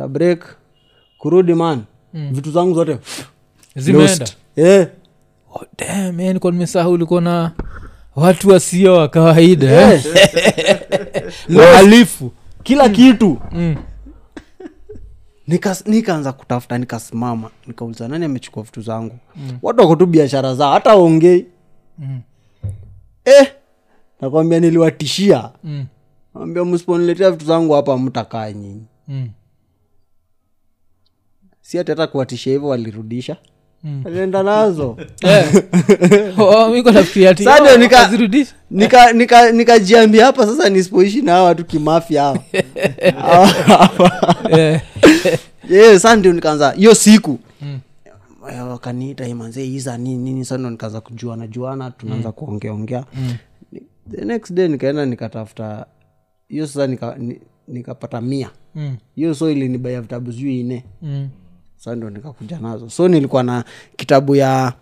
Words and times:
kwenda 0.00 0.08
break 0.08 0.56
kurudi 1.18 1.54
man 1.54 1.82
vitu 2.12 2.50
zangu 2.52 2.74
zote 2.74 2.98
zimeenda. 3.76 4.26
Eh, 4.56 4.88
oh, 6.42 6.50
nimesahau 6.50 6.92
ulikuwa 6.92 7.20
na 7.20 7.52
watu 8.16 8.48
wasio 8.48 8.94
wa 8.94 9.08
kawaida 9.08 9.92
eh? 9.92 10.04
wahalifu. 11.58 12.32
Kila 12.62 12.88
kitu. 12.88 13.38
Mm. 13.52 13.76
Nika- 15.48 15.90
nikaanza 15.90 16.32
kutafuta 16.32 16.78
nikasimama 16.78 17.50
nikauliza 17.66 18.08
nani 18.08 18.24
amechukua 18.24 18.62
vitu 18.62 18.80
zangu? 18.82 19.18
Watu 19.62 19.80
wako 19.80 19.96
tu 19.96 20.06
biashara 20.06 20.54
zao 20.54 20.72
hata 20.72 20.94
ongei 20.94 21.46
Mm. 21.98 22.20
eh, 23.24 23.52
nakwambia 24.20 24.60
niliwatishia. 24.60 25.50
Mm. 25.64 25.86
ambia 26.34 26.64
msiponiletea 26.64 27.30
vitu 27.30 27.44
zangu 27.44 27.72
hapa 27.72 27.98
mtakaa 27.98 28.50
nyinyi. 28.52 28.82
Mm. 29.08 29.28
Si 31.70 31.78
ati 31.78 31.90
hata 31.90 32.06
kuwatisha 32.06 32.50
hivyo 32.50 32.68
walirudisha. 32.68 33.36
Mm. 33.84 34.02
alienda 34.06 34.42
nazo. 34.42 34.96
Eh. 35.22 35.44
Oh, 36.38 36.76
ati, 37.28 37.44
Sasa 37.44 37.62
oh, 37.62 37.66
nika- 39.12 39.52
nikajiambia 39.52 40.24
hapa 40.26 40.46
sasa 40.46 40.68
nisipoishi 40.68 41.22
na 41.22 41.32
hawa 41.32 41.44
watu 41.44 41.64
kimafya 41.64 42.22
hawa 42.22 42.38
Eh. 44.58 44.80
yeah, 45.70 45.98
ndio 46.16 46.32
nikaanza 46.32 46.70
hiyo 46.72 46.94
siku. 46.94 47.38
Eh, 48.52 48.68
wakaniita 48.68 49.26
imanze 49.28 49.66
iza 49.66 49.98
nini 49.98 50.18
nini? 50.18 50.44
Sa 50.44 50.58
ndo 50.58 50.70
nikaanza 50.70 51.00
kujuana 51.00 51.46
juana 51.46 51.90
tunaanza 51.90 52.32
kuongeaongea 52.32 53.04
the 54.10 54.24
next 54.24 54.52
day 54.52 54.68
nikaenda 54.68 55.06
nikatafuta 55.06 55.86
hiyo 56.48 56.66
sasa 56.66 56.86
nika, 56.86 57.14
ni, 57.18 57.40
nikapata 57.68 58.20
mia. 58.20 58.50
Hiyo 59.16 59.34
so 59.34 59.50
ilinibaya 59.50 60.00
vitabu 60.00 60.32
sijui 60.32 60.60
ine 60.60 60.84
Mm. 61.80 61.84
sa 61.84 61.96
ndo 61.96 62.10
nikakuja 62.10 62.58
nazo 62.58 62.90
so 62.90 63.08
nilikuwa 63.08 63.42
na 63.42 63.64
kitabu 63.96 64.36
ya 64.36 64.72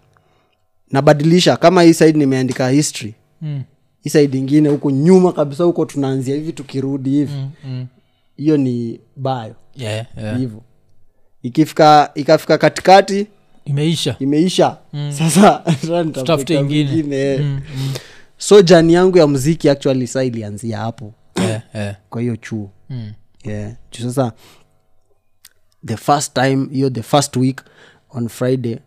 nabadilisha 0.91 1.56
kama 1.56 1.82
hii 1.82 1.94
side 1.94 2.18
nimeandika 2.18 2.68
history 2.68 3.14
Mm. 3.42 3.62
hii 4.02 4.10
side 4.10 4.38
ingine 4.38 4.68
huko 4.68 4.90
nyuma 4.90 5.32
kabisa 5.32 5.64
huko 5.64 5.84
tunaanzia 5.84 6.34
hivi 6.34 6.52
tukirudi 6.52 7.10
hivi 7.10 7.32
Mm. 7.34 7.50
Mm. 7.64 7.86
hiyo 8.36 8.56
ni 8.56 9.00
bayo 9.16 9.55
Yeah, 9.77 10.06
yeah. 10.16 10.40
ikifika 11.42 12.10
ikafika 12.14 12.58
katikati 12.58 13.27
imeisha 13.64 14.16
imeisha 14.18 14.77
mm. 14.92 15.12
sasa 15.12 15.62
Tutafute 16.12 16.55
ingine. 16.55 16.90
ingine. 16.92 17.38
Mm, 17.38 17.60
mm. 17.77 17.92
so 18.38 18.62
jani 18.62 18.92
yangu 18.92 19.18
ya 19.18 19.27
mziki 19.27 19.68
actually 19.70 20.06
sa 20.06 20.24
ilianzia 20.24 20.78
hapo 20.78 21.14
Yeah, 21.36 21.62
yeah. 21.74 21.96
kwa 22.10 22.20
hiyo 22.20 22.36
chuo 22.36 22.70
Mm. 22.90 23.12
yeah. 23.44 23.72
Sasa 24.02 24.33
the 25.89 25.97
first 25.97 26.34
time 26.34 26.67
hiyo 26.72 26.91
the 26.91 27.03
first 27.03 27.36
week 27.36 27.62
on 28.11 28.28
friday 28.28 28.78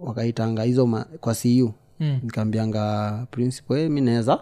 wakaitanga 0.00 0.62
hizo 0.62 0.86
ma, 0.86 1.04
kwa 1.20 1.34
cu 1.34 1.74
Mm. 2.00 2.20
nikaambianga 2.22 3.26
principal 3.30 3.76
hey, 3.78 3.88
mi 3.88 4.00
naweza 4.00 4.40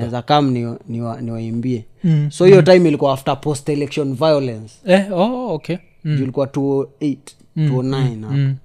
Naweza 0.00 0.22
kam 0.22 0.50
niwaimbie 0.50 0.78
ni, 0.88 1.00
wa- 1.02 1.20
niwaimbie 1.20 1.84
Mm. 2.04 2.30
so 2.30 2.44
hiyo 2.44 2.62
time 2.62 2.88
ilikuwa 2.88 3.12
after 3.12 3.40
post 3.40 3.68
election 3.68 4.14
violence 4.14 4.74
Eh, 4.86 5.06
oh, 5.12 5.54
okay. 5.54 5.76
Mm. 6.04 6.22
ilikuwa 6.22 6.46
208 6.46 7.16
209 7.56 8.22
hapo. 8.22 8.34
Mm. 8.34 8.56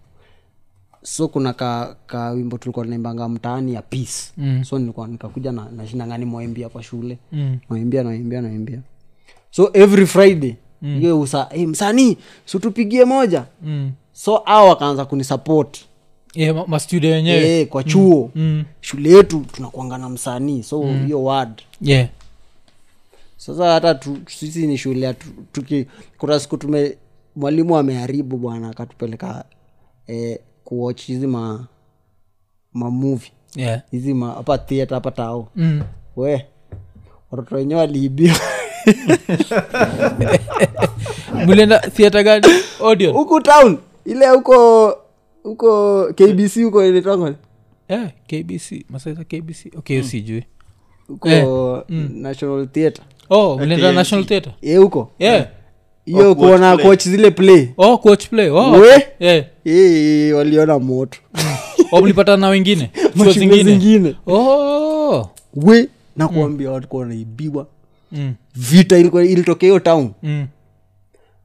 so 1.03 1.27
kuna 1.27 1.53
ka, 1.53 1.95
ka 2.07 2.29
wimbo 2.29 2.57
tulikuwa 2.57 2.85
tunaimbanga 2.85 3.29
mtaani 3.29 3.73
ya 3.73 3.81
peace 3.81 4.31
Mm. 4.37 4.63
so 4.63 4.79
nilikuwa 4.79 5.07
nikakuja 5.07 5.51
na 5.51 5.69
nashindangani 5.71 6.25
mwaimbia 6.25 6.69
kwa 6.69 6.83
shule 6.83 7.17
Mm. 7.31 7.57
mwaimbia 7.69 8.03
nawaimbia 8.03 8.41
nawaimbia 8.41 8.79
so 9.51 9.69
every 9.73 10.05
friday 10.05 10.55
hiyo 10.83 11.21
usa 11.21 11.47
hey, 11.51 11.65
msanii 11.65 12.17
situpigie 12.45 13.05
moja? 13.05 13.45
Mm. 13.63 13.91
so 14.13 14.37
au 14.37 14.69
wakaanza 14.69 15.05
kunisapoti 15.05 15.85
yeah, 16.33 16.55
ma- 16.55 16.67
mastudio 16.67 17.11
wenyewe 17.11 17.37
yeah, 17.49 17.67
kwa 17.67 17.83
chuo. 17.83 18.31
Mm. 18.35 18.65
shule 18.81 19.09
yetu 19.09 19.45
tunakuanga 19.51 19.97
na 19.97 20.09
msanii 20.09 20.63
so 20.63 20.83
hiyo 21.05 21.23
word. 21.23 21.61
Yeah. 21.81 22.07
sasa 23.37 23.71
hata 23.73 23.95
tu, 23.95 24.17
sisi 24.27 24.67
ni 24.67 24.77
shule 24.77 25.15
tuki 25.51 25.85
kuna 26.17 26.39
siku 26.39 26.57
tume 26.57 26.97
mwalimu 27.35 27.77
ameharibu 27.77 28.37
bwana 28.37 28.69
akatupeleka 28.69 29.45
eh, 30.07 30.39
kuwatch 30.63 31.01
hizi 31.05 31.27
ma 31.27 31.67
mamuvi 32.73 33.31
hizi 33.91 34.09
yeah. 34.11 34.35
hapa 34.35 34.57
theatre 34.57 34.95
hapa 34.95 35.11
tao 35.11 35.47
Mm. 35.55 35.81
we 36.15 36.45
watoto 37.31 37.55
wenyewe 37.55 37.79
waliibiwa 37.81 38.35
mlienda 41.47 41.79
theatre 41.79 42.23
gani? 42.23 42.47
Audio. 42.83 43.13
Huku 43.13 43.41
town. 43.41 43.77
Ile 44.05 44.29
huko 44.29 44.97
huko 45.43 46.03
kbc 46.15 46.63
huko 46.63 46.85
ilitangwa 46.85 47.35
yeah, 47.89 48.09
kbc 48.27 48.85
masaa 48.89 49.13
kbc 49.13 49.65
okay 49.77 49.97
mm. 50.01 50.07
sijui. 50.07 50.43
Huko 51.07 51.29
Eh, 51.29 51.45
national 52.09 52.67
theatre 52.67 53.03
oh 53.29 53.57
mlienda 53.57 53.91
national 53.91 54.25
theatre 54.25 54.51
ye 54.61 54.77
huko. 54.77 55.11
Yeah. 55.19 55.47
hiyo 56.05 56.35
kuona 56.35 56.77
coach 56.77 57.03
zile 57.03 57.31
play. 57.31 57.67
Oh 57.77 57.97
coach 57.97 58.27
play. 58.29 58.49
Oh. 58.49 58.71
we? 58.71 59.07
Yeah. 59.19 59.45
e, 59.65 60.33
waliona 60.33 60.79
moto. 60.79 61.19
Oh, 61.91 62.01
mlipatana 62.01 62.37
na 62.37 62.47
wengine? 62.47 62.91
Zingine? 63.33 63.63
zingine. 63.63 64.15
Oh. 64.27 65.29
we 65.55 65.87
nakuambia 66.15 66.67
mm. 66.67 66.73
watu 66.73 66.97
wanaibiwa 66.97 67.67
mm. 68.13 68.33
vita 68.55 68.97
ilikuwa 68.97 69.23
ilitokea 69.25 69.67
hiyo 69.69 69.79
town 69.79 70.11
Mm. 70.23 70.47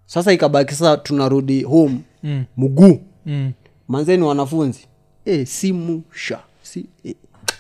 sasa 0.07 0.33
ikabaki 0.33 0.75
sasa 0.75 0.97
tunarudi 0.97 1.63
home 1.63 1.99
Mm. 2.23 2.45
mguu 2.57 3.01
Mm. 3.27 3.53
manzeni 3.89 4.23
wanafunzi 4.23 4.87
e, 5.25 5.45
simu 5.47 6.03
sha 6.15 6.41
si, 6.63 6.87
e. 7.05 7.15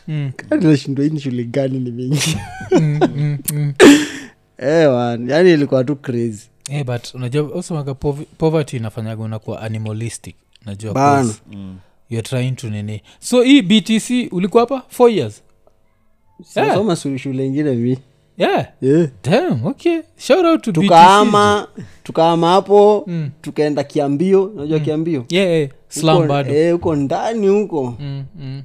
Mm. 0.09 0.31
nashindwa 0.61 1.05
hii 1.05 1.11
ni 1.11 1.21
shule 1.21 1.45
gani 1.45 1.79
nimeingia 1.79 2.47
Mm. 2.71 3.01
Mm. 3.17 3.39
Mm. 3.53 3.75
Eh, 4.59 5.19
yani 5.27 5.51
ilikuwa 5.53 5.85
tu 5.85 5.97
crazy 5.97 6.47
hey, 6.71 6.85
but 6.85 7.15
unajua 7.15 7.43
usemaga 7.43 7.95
poverty 8.39 8.77
inafanyaga 8.77 9.23
unakuwa 9.23 9.63
animalistic 9.63 10.37
najua 10.67 10.93
Bana. 10.95 11.23
'cause 11.23 11.41
you're 12.11 12.29
trying 12.29 12.53
to 12.53 12.71
nini 12.71 13.03
so 13.21 13.43
hii 13.43 13.63
btc 13.63 14.11
ulikuwa 14.33 14.61
hapa 14.63 14.83
four 14.89 15.11
years 15.11 15.43
soma 16.55 16.67
yeah. 16.67 17.19
shule 17.19 17.47
ingine 17.47 17.71
mi 17.75 17.99
yeah. 18.39 18.67
Yeah. 18.81 19.09
damn 19.23 19.67
okay. 19.67 20.01
Shout 20.17 20.45
out 20.45 20.63
to 20.63 20.73
tukaama 20.73 21.69
tukaama 22.03 22.51
hapo 22.51 23.05
Mm. 23.07 23.31
tukaenda 23.41 23.85
kiambio. 23.85 24.45
Unajua 24.45 24.81
kiambio? 24.81 25.25
Yeah, 25.29 25.49
yeah. 25.51 25.71
bado. 26.29 26.55
eh, 26.55 26.73
huko 26.73 26.95
ndani 26.97 27.49
huko. 27.49 27.95
Mm, 28.01 28.25
mm. 28.41 28.63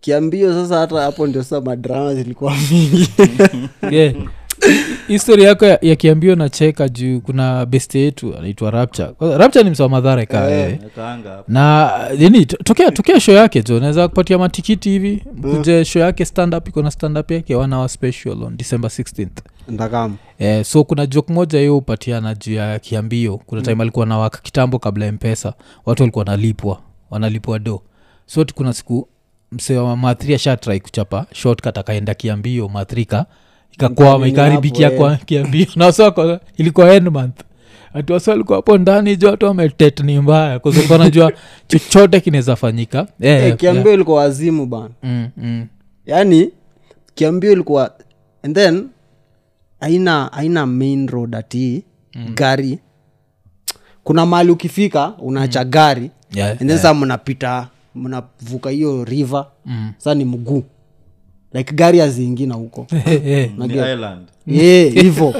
kiambio 0.00 0.52
sasa 0.52 0.78
hata 0.78 1.00
hapo 1.00 1.26
ndio 1.26 1.42
sasa 1.42 1.60
madrama 1.60 2.14
zilikuwa 2.14 2.52
mingi. 2.70 3.08
Yeah 3.90 4.14
histori 5.08 5.42
yako 5.42 5.66
ya, 5.66 5.78
ya 5.82 5.96
kiambio 5.96 6.36
nacheka 6.36 6.88
juu 6.88 7.20
kuna 7.20 7.66
beste 7.66 7.98
yetu 8.00 8.38
anaitwa 8.38 8.70
rapture. 8.70 9.10
Rapture 9.20 9.64
ni 9.64 9.70
msawa 9.70 9.88
madhara 9.88 10.26
kaa 10.26 10.50
Eh. 10.50 10.78
Na 11.48 11.90
nini 12.18 12.46
tokea 12.46 12.90
tokea 12.90 13.20
show 13.20 13.34
yake 13.34 13.62
jo 13.62 13.80
naweza 13.80 14.08
kupatia 14.08 14.38
matikiti 14.38 14.90
hivi. 14.90 15.22
Kuja 15.42 15.84
show 15.84 16.02
yake 16.02 16.24
standup 16.24 16.68
iko 16.68 16.82
na 16.82 16.90
standup 16.90 17.30
yake 17.30 17.54
one 17.56 17.74
hour 17.76 17.88
special 17.88 18.42
on 18.42 18.56
december 18.56 18.90
16th 18.90 19.28
ndakam 19.68 20.16
Eh, 20.38 20.64
so 20.64 20.84
kuna 20.84 21.06
jok 21.06 21.28
moja 21.30 21.58
hiyo 21.58 21.76
upatiana 21.78 22.34
juu 22.34 22.54
ya 22.54 22.78
kiambio 22.78 23.36
kuna 23.46 23.62
time 23.62 23.82
alikuwa 23.82 24.06
na 24.06 24.18
waka 24.18 24.38
kitambo 24.42 24.78
kabla 24.78 25.06
ya 25.06 25.12
mpesa. 25.12 25.54
Watu 25.86 26.02
walikuwa 26.02 26.24
wanalipwa 26.24 26.80
wanalipwa 27.10 27.58
do. 27.58 27.82
So 28.26 28.46
kuna 28.54 28.72
siku 28.72 29.08
msee 29.52 29.76
wa 29.76 29.96
mathri 29.96 30.34
ashatrai 30.34 30.80
kuchapa 30.80 31.26
shortcut 31.32 31.78
akaenda 31.78 32.14
kiambio 32.14 32.68
mathrika 32.68 33.26
ikakwama 33.74 34.28
ikaharibikia 34.28 34.90
kwa 34.90 35.16
kiambio. 35.16 35.66
Nasoko 35.76 36.38
ilikuwa 36.56 36.94
end 36.94 37.08
month. 37.08 37.40
Ati 37.94 38.12
wasi 38.12 38.30
walikuwa 38.30 38.56
hapo 38.58 38.78
ndani 38.78 39.16
jo 39.16 39.28
watu 39.28 39.46
wametet 39.46 40.00
ni 40.00 40.20
mbaya. 40.20 40.58
Kuzikuwa 40.58 40.98
najua 40.98 41.32
chochote 41.68 42.20
kinaweza 42.20 42.56
fanyika. 42.56 43.06
Yeah, 43.20 43.40
hey, 43.42 43.52
kiambio 43.52 43.94
ilikuwa 43.94 44.16
wazimu 44.16 44.66
bana 44.66 44.90
mm, 45.02 45.28
mm, 45.36 45.66
yaani 46.06 46.50
kiambio 47.14 47.52
ilikuwa 47.52 47.92
and 48.42 48.54
then 48.56 48.88
aina 49.80 50.32
aina 50.32 50.66
main 50.66 51.08
road 51.08 51.36
ati 51.36 51.84
mm. 52.14 52.34
gari. 52.34 52.78
Kuna 54.04 54.26
mahali 54.26 54.50
ukifika 54.50 55.12
unaacha 55.18 55.64
mm. 55.64 55.70
gari. 55.70 56.10
Yeah, 56.34 56.50
and 56.50 56.70
then 56.70 56.78
saa 56.78 56.94
mnapita 56.94 57.68
mnavuka 57.94 58.70
hiyo 58.70 59.04
river. 59.04 59.46
Mm. 59.66 59.92
saa 59.98 60.14
ni 60.14 60.24
mguu 60.24 60.64
like 61.54 61.74
gari 61.74 62.00
aziingina 62.00 62.54
huko 62.54 62.86
eh, 63.06 63.26
eh. 63.26 63.50
Ni 63.58 63.74
island. 63.74 64.26
ye 64.46 64.88
hivo 64.90 65.34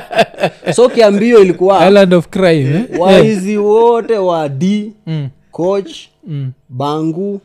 so 0.76 0.88
kiambio 0.88 1.42
ilikuwa 1.42 1.86
island 1.88 2.14
of 2.14 2.28
crime 2.28 2.70
eh? 2.70 3.00
waizi 3.00 3.56
wote 3.58 4.18
wa 4.18 4.48
d 4.48 4.92
mm, 5.06 5.28
coach 5.50 5.92
mm. 6.26 6.52
bangu 6.68 7.40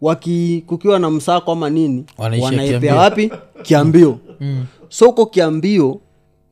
waki 0.00 0.64
kukiwa 0.66 0.98
na 0.98 1.10
msako 1.10 1.52
ama 1.52 1.70
nini 1.70 2.04
wanaipea 2.18 2.94
wapi 2.96 3.30
kiambio 3.62 4.18
Mm. 4.40 4.66
so 4.88 5.06
huko 5.06 5.26
kiambio 5.26 6.00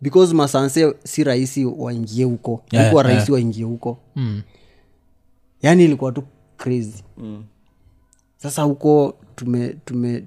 because 0.01 0.35
masanse 0.35 0.95
si 1.05 1.25
rahisi 1.25 1.65
waingie 1.65 2.25
huko 2.25 2.63
Yeah, 2.73 2.85
ilikuwa 2.85 3.03
yeah. 3.05 3.15
rahisi 3.15 3.33
waingie 3.33 3.65
huko 3.65 3.99
mm. 4.17 4.43
yaani 5.63 5.85
ilikuwa 5.85 6.13
tu 6.13 6.23
crazy 6.57 7.03
mm. 7.19 7.45
sasa 8.37 8.63
huko 8.63 9.15
tume 9.37 9.75
tume 9.85 10.25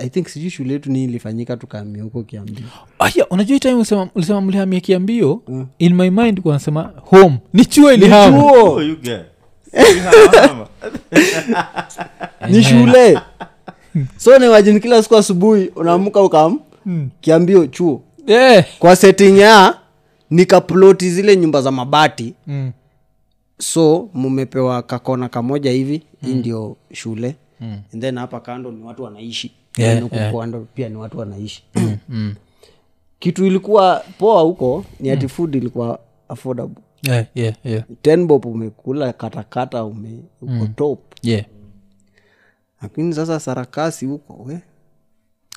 i 0.00 0.08
think 0.08 0.28
sijui 0.28 0.50
shule 0.50 0.72
yetu 0.72 0.90
ni 0.92 1.04
ilifanyika 1.04 1.56
tukaamia 1.56 2.02
huko 2.02 2.22
kiambio 2.22 2.64
aya 2.98 3.28
unajua 3.30 3.58
hii 3.62 3.74
ulisema, 3.74 4.08
ulisema 4.14 4.40
mlihamia 4.40 4.80
kiambio 4.80 5.42
mm. 5.48 5.66
in 5.78 5.94
my 5.94 6.10
mind 6.10 6.40
kunasema 6.40 6.92
home 6.96 7.38
ni 7.52 7.64
chuo 7.64 7.92
ilihama 7.92 8.42
Oh, 8.52 8.82
you 8.82 8.96
get. 8.96 9.20
Sihama. 9.72 10.66
ni 12.50 12.62
shule 12.62 13.20
so 14.16 14.38
niwajini 14.38 14.80
kila 14.80 15.02
siku 15.02 15.16
asubuhi 15.16 15.66
unaamka 15.76 16.22
ukam 16.22 16.60
kiambio 17.20 17.66
chuo 17.66 18.02
yeah. 18.26 18.64
kwa 18.78 18.96
setting 18.96 19.38
ya 19.38 19.78
nikaploti 20.30 21.10
zile 21.10 21.36
nyumba 21.36 21.62
za 21.62 21.70
mabati 21.70 22.34
mm. 22.46 22.72
so 23.58 24.08
mumepewa 24.14 24.82
kakona 24.82 25.28
kamoja 25.28 25.70
hivi 25.70 26.02
hii 26.24 26.34
ndio 26.34 26.76
shule 26.92 27.36
mm. 27.60 27.78
and 27.92 28.02
then 28.02 28.18
hapa 28.18 28.40
kando 28.40 28.70
ni 28.72 28.82
watu 28.84 29.02
wanaishi 29.02 29.52
Yeah, 29.76 30.02
huku 30.02 30.14
yeah. 30.14 30.34
kando 30.34 30.66
pia 30.74 30.88
ni 30.88 30.96
watu 30.96 31.18
wanaishi 31.18 31.64
Mm. 32.08 32.34
kitu 33.18 33.46
ilikuwa 33.46 34.04
poa 34.18 34.42
huko 34.42 34.84
ni 35.00 35.10
ati 35.10 35.28
food 35.28 35.54
ilikuwa 35.54 36.00
affordable 36.28 36.82
Yeah, 37.02 37.26
yeah, 37.34 37.54
yeah. 37.64 37.84
tenbop 38.02 38.46
umekula 38.46 39.12
katakata 39.12 39.84
ume 39.84 40.18
uko 40.42 40.66
top 40.66 41.14
yeah. 41.22 41.44
lakini 42.82 43.14
sasa 43.14 43.40
sarakasi 43.40 44.06
huko 44.06 44.42
we 44.46 44.60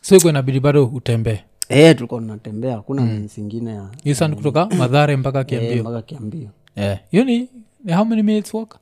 so 0.02 0.16
iko 0.16 0.30
inabidi 0.30 0.60
bado 0.60 0.86
utembee 0.86 1.40
e, 1.70 1.94
tulikuwa 1.94 2.22
tunatembea 2.22 2.76
hakuna 2.76 3.02
mm. 3.02 3.28
zingine 3.28 3.72
ya 3.72 3.90
hii 4.04 4.16
kutoka 4.16 4.66
madhare 4.66 5.16
mpaka 5.16 5.40
eh, 5.40 5.46
kiambio 5.46 5.82
mpaka 5.82 6.02
kiambio 6.02 6.50
yeah. 6.76 7.00
hiyo 7.12 7.24
ni 7.24 7.50
how 7.96 8.06
many 8.06 8.24
minutes 8.24 8.54
walk 8.54 8.80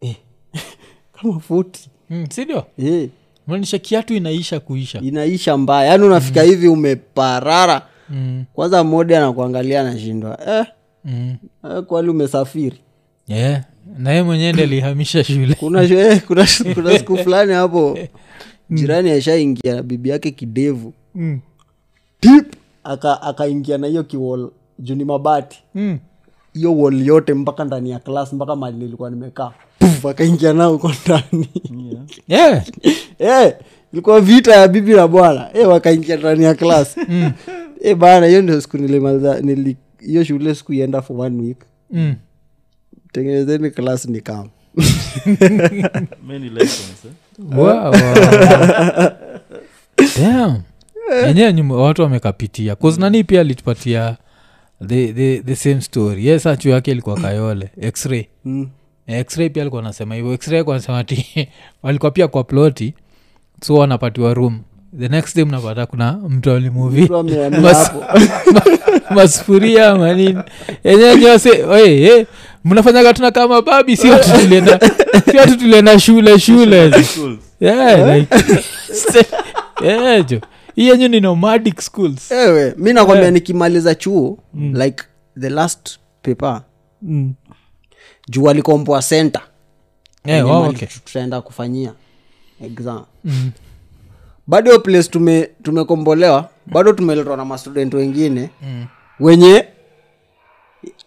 e. 0.00 0.16
kama 1.12 1.40
futi 1.40 1.90
mm, 2.10 2.26
sindio 2.30 2.66
eh. 2.78 3.08
Maanisha 3.50 3.78
kiatu 3.78 4.14
inaisha 4.14 4.60
kuisha. 4.60 5.00
Inaisha 5.00 5.56
mbaya. 5.56 5.90
Yaani 5.90 6.04
unafika 6.04 6.42
hivi 6.42 6.68
umeparara. 6.68 7.82
Mm. 8.10 8.44
kwanza 8.52 8.84
modi 8.84 9.14
anakuangalia 9.14 9.80
anashindwa. 9.80 10.38
Eh, 10.48 10.66
Mm. 11.04 11.36
eh, 11.64 11.82
kwali 11.82 12.08
umesafiri? 12.08 12.76
Yeah. 13.28 13.64
naye 13.98 14.22
mwenyewe 14.22 14.52
ndi 14.52 14.62
alihamisha 14.62 15.24
shule. 15.24 15.54
Kuna, 15.54 15.82
eh, 15.82 16.22
kuna, 16.26 16.46
kuna 16.74 16.98
siku 16.98 17.16
fulani 17.16 17.52
hapo 17.52 17.98
jirani 18.70 19.10
ashaingia 19.10 19.74
na 19.74 19.82
bibi 19.82 20.08
yake 20.08 20.30
kidevu. 20.30 20.92
Mm. 21.14 21.40
tip! 22.20 22.54
Aka 22.84 23.22
akaingia 23.22 23.78
na 23.78 23.86
hiyo 23.86 24.04
kiwol 24.04 24.50
juu 24.78 24.94
ni 24.94 25.04
mabati. 25.04 25.62
Mm. 25.74 25.98
wol 26.64 27.06
yote 27.06 27.34
mpaka 27.34 27.64
ndani 27.64 27.90
ya 27.90 27.98
klas 27.98 28.32
mpaka 28.32 28.56
mali 28.56 28.76
nilikuwa 28.76 29.10
nimekaa 29.10 29.52
akaingia 30.08 30.52
nao 30.52 30.72
huko 30.72 30.92
ndani 31.06 31.48
yeah. 32.28 32.64
yeah. 33.18 33.52
ilikuwa 33.92 34.20
vita 34.20 34.52
ya 34.56 34.68
bibi 34.68 34.92
na 34.92 35.08
bwana 35.08 35.50
e, 35.54 35.64
wakaingia 35.64 36.16
ndani 36.16 36.44
ya 36.44 36.54
klas 36.54 36.96
Eh, 37.82 37.96
bana 37.96 38.26
hiyo 38.26 38.42
ndio 38.42 38.60
siku 38.60 38.78
nilimaliza 38.78 39.40
nili 39.40 39.76
hiyo 40.00 40.24
shule 40.24 40.54
sikuienda 40.54 41.02
for 41.02 41.20
one 41.20 41.42
week 41.42 41.58
mm. 41.90 42.14
tengenezeni 43.12 43.70
klas 43.70 44.06
ni 44.06 44.20
kama 44.20 44.48
Many 46.28 46.48
lessons, 46.48 47.04
eh? 47.04 47.12
wow, 47.58 47.66
wow. 47.66 47.92
Damn. 50.18 50.62
enyewe 51.26 51.62
watu 51.82 52.02
wamekapitia 52.02 52.76
nani 52.98 53.24
pia 53.24 53.40
alitupatia 53.40 54.16
the, 54.86 55.12
the, 55.12 55.42
the 55.42 55.56
same 55.56 55.80
story 55.80 56.26
yes 56.26 56.46
achu 56.46 56.68
yake 56.68 56.90
ilikuwa 56.90 57.16
kayole 57.20 57.70
x-ray 57.80 58.24
Mm. 58.44 58.68
X-ray 59.18 59.48
pia 59.48 59.62
alikuwa 59.62 59.82
anasema 59.82 60.14
hivyo. 60.14 60.32
X-ray 60.32 60.56
alikuwa 60.58 60.76
anasema 60.76 61.04
ti 61.04 61.48
walikuwa 61.82 62.10
pia 62.10 62.28
kwa 62.28 62.44
ploti 62.44 62.94
so 63.62 63.74
wanapatiwa 63.74 64.34
room. 64.34 64.60
The 65.00 65.08
next 65.08 65.36
day 65.36 65.44
mnapata 65.44 65.86
kuna 65.86 66.12
mtu 66.12 66.50
alimuvi 66.50 67.06
Mas- 67.06 67.90
masufuria 69.14 69.94
manini. 69.96 70.38
Enyenyose 70.84 71.64
oye 71.64 72.02
eh, 72.18 72.26
mnafanyaga 72.64 73.14
tuna 73.14 73.30
kama 73.30 73.62
babi 73.62 73.96
si 73.96 74.10
watu 74.10 74.30
tulienda 74.32 74.80
si 75.30 75.36
watu 75.36 75.56
tulienda 75.56 75.98
shule 76.00 76.38
shule. 76.38 77.02
Schools. 77.04 77.38
yeah, 77.60 78.16
like, 78.18 78.36
yeah, 79.84 80.26
jo. 80.26 80.40
Hii 80.74 80.88
yenyu 80.88 81.08
ni 81.08 81.20
nomadic 81.20 81.80
schools. 81.80 82.30
Ewe 82.32 82.74
mi 82.78 82.92
nakwambia 82.92 83.30
nikimaliza 83.30 83.94
chuo 83.94 84.38
like 84.54 85.04
the 85.40 85.50
last 85.50 85.98
paper 86.22 86.62
mm. 87.02 87.34
Juu 88.30 88.42
walikomboa 88.44 89.02
center 89.02 89.42
yeah, 90.24 90.38
Yenye 90.46 90.52
oh, 90.52 90.68
okay. 90.68 90.88
tutaenda 90.88 91.40
kufanyia 91.40 91.92
exam 92.64 93.04
mm. 93.24 93.50
bado 94.46 94.78
place 94.80 95.08
tume 95.10 95.50
tumekombolewa 95.62 96.48
bado 96.66 96.92
tumeletwa 96.92 97.36
na 97.36 97.44
mastudent 97.44 97.94
wengine 97.94 98.50
Mm. 98.62 98.86
wenye 99.20 99.64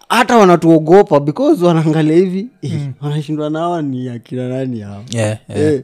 hata 0.10 0.38
wanatuogopa 0.38 1.20
because 1.20 1.66
wanaangalia 1.66 2.16
hivi 2.16 2.48
mm. 2.64 2.94
wanashindwa 3.02 3.50
nawa 3.50 3.82
ni 3.82 4.10
akina 4.10 4.50
nani 4.50 4.80
hao 4.80 5.04
yeah, 5.12 5.38
yeah. 5.50 5.74
Eh. 5.74 5.84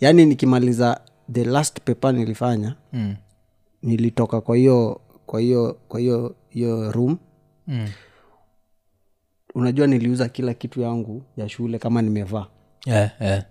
yaani 0.00 0.26
nikimaliza 0.26 1.00
the 1.32 1.44
last 1.44 1.80
paper 1.80 2.14
nilifanya 2.14 2.74
Mm. 2.92 3.14
nilitoka 3.82 4.40
kwa 4.40 4.56
hiyo 4.56 5.00
kwa 5.26 5.40
hiyo 5.40 5.76
kwa 5.88 6.00
hiyo 6.00 6.34
hiyo 6.48 6.92
room 6.92 7.16
Mm. 7.68 7.88
Unajua 9.54 9.86
niliuza 9.86 10.28
kila 10.28 10.54
kitu 10.54 10.80
yangu 10.80 11.22
ya 11.36 11.48
shule 11.48 11.78
kama 11.78 12.02
nimevaa 12.02 12.46
Yeah, 12.86 13.10
yeah. 13.20 13.44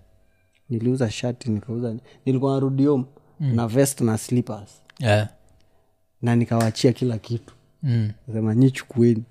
niliuza 0.70 1.10
shati 1.10 1.50
nikauza 1.50 1.94
nilikuwa 2.26 2.52
narudi 2.54 2.84
home 2.86 3.04
na 3.40 3.66
vest 3.68 4.00
na 4.00 4.18
slippers 4.18 4.82
Yeah. 4.98 5.28
na 6.22 6.36
nikawachia 6.36 6.92
kila 6.92 7.18
kitu 7.18 7.54
Mm. 7.82 8.10
sema 8.32 8.54
nyi 8.54 8.70
chukueni 8.70 9.22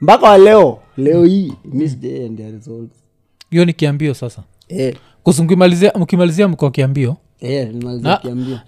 mpaka 0.00 0.26
wa 0.26 0.38
leo 0.38 0.78
leo 0.96 1.24
hii 1.24 1.52
hiyo 1.72 2.28
mm. 2.66 2.88
hiyo 3.50 3.64
ni 3.64 3.72
kiambio 3.72 4.14
sasa 4.14 4.42
yeah. 4.68 4.94
kusmkimalizia 5.22 5.92
mkimalizia 5.98 6.48
mko 6.48 6.70
kiambio 6.70 7.16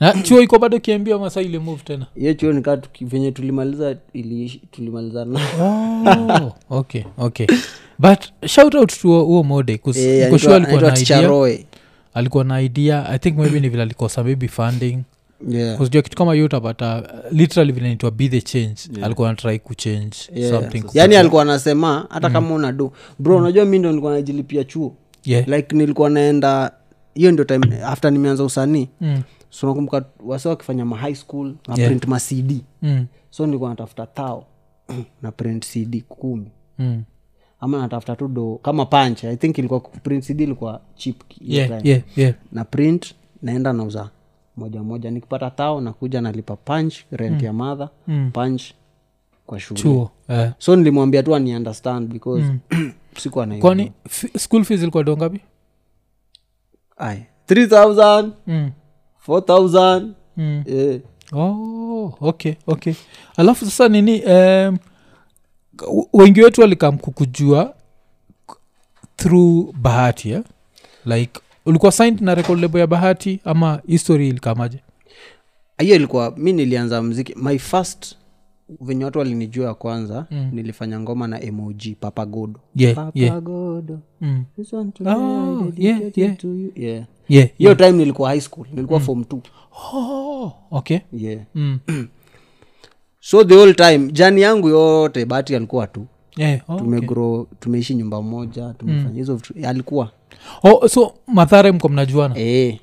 na 0.01 0.13
chuo 0.23 0.41
iko 0.41 0.59
bado 0.59 0.81
kiambia 0.81 1.19
masa 1.19 1.43
ile 1.43 1.59
move 1.59 1.83
tena? 1.85 2.07
Hiyo 2.17 2.35
chuo 2.35 2.53
nikaa 2.53 2.79
venye 3.01 3.33
tulimaliza 3.33 3.97
iliishi 4.13 4.63
tulimaliza 4.71 5.27
oh, 5.61 6.53
okay 6.71 7.03
okay. 7.19 7.47
But 7.99 8.19
shout 8.47 8.75
out 8.75 9.01
to 9.03 9.09
huo 9.25 9.43
mode 9.43 9.73
Eh, 9.73 10.33
niko 10.33 10.55
alikuwa 10.55 10.81
na 10.83 10.99
idea. 10.99 11.55
Alikuwa 12.15 12.45
na 12.45 12.61
idea. 12.61 13.09
I 13.09 13.19
think 13.19 13.37
maybe 13.39 13.61
ni 13.61 13.69
vile 13.69 13.83
alikosa 13.83 14.25
maybe 14.25 14.49
funding. 14.49 14.99
Yeah. 15.49 15.77
kujua 15.77 16.03
kitu 16.03 16.17
kama 16.17 16.35
hiyo 16.35 16.47
utapata 16.47 17.03
uh, 17.03 17.33
literally 17.33 17.73
vile 17.73 17.87
naitwa 17.87 18.11
be 18.11 18.29
the 18.29 18.41
change. 18.41 18.81
Alikuwa 19.03 19.29
natrai 19.29 19.59
kuchange 19.59 20.17
Yeah. 20.35 20.51
something. 20.51 20.85
Yaani 20.95 21.17
alikuwa 21.17 21.43
anasema 21.43 22.07
hata 22.11 22.31
kama 22.31 22.55
unadu 22.55 22.93
bro 23.19 23.37
unajua 23.37 23.65
mi 23.65 23.79
ndo 23.79 23.89
nilikuwa 23.89 24.13
najilipia 24.13 24.65
chuo. 24.65 24.95
Yeah. 25.25 25.49
like 25.49 25.77
nilikuwa 25.77 26.11
naenda 26.11 26.73
hiyo 27.15 27.33
ndio 27.33 27.45
time 27.45 27.83
after 27.85 28.13
nimeanza 28.13 28.45
usanii 28.45 28.89
mm. 29.01 29.23
so 29.51 29.67
nakumbuka 29.67 30.05
wase 30.25 30.49
wakifanya 30.49 30.85
ma 30.85 30.97
high 30.97 31.15
school 31.15 31.55
na 31.69 31.75
Yeah. 31.77 31.89
print 31.89 32.07
ma 32.07 32.21
cd 32.21 32.61
Mm. 32.83 33.07
so 33.31 33.47
nilikuwa 33.47 33.71
natafuta 33.71 34.07
thao 34.07 34.47
na 35.23 35.33
print 35.33 35.67
cd 35.73 36.01
kumi 36.09 36.51
Mm. 36.79 37.03
ama 37.61 37.79
natafuta 37.79 38.17
tu 38.17 38.29
do 38.29 38.59
kama 38.63 38.87
panch 38.87 39.25
i 39.25 39.37
think 39.37 39.59
ilikuwa 39.59 39.81
print 39.81 40.25
cd 40.25 40.41
ilikuwa 40.43 40.81
chip 40.95 41.23
Yeah, 41.41 41.69
time. 41.69 41.81
yeah, 41.91 42.03
yeah. 42.17 42.35
na 42.53 42.65
print 42.65 43.15
naenda 43.43 43.73
nauza 43.73 44.11
moja 44.57 44.83
moja 44.83 45.11
nikipata 45.11 45.51
tao 45.51 45.81
nakuja 45.81 46.21
nalipa 46.21 46.57
punch 46.57 46.97
rent 47.11 47.43
ya 47.43 47.53
madha 47.53 47.89
Mm. 48.09 48.31
punch 48.33 48.63
kwa 49.47 49.61
shule 49.61 50.09
eh. 50.29 50.53
so 50.59 50.77
nilimwambia 50.77 51.23
tu 51.23 51.35
ani 51.35 51.57
understand 51.57 52.13
because 52.13 52.45
sikuwa 53.23 53.47
na 53.47 53.59
kwani 53.59 53.93
f- 54.07 54.39
school 54.39 54.65
fees 54.65 54.83
ilikuwa 54.83 55.05
dongapi 55.05 55.41
Ai, 56.97 57.27
3000 57.49 58.31
mm. 58.47 58.71
4000 59.29 60.09
mm. 60.37 60.63
eh. 60.67 61.01
oh, 61.33 62.15
okay 62.21 62.55
okay 62.67 62.95
alafu 63.37 63.65
sasa 63.65 63.89
nini 63.89 64.23
um, 64.23 64.79
wengi 66.13 66.43
wetu 66.43 66.61
walikam 66.61 66.99
kukujua 66.99 67.75
through 69.17 69.73
bahati 69.77 70.31
eh? 70.31 70.43
like 71.07 71.41
ulikuwa 71.67 71.93
signed 71.93 72.21
na 72.21 72.35
record 72.35 72.61
label 72.61 72.81
ya 72.81 72.87
bahati 72.87 73.41
ama 73.45 73.81
history 73.87 74.29
ilikamaje 74.29 74.79
hiyo 75.79 75.97
ilikuwa 75.97 76.33
mi 76.37 76.53
nilianza 76.53 77.03
mziki 77.03 77.35
my 77.37 77.59
first 77.59 78.17
venye 78.81 79.05
watu 79.05 79.19
walinijua 79.19 79.67
ya 79.67 79.75
kwanza 79.75 80.27
Mm. 80.31 80.51
nilifanya 80.53 81.01
ngoma 81.01 81.29
na 81.29 81.41
mog 81.53 81.83
papagodo 82.01 82.61
yeah, 82.77 83.11
yeah. 83.15 83.43
Mm. 84.21 84.45
Oh, 85.07 85.73
yeah, 85.77 86.01
yeah. 86.17 86.37
yeah 86.77 87.05
yeah, 87.29 87.49
hiyo 87.59 87.71
yeah. 87.71 87.77
time 87.77 87.93
nilikuwa 87.93 88.29
high 88.29 88.41
school 88.41 88.67
nilikuwa 88.73 89.01
form 89.01 89.25
t 89.25 89.37
Oh, 89.95 90.53
okay 90.71 90.99
yeah 91.13 91.41
mm. 91.55 91.79
so 93.21 93.45
the 93.45 93.55
whole 93.55 93.75
time 93.75 94.13
jani 94.13 94.41
yangu 94.41 94.69
yote 94.69 95.25
bahati 95.25 95.57
alikuwa 95.57 95.87
tu 95.87 96.07
yeah. 96.37 96.61
oh, 96.71 96.75
okay. 96.75 97.45
tumeishi 97.61 97.95
nyumba 97.95 98.23
moja 98.23 98.75
tumefanya 98.79 99.15
hizo 99.15 99.35
vitu 99.37 99.55
alikuwa 99.69 100.11
oh, 100.63 100.89
so 100.89 101.15
madhare 101.27 101.73
mko 101.73 101.89
mnajuana 101.89 102.39
eh, 102.39 102.79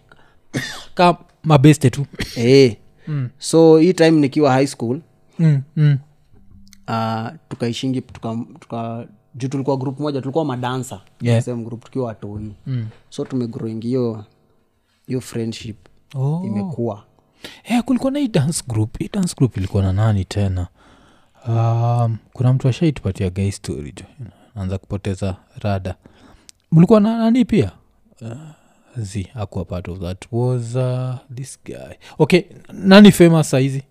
ka 0.93 1.17
mabeste 1.43 1.89
tu 1.89 2.05
eh. 2.35 2.75
so 3.37 3.77
hii 3.77 3.93
time 3.93 4.11
nikiwa 4.11 4.51
high 4.51 4.67
school 4.67 4.99
mm, 5.41 5.61
mm. 5.75 5.97
uh, 6.87 7.29
tukaishingi 7.49 8.01
tuka, 8.01 8.37
tuka 8.59 9.07
juu 9.35 9.47
tulikuwa 9.47 9.77
group 9.77 9.99
moja 9.99 10.21
tulikuwa 10.21 10.45
madansa. 10.45 11.01
Yeah. 11.21 11.43
same 11.43 11.63
group 11.63 11.83
tukiwa 11.85 12.05
watoi. 12.05 12.53
Mm. 12.67 12.87
so 13.09 13.25
tumegrowing 13.25 13.81
hiyo 13.81 14.25
hiyo 15.07 15.21
friendship 15.21 15.77
Oh. 16.15 16.41
imekuwa. 16.45 17.03
Hey, 17.63 17.81
kulikuwa 17.81 18.11
na 18.11 18.19
hii 18.19 18.27
dance 18.27 18.63
group. 18.67 18.97
Hii 18.99 19.09
dance 19.13 19.35
group 19.37 19.57
ilikuwa 19.57 19.83
na 19.83 19.93
nani 19.93 20.25
tena? 20.25 20.67
Um, 21.47 22.17
kuna 22.33 22.53
mtu 22.53 22.67
ashaitupatia 22.67 23.29
gai 23.29 23.51
story 23.51 23.91
jo. 23.97 24.05
Anza 24.55 24.77
kupoteza 24.77 25.35
rada. 25.59 25.95
Mlikuwa 26.71 26.99
na 26.99 27.17
nani 27.17 27.45
pia? 27.45 27.71
Uh, 28.21 28.31
z 28.97 29.27
akuwa 29.35 29.65
part 29.65 29.87
of 29.87 29.99
that. 29.99 30.25
Was 30.31 30.75
uh, 30.75 31.15
this 31.35 31.59
guy. 31.65 31.93
Okay 32.19 32.41
nani 32.73 33.11
famous 33.11 33.49
saizi 33.49 33.83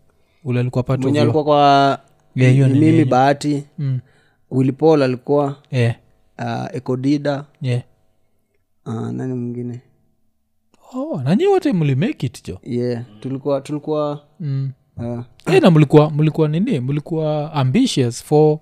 ule 0.44 0.60
alikuwa 0.60 0.82
part 0.84 0.98
of 1.00 1.02
mwenye 1.02 1.18
your- 1.18 1.22
alikuwa 1.24 1.44
kwa 1.44 1.98
Yeah, 2.34 2.52
hiyo 2.52 2.68
ni 2.68 2.80
mimi 2.80 3.04
bahati 3.04 3.64
mm. 3.78 4.00
wilipol 4.50 5.02
alikuwa 5.02 5.56
yeah, 5.70 5.94
uh, 6.38 6.76
ekodida 6.76 7.44
yeah. 7.62 7.82
uh, 8.86 9.08
nani 9.10 9.34
mwingine 9.34 9.80
oh, 10.94 11.20
nanyi 11.24 11.46
wote 11.46 11.72
mlimake 11.72 12.26
it 12.26 12.46
jo 12.48 12.58
yeah 12.62 13.04
tulikuwa 13.20 13.60
tulikuwa 13.60 14.22
mm. 14.40 14.70
uh, 14.96 15.20
Eh, 15.46 15.62
na 15.62 15.70
mlikuwa 15.70 16.10
mlikuwa 16.10 16.48
nini 16.48 16.80
mlikuwa 16.80 17.52
ambitious 17.52 18.24
for 18.24 18.58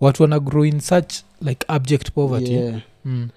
watu 0.00 0.22
wana 0.22 0.40
grow 0.40 0.64
in 0.64 0.80
such 0.80 1.14
like 1.40 1.66
abject 1.68 2.10
poverty 2.12 2.52
yeah. 2.52 2.80
mm. 3.04 3.28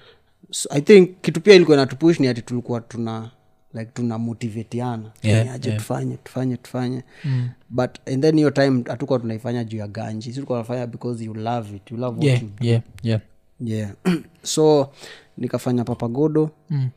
so, 0.51 0.69
i 0.71 0.81
think 0.81 1.09
kitu 1.21 1.41
pia 1.41 1.55
ilikuwa 1.55 1.77
inatupush 1.77 2.19
ni 2.19 2.27
ati 2.27 2.41
tulikuwa 2.41 2.81
tuna 2.81 3.31
like 3.75 3.91
tuna 3.93 4.17
motivatiana 4.17 5.11
Yeah, 5.23 5.37
Yaani 5.37 5.49
aje 5.49 5.69
yeah. 5.69 5.81
tufanye 5.81 6.17
tufanye 6.17 6.57
tufanye 6.57 7.03
Mm. 7.25 7.49
but 7.69 8.07
and 8.07 8.21
then 8.21 8.35
hiyo 8.35 8.51
time 8.51 8.83
hatukuwa 8.87 9.19
tunaifanya 9.19 9.63
juu 9.63 9.77
ya 9.77 9.87
ganji 9.87 10.27
si 10.29 10.33
tulikuwa 10.33 10.87
because 10.87 11.25
you 11.25 11.33
love 11.33 11.75
it 11.75 11.91
you 11.91 11.97
love 11.97 12.17
what 12.17 12.23
yeah, 12.25 12.43
you 12.43 12.49
yeah, 12.61 12.81
yeah. 13.03 13.21
yeah 13.59 13.91
so 14.43 14.91
nikafanya 15.37 15.83
papagodo 15.83 16.49
Mm. 16.69 16.89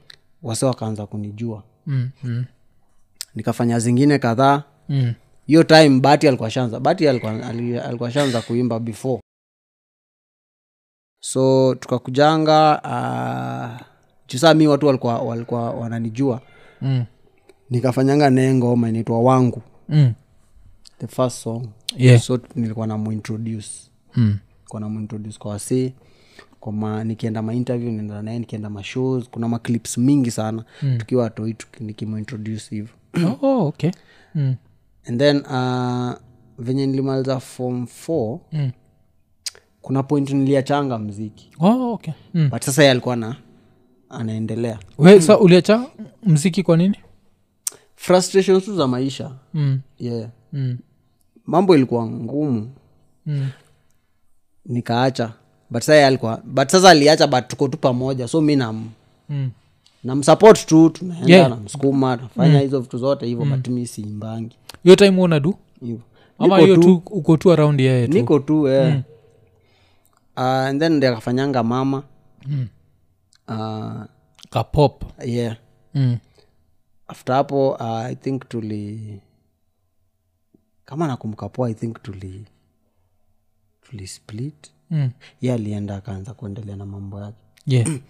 wase 0.42 0.66
wakaanza 0.66 1.06
kunijua 1.06 1.62
Mm, 1.86 2.10
mm, 2.24 2.44
nikafanya 3.34 3.78
zingine 3.78 4.18
kadhaa 4.18 4.62
mm. 4.88 5.14
hiyo 5.46 5.62
time 5.64 6.00
bati 6.00 6.28
alikuwa 6.28 6.50
shanza 6.50 6.80
bati 6.80 7.08
alikuwa, 7.08 7.46
alikuwa 7.84 8.10
shanza 8.10 8.42
kuimba 8.42 8.80
before 8.80 9.20
so 11.20 11.74
tukakujanga 11.74 12.80
uh, 12.84 13.86
jusaa 14.28 14.54
mi 14.54 14.66
watu 14.66 14.86
walikuwa, 14.86 15.18
walikuwa 15.18 15.70
wananijua 15.70 16.40
Mm. 16.42 16.57
Nikafanyanga 17.70 18.30
naye 18.30 18.54
ngoma 18.54 18.88
inaitwa 18.88 19.20
wangu 19.22 19.62
Mm. 19.88 20.12
the 20.98 21.06
first 21.06 21.36
song 21.42 21.66
Yeah. 21.96 22.20
so 22.20 22.38
nilikuwa 22.54 22.86
namuintroduce 22.86 23.68
Mm. 24.16 24.38
nilikuwa 24.58 24.80
namuintroduce 24.80 25.38
kwa 25.38 25.50
wasee 25.50 25.92
kwa 26.60 27.04
nikienda 27.04 27.42
mainterview 27.42 27.92
naenda 27.92 28.22
naye 28.22 28.38
nikienda 28.38 28.70
mashows 28.70 29.30
kuna 29.30 29.48
maclips 29.48 29.98
mingi 29.98 30.30
sana 30.30 30.64
mm. 30.82 30.98
tukiwa 30.98 31.28
tuki- 31.30 31.84
nikimuintroduce 31.84 32.74
hivo 32.76 32.88
Oh, 33.42 33.66
okay. 33.66 33.90
Mm. 34.34 34.54
and 35.06 35.18
then 35.20 35.36
uh, 35.36 36.12
venye 36.58 36.86
nilimaliza 36.86 37.40
form 37.40 37.86
four 37.86 38.38
Mm. 38.52 38.70
kuna 39.82 40.02
point 40.02 40.30
niliachanga 40.30 40.98
mziki 40.98 41.50
Oh, 41.60 41.92
okay. 41.92 42.14
Mm. 42.34 42.48
but 42.50 42.62
sasa 42.62 42.82
ye 42.84 42.90
alikuwa 42.90 43.16
na 43.16 43.36
anaendelea 44.10 44.78
we 44.98 45.20
sa 45.20 45.38
uliacha 45.38 45.86
mziki 46.26 46.62
kwa 46.62 46.76
nini 46.76 46.96
frustrations 47.96 48.64
tu 48.64 48.76
za 48.76 48.86
maisha 48.86 49.30
mm. 49.54 49.80
yeah 49.98 50.28
Mm. 50.52 50.78
mambo 51.46 51.74
ilikuwa 51.76 52.06
ngumu 52.06 52.70
Mm. 53.26 53.48
nikaacha 54.66 55.32
but 55.70 55.82
sasa 55.82 56.06
alikuwa 56.06 56.42
but 56.44 56.68
sasa 56.68 56.90
aliacha 56.90 57.26
but 57.26 57.48
tuko 57.48 57.68
tu 57.68 57.78
pamoja 57.78 58.28
so 58.28 58.40
mi 58.40 58.56
nam 58.56 58.88
Mm. 59.28 59.50
namsupport 60.04 60.66
tu 60.66 60.90
tunaenda 60.90 61.34
Yeah. 61.36 61.48
namsukuma 61.50 62.16
nafanya 62.16 62.60
hizo 62.60 62.80
vitu 62.80 62.98
zote 62.98 63.26
hivyo 63.26 63.44
mm. 63.44 63.62
mi 63.68 63.86
siimbangi 63.86 64.56
hiyo 64.82 64.96
time 64.96 65.22
unadu 65.22 65.54
ama 66.38 66.58
hiyo 66.58 66.76
tu- 66.76 67.02
uko 67.10 67.36
tu 67.36 67.52
around 67.52 67.80
yeye 67.80 68.08
tu 68.08 68.14
niko 68.14 68.38
tu 68.38 68.68
eh. 68.68 69.00
uh, 70.36 70.42
and 70.42 70.80
then 70.80 70.92
ndi 70.92 71.06
akafanyanga 71.06 71.62
mama 71.62 72.02
Mm. 72.46 72.66
Uh, 73.48 74.04
kapop 74.50 75.04
yeah 75.26 75.56
mm. 75.94 76.18
after 77.08 77.34
hapo 77.34 77.70
uh, 77.70 77.82
i 78.00 78.14
think 78.14 78.48
tuli 78.48 79.20
kama 80.84 81.06
nakumbuka 81.06 81.48
poa 81.48 81.70
i 81.70 81.74
think 81.74 82.02
tuli 82.02 82.44
tuli 83.82 84.06
split 84.06 84.70
Mm. 84.90 85.10
ye 85.40 85.52
alienda 85.52 85.96
akaanza 85.96 86.34
kuendelea 86.34 86.76
na 86.76 86.86
mambo 86.86 87.20
yake 87.20 87.36
yeah. 87.66 87.88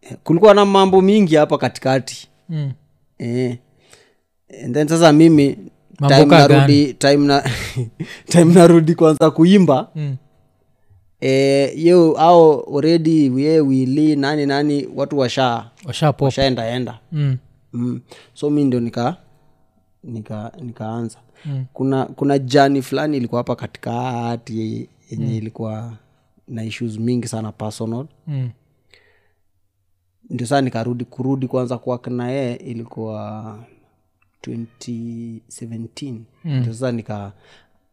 Eh, 0.00 0.16
kulikuwa 0.24 0.54
na 0.54 0.64
mambo 0.64 1.00
mingi 1.02 1.36
hapa 1.36 1.58
katikati 1.58 2.28
mm. 2.48 2.72
eh. 3.18 3.58
and 4.64 4.74
then 4.74 4.88
sasa 4.88 5.12
mimi 5.12 5.58
time 6.08 6.24
narudi 6.24 6.94
time, 6.94 7.16
na, 7.26 7.50
time 8.26 8.54
narudi 8.54 8.94
kwanza 8.94 9.30
kuimba 9.30 9.90
Mm. 9.94 10.16
Eh, 11.28 11.84
yo 11.86 12.12
au 12.18 12.60
already 12.76 13.30
we 13.30 13.60
wili 13.60 14.16
nani 14.16 14.46
nani 14.46 14.88
watu 14.94 15.18
washa 15.18 15.70
washaendaenda 16.24 16.98
mm. 17.12 17.36
mm. 17.72 18.00
so 18.34 18.50
mi 18.50 18.64
ndio 18.64 18.80
nika 18.80 19.16
nika 20.04 20.52
nikaanza 20.60 21.18
mm. 21.44 21.64
kuna 21.72 22.04
kuna 22.06 22.38
jani 22.38 22.82
fulani 22.82 23.16
ilikuwa 23.16 23.38
hapa 23.38 23.56
katikati 23.56 24.88
yenye 25.10 25.26
mm. 25.26 25.32
ilikuwa 25.34 25.92
na 26.48 26.64
issues 26.64 26.98
mingi 26.98 27.28
sana 27.28 27.52
personal 27.52 28.06
Mm. 28.26 28.50
ndio 30.30 30.46
saa 30.46 30.60
nikarudi 30.60 31.04
kurudi 31.04 31.46
kwanza 31.48 31.78
kuwak 31.78 32.06
na 32.06 32.30
yeye 32.30 32.54
ilikuwa 32.56 33.58
2017 34.46 36.12
mm. 36.44 36.60
ndio 36.60 36.72
sasa 36.72 36.92
nika 36.92 37.32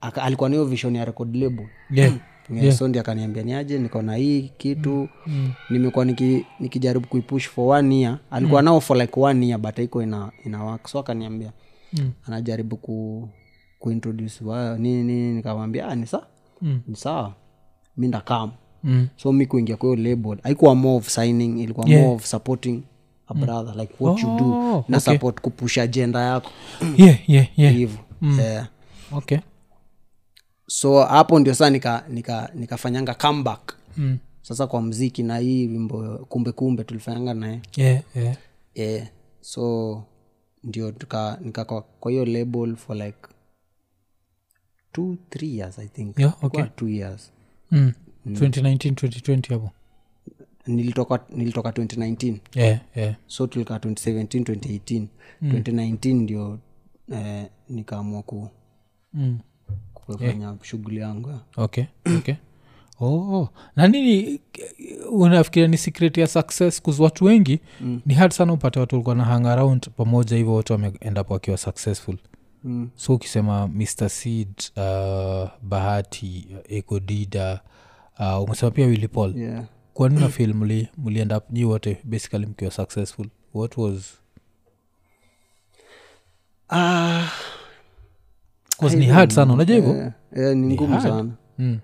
alikuwa 0.02 0.50
nahiyo 0.50 0.66
vision 0.66 0.96
ya 0.96 1.06
record 1.06 1.36
label 1.36 1.68
yeah. 1.92 2.14
Yeah. 2.50 2.76
sondi 2.76 3.00
akaniambia 3.00 3.44
niaje 3.44 3.80
niko 3.80 4.02
na 4.02 4.16
hii 4.16 4.52
kitu 4.58 5.10
mm. 5.28 5.52
nimekuwa 5.70 6.06
niki, 6.06 6.46
nikijaribu 6.60 7.08
kuipush 7.08 7.48
for 7.48 7.78
one 7.78 8.00
year 8.00 8.18
alikuwa 8.32 8.62
mm. 8.62 8.66
nao 8.66 8.82
for 8.82 8.98
like 8.98 9.20
one 9.20 9.48
year 9.48 9.60
but 9.60 9.76
haiko 9.76 10.04
ina, 10.04 10.32
ina 10.46 10.64
work 10.64 10.88
so 10.88 11.00
akaniambia 11.00 11.52
Mm. 11.94 12.12
anajaribu 12.28 12.78
ku 12.78 13.30
kuintroduce 13.80 14.44
wa- 14.46 14.78
nini 14.78 15.04
nini 15.04 15.34
nikamwambia 15.34 15.88
ah, 15.88 15.96
ni 15.96 16.08
saa 16.08 16.24
Mm. 16.62 16.80
ni 16.88 16.96
sawa 16.96 17.34
mi 17.98 18.08
ndakam 18.08 18.52
Mm. 18.84 19.08
so 19.16 19.32
mi 19.32 19.46
kuingia 19.46 19.78
kwayo 19.78 19.96
label 19.96 20.38
haikuwa 20.44 20.76
more 20.76 20.98
of 20.98 21.10
signing 21.10 21.60
ilikuwa 21.62 21.90
Yeah. 21.90 22.02
more 22.04 22.16
of 22.16 22.26
supporting 22.26 22.82
a 23.28 23.34
brother 23.34 23.76
like 23.78 23.94
what 24.00 24.24
you 24.24 24.30
Oh, 24.30 24.40
do 24.40 24.46
na 24.88 24.98
okay. 24.98 25.14
support 25.14 25.42
kupusha 25.42 25.84
agenda 25.84 26.22
yako 26.22 26.52
yeah, 26.98 27.30
yeah, 27.30 27.48
yeah. 27.60 27.74
hivo 27.74 27.98
yeah. 28.40 28.68
okay 29.12 29.38
so 30.74 31.04
hapo 31.04 31.40
ndio 31.40 31.54
saa 31.56 31.70
nika 31.70 32.06
nika 32.10 32.51
nikafanyanga 32.56 33.13
comeback 33.13 33.74
mm. 33.98 34.18
sasa 34.42 34.68
kwa 34.68 34.82
mziki 34.82 35.24
na 35.24 35.38
hii 35.38 35.68
wimbo 35.68 36.18
kumbe 36.30 36.51
kumbe 36.51 36.84
tulifanyanga 36.84 37.34
naye 37.34 37.62
yeah, 37.78 38.04
yeah. 38.16 38.38
yeah. 38.75 39.08
so 39.42 40.04
ndio 40.63 40.92
tuka 40.92 41.40
nika 41.42 41.66
kwa 41.66 41.82
kwa 41.82 42.12
hiyo 42.12 42.25
label 42.25 42.75
for 42.75 42.96
like 42.98 43.18
two 44.92 45.16
three 45.30 45.58
years 45.58 45.80
i 45.80 45.88
think 45.88 46.20
Yeah, 46.20 46.44
okay. 46.44 46.63
two 46.75 46.88
years 46.90 47.32
Mm. 47.72 47.94
2019 48.28 48.92
2020 48.92 49.54
hapo 49.54 49.72
nilitoka 50.68 51.20
nilitoka 51.30 51.70
2019 51.70 52.38
yeah, 52.56 52.80
yeah. 52.96 53.16
so 53.28 53.48
tulikaa 53.48 53.78
2017 53.78 54.24
2018 54.24 55.06
2019 55.44 56.13
ndio 56.16 56.60
eh, 57.12 57.46
nikaamua 57.70 58.24
ku 58.24 58.50
Mm. 59.13 59.40
Kufanya 60.18 60.56
shughuli 60.62 60.98
yangu. 61.00 61.39
Okay 61.58 61.84
okay. 62.18 62.36
Oh 63.03 63.50
na 63.75 63.88
nini 63.88 64.39
unafikiria 65.12 65.68
ni 65.68 65.77
secret 65.77 66.18
ya 66.18 66.27
success? 66.27 66.82
Kuz 66.82 67.00
watu 67.00 67.25
wengi 67.25 67.60
mm. 67.82 68.01
ni 68.06 68.13
hard 68.13 68.32
sana 68.32 68.53
upate 68.53 68.80
watu 68.80 68.96
walikuwa 68.96 69.15
na 69.15 69.24
hang 69.25 69.46
around 69.48 69.89
pamoja 69.89 70.38
hivyo 70.38 70.53
wote 70.53 70.74
wameendapo 70.74 71.34
wakiwa 71.34 71.58
successful. 71.58 72.18
Mm. 72.63 72.89
so 72.96 73.13
ukisema 73.13 73.68
mr 73.68 74.10
seed 74.10 74.50
uh, 74.77 75.50
bahati 75.62 76.48
ekodida 76.70 77.62
uh, 78.20 78.44
umesema 78.44 78.72
pia 78.72 78.86
willy 78.86 79.08
paul. 79.08 79.38
Yeah. 79.38 79.63
kwa 79.94 80.10
nini 80.10 80.22
nafil 80.22 80.53
mli 80.53 80.88
mlienda 80.98 81.38
up 81.38 81.44
nyi 81.51 81.65
wote 81.65 81.98
basically 82.03 82.46
mkiwa 82.46 82.72
successful? 82.72 83.27
What 83.53 83.77
was? 83.77 84.13
Ah, 86.70 87.27
'Cause 88.82 88.98
ni 88.98 89.06
hard 89.06 89.32
sana 89.32 89.54
unajua 89.54 89.76
hivyo 89.76 89.96
Eh, 89.96 90.12
eh, 90.36 90.58
ni 90.58 90.74
ngumu 90.74 91.02
sana 91.02 91.30
mm. 91.58 91.80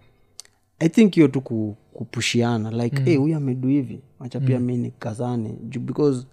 i 0.79 0.89
think 0.89 1.13
hiyo 1.15 1.27
tu 1.27 1.41
ku- 1.41 1.75
kupushiana 1.93 2.71
like 2.71 2.99
mm. 3.15 3.21
huyu 3.21 3.35
amedu 3.37 3.67
hivi 3.67 3.99
wacha 4.19 4.39
pia 4.39 4.59
mi 4.59 4.77
nikazane 4.77 5.49
because 5.79 6.25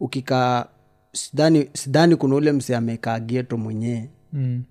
ukikaa 0.00 0.66
sidhani 1.12 1.68
sidhani 1.72 2.16
kuna 2.16 2.34
ule 2.34 2.52
mse 2.52 2.76
amekaa 2.76 3.20
geto 3.20 3.56
mwenyewe 3.56 4.08
Mm. 4.32 4.62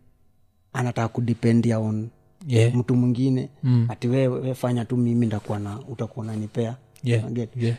anataka 0.73 1.07
kudipendia 1.07 1.79
on 1.79 2.09
yeah. 2.47 2.75
mtu 2.75 2.95
mwingine 2.95 3.49
mm. 3.63 3.85
ati 3.89 4.07
wefanya 4.07 4.39
we 4.47 4.53
fanya 4.53 4.85
tu 4.85 4.97
mimi 4.97 5.25
ndakuwa 5.25 5.59
na 5.59 5.79
utakuwa 5.79 6.25
unanipea 6.25 6.75
Yeah. 7.03 7.23
Yeah. 7.55 7.77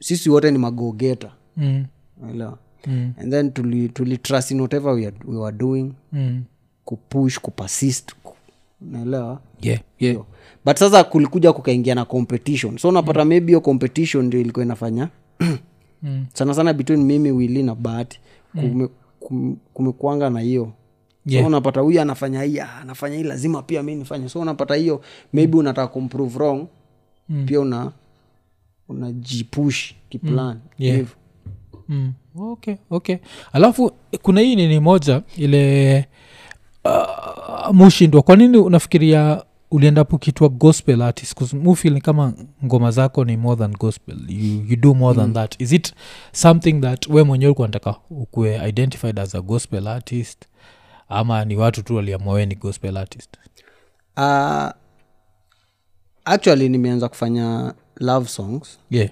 sisi 0.00 0.30
wote 0.30 0.50
ni 0.50 0.58
magogeta 0.58 1.32
Mm. 1.56 1.86
elewa 2.30 2.58
Mm. 2.86 3.12
and 3.18 3.30
then 3.32 3.50
tuli, 3.52 3.88
tuli 3.88 4.18
trust 4.18 4.50
in 4.50 4.60
whatever 4.60 4.94
we, 4.94 5.06
are, 5.06 5.16
we 5.24 5.36
were 5.36 5.56
doing 5.56 5.92
Mm. 6.12 6.42
kupush 6.84 7.38
kupersist 7.38 8.14
ku- 8.22 8.36
unaelewa 8.82 9.40
Yeah. 9.60 9.80
Yeah. 9.98 10.22
but 10.64 10.76
sasa 10.76 11.04
kulikuja 11.04 11.52
kukaingia 11.52 11.94
na 11.94 12.04
competition 12.04 12.78
so 12.78 12.88
unapata 12.88 13.22
mm. 13.24 13.28
maybe 13.28 13.46
hiyo 13.46 13.60
competition 13.60 14.26
ndio 14.26 14.40
ilikuwa 14.40 14.64
inafanya 14.64 15.08
Mm. 16.02 16.26
sana 16.32 16.54
sana 16.54 16.72
between 16.72 17.02
mimi 17.02 17.30
wili 17.32 17.62
na 17.62 17.74
bahati 17.74 18.20
kume, 18.52 18.88
kum, 19.20 19.56
kumekuanga 19.74 20.30
na 20.30 20.40
hiyo 20.40 20.72
Yeah. 21.26 21.42
so 21.44 21.46
unapata 21.48 21.80
huyu 21.80 22.00
anafanya 22.00 22.42
hii 22.42 22.58
ah, 22.60 22.74
anafanya 22.76 23.16
hii 23.16 23.22
lazima 23.22 23.62
pia 23.62 23.82
mi 23.82 23.94
nifanye 23.94 24.28
so 24.28 24.40
unapata 24.40 24.74
hiyo 24.74 25.00
maybe 25.32 25.56
unataka 25.58 25.88
kumprove 25.88 26.38
wrong 26.38 26.66
mm. 27.28 27.46
pia 27.46 27.60
una 27.60 27.92
unajipush 28.88 29.92
kiplan 30.08 30.58
Yeah. 30.78 30.96
hivo 30.96 31.14
Mm. 31.88 32.12
Okay 32.38 32.74
okay. 32.90 33.16
Alafu 33.52 33.92
kuna 34.22 34.40
hii 34.40 34.56
nini 34.56 34.80
moja 34.80 35.22
ile 35.36 36.06
uh, 36.84 37.74
mushindwa 37.74 38.22
kwa 38.22 38.36
nini 38.36 38.58
unafikiria 38.58 39.42
ulienda 39.70 40.04
pukitwa 40.04 40.48
gospel 40.48 41.02
artist? 41.02 41.52
Mufil 41.52 41.92
ni 41.92 42.00
kama 42.00 42.32
ngoma 42.64 42.90
zako 42.90 43.24
ni 43.24 43.36
more 43.36 43.56
than 43.58 43.72
gospel. 43.76 44.16
You, 44.28 44.64
you 44.68 44.76
do 44.76 44.94
more 44.94 45.18
than 45.18 45.32
that. 45.32 45.60
Is 45.60 45.72
it 45.72 45.94
something 46.32 46.72
that 46.80 47.06
we 47.06 47.22
mwenyewe 47.22 47.48
ulikuwa 47.48 47.68
nataka 47.68 47.94
ukue 48.10 48.68
identified 48.68 49.18
as 49.18 49.34
a 49.34 49.40
gospel 49.40 49.86
artist? 49.88 50.42
Ama 51.08 51.44
ni 51.44 51.56
watu 51.56 51.82
tu 51.82 51.96
waliamua 51.96 52.34
we 52.34 52.46
ni 52.46 52.54
gospel 52.54 52.96
artist? 52.96 53.36
Uh, 54.16 54.68
actually 56.24 56.68
nimeanza 56.68 57.08
kufanya 57.08 57.74
love 57.96 58.28
songs. 58.28 58.78
Yeah. 58.90 59.10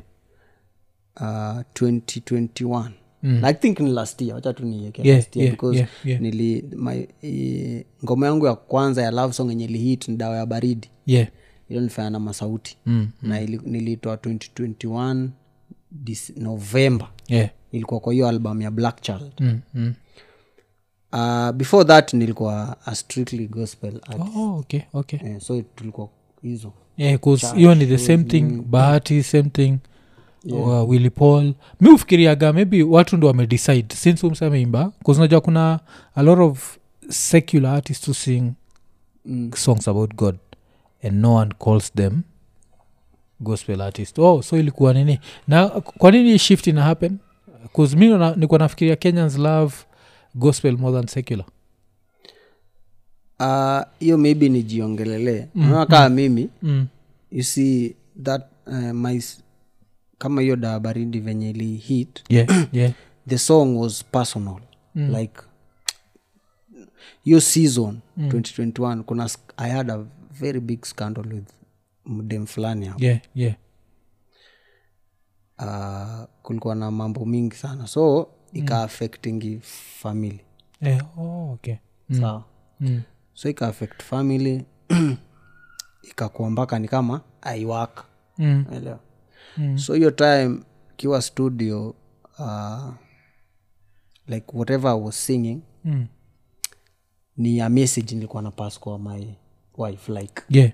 Uh, 1.21 1.27
2021 1.27 2.91
mm. 3.25 3.45
i 3.45 3.55
think 3.55 3.81
ni 3.81 3.91
last 3.91 4.21
year 4.23 4.35
wacha 4.35 4.53
tu 4.53 4.65
nieke 4.65 5.03
Yeah, 5.03 5.17
last 5.19 5.37
year 5.37 5.45
yeah, 5.47 5.57
because 5.57 5.79
yeah, 5.79 5.89
yeah. 6.05 6.21
nili 6.21 6.65
my, 6.77 7.07
e, 7.23 7.85
ngoma 8.05 8.27
yangu 8.27 8.47
ya 8.47 8.55
kwanza 8.55 9.03
ya 9.03 9.11
love 9.11 9.33
song 9.35 9.49
yenye 9.51 9.67
lihit 9.67 10.09
ni 10.09 10.17
dawa 10.17 10.37
ya 10.37 10.47
baridi 10.47 10.91
yeah 11.07 11.29
ilo 11.69 11.81
nifanya 11.81 12.11
na 12.11 12.21
masauti 12.21 12.77
mm. 12.87 13.09
na 13.23 13.41
ili- 13.41 13.61
nilitoa 13.65 14.15
2021 14.17 15.29
Dis- 16.05 16.41
november 16.43 17.09
yeah 17.29 17.51
ilikuwa 17.73 18.01
kwa 18.01 18.13
hiyo 18.13 18.29
album 18.29 18.63
ya 18.63 18.71
black 18.71 19.01
child 19.01 19.33
mm. 19.41 19.61
Mm. 19.75 19.95
uh, 21.13 21.51
before 21.53 21.85
that 21.85 22.15
nilikuwa 22.15 22.77
a 22.87 22.95
strictly 22.95 23.47
gospel 23.49 24.01
artist. 24.03 24.37
oh 24.37 24.57
okay 24.59 24.81
okay 24.93 25.19
Yeah, 25.25 25.41
so 25.41 25.63
tulikuwa 25.63 26.09
hizo 26.43 26.73
yeah, 26.97 27.21
hiyo 27.57 27.75
ni 27.75 27.87
the 27.87 27.99
same 27.99 28.25
thing 28.25 28.43
bahati 28.43 29.23
same 29.23 29.49
thing 29.51 29.79
yeah. 30.45 30.69
wa 30.69 30.85
willy 30.85 31.11
paul. 31.11 31.55
Mi 31.81 31.89
ufikiriaga 31.91 32.53
maybe 32.53 32.83
watu 32.83 33.17
ndo 33.17 33.27
wamedecide. 33.27 33.95
Since 33.95 34.27
umsemeimba 34.27 34.93
unajua 35.07 35.41
kuna 35.41 35.81
a 36.15 36.23
lot 36.23 36.43
of 36.43 36.77
secular 37.09 37.75
artists 37.75 38.09
who 38.09 38.15
sing 38.15 38.53
mm. 39.25 39.51
songs 39.57 39.89
about 39.89 40.15
god 40.15 40.37
and 41.03 41.13
no 41.21 41.35
one 41.35 41.55
calls 41.65 41.93
them 41.93 42.23
gospel 43.41 43.81
artist 43.81 44.19
oh 44.19 44.43
so 44.43 44.59
ilikuwa 44.59 44.93
nini? 44.95 45.21
Na 45.49 45.69
kwa 45.69 46.11
nini 46.11 46.39
shift 46.39 46.67
ina 46.67 46.83
happen? 46.83 47.19
Mi 47.97 48.09
na- 48.09 48.37
nikuwa 48.37 48.59
nafikiria 48.59 48.97
kenyans 48.97 49.39
love 49.39 49.75
gospel 50.35 50.77
more 50.79 50.97
than 50.97 51.07
secular 51.07 51.47
hiyo 54.01 54.17
uh, 54.17 54.23
maybe 54.23 54.49
nijiongelelee 54.49 55.47
unaona 55.55 55.87
kaa 55.87 56.09
mimi 56.09 56.49
mm. 56.63 56.87
you 57.33 57.43
see 57.45 57.95
that 58.23 58.43
uh, 58.67 58.75
my 58.93 59.21
kama 60.25 60.41
hiyo 60.43 60.57
daa 60.57 60.81
baridi 60.81 61.21
venye 61.21 61.51
ili 61.51 61.77
hit 61.77 62.25
yeah 62.29 62.69
yeah. 62.73 62.93
the 63.29 63.39
song 63.39 63.77
was 63.77 64.05
personal. 64.05 64.61
Mm. 64.95 65.15
like 65.17 65.41
hiyo 67.25 67.41
season 67.41 68.01
mm. 68.17 68.29
2021 68.29 69.03
kuna 69.03 69.31
i 69.57 69.71
had 69.71 69.93
a 69.93 70.05
very 70.31 70.61
big 70.61 70.85
scandal 70.85 71.33
with 71.35 71.49
mdem 72.07 72.47
fulani 72.47 72.87
hapo. 72.87 73.05
Yeah 73.05 73.21
yeah. 73.35 73.55
Uh, 75.59 76.25
kulikuwa 76.43 76.75
na 76.75 76.91
mambo 76.91 77.25
mingi 77.25 77.57
sana. 77.57 77.87
So 77.87 78.29
ika 78.53 78.83
affectingi 78.83 79.61
family. 80.01 80.41
Yeah 80.81 81.19
oh, 81.19 81.53
okay. 81.53 81.77
Mm. 82.09 82.21
sawa. 82.21 82.45
Mm. 82.81 83.03
so 83.35 83.49
ika 83.49 83.69
affect 83.69 84.03
family 84.03 84.65
ikakuwa 86.11 86.51
mpaka 86.51 86.79
ni 86.79 86.89
kama 86.89 87.21
aiwaka 87.43 88.05
Mm. 88.39 88.65
elewa 88.73 89.01
mm. 89.59 89.79
so 89.79 89.95
hiyo 89.95 90.11
time 90.11 90.61
kiwa 90.97 91.23
studio 91.23 91.95
uh, 92.39 92.93
like 94.27 94.47
whatever 94.53 94.91
i 94.91 95.01
was 95.01 95.27
singing 95.27 95.61
Mm. 95.85 96.07
ni 97.37 97.61
a 97.61 97.69
message 97.69 98.15
nilikuwa 98.15 98.43
na 98.43 98.51
pass 98.51 98.81
kwa 98.81 98.99
my 98.99 99.27
wife 99.79 100.13
like 100.13 100.43
yeah 100.49 100.73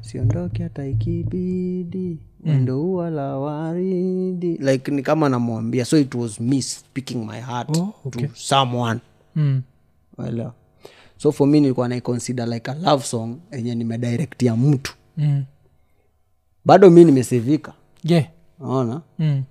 siondoke 0.00 0.62
hata 0.62 0.86
ikibidi 0.86 2.18
mwendo 2.44 2.76
mm. 2.82 2.88
ua 2.88 3.10
la 3.10 3.36
waridi 3.38 4.56
like 4.56 4.90
ni 4.90 5.02
kama 5.02 5.28
namwambia 5.28 5.84
so 5.84 5.98
it 5.98 6.14
was 6.14 6.40
me 6.40 6.62
speaking 6.62 7.26
my 7.26 7.40
heart 7.40 7.76
Oh, 7.76 7.94
okay. 8.04 8.26
to 8.28 8.34
someone 8.36 9.00
mm. 9.34 9.62
elewa 10.28 10.54
so 11.16 11.32
for 11.32 11.48
me 11.48 11.60
nilikuwa 11.60 11.88
naiconsider 11.88 12.48
like 12.48 12.70
a 12.70 12.74
love 12.74 13.04
song 13.04 13.36
enye 13.50 13.74
nimedirectia 13.74 14.56
mtu 14.56 14.94
Mm. 15.16 15.44
Bado 16.64 16.90
mi 16.90 17.04
nimesevika. 17.04 17.74
Yeah 18.04 18.26
naona 18.60 19.02
mm. 19.18 19.44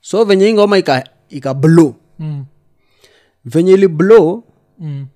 so 0.00 0.24
venye 0.24 0.46
hii 0.46 0.52
ngoma 0.54 0.78
ika, 0.78 1.08
ika 1.28 1.54
blow. 1.54 1.94
Mm. 2.18 2.44
venye 3.44 3.72
ili 3.72 3.88
blow 3.88 4.42
Mm. 4.78 5.06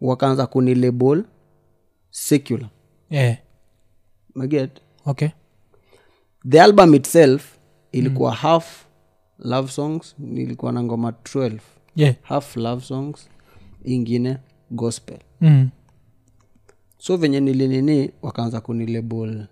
wakaanza 0.00 0.46
kuni 0.46 0.74
label 0.74 1.24
secular. 2.10 2.68
Yeah 3.10 3.36
maget 4.34 4.80
okay. 5.06 5.28
The 6.48 6.62
album 6.62 6.94
itself 6.94 7.56
ilikuwa 7.92 8.30
mm. 8.30 8.36
half 8.36 8.86
love 9.38 9.70
songs 9.72 10.14
nilikuwa 10.18 10.72
na 10.72 10.82
ngoma 10.82 11.10
12 11.10 11.58
yeah 11.96 12.14
half 12.22 12.56
love 12.56 12.84
songs 12.84 13.28
ingine 13.84 14.38
gospel. 14.70 15.18
Mm. 15.40 15.70
so 16.98 17.16
venye 17.16 17.40
nilinini 17.40 18.10
wakaanza 18.22 18.60
kuni 18.60 18.86
label 18.86 19.46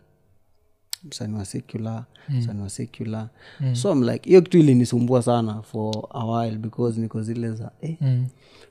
msani 1.05 1.35
wa 1.35 1.45
secular. 1.45 2.05
Msani 2.29 2.63
wa 2.63 2.71
secular 2.71 3.29
so 3.73 3.93
I'm 3.93 4.03
like 4.03 4.29
hiyo 4.29 4.43
kitu 4.43 4.59
ilinisumbua 4.59 5.23
sana 5.23 5.63
for 5.63 5.95
a 6.11 6.25
while 6.27 6.57
because 6.59 7.01
niko 7.01 7.23
zile 7.23 7.53
za 7.53 7.71
eh, 7.81 7.97
Mm. 8.01 8.27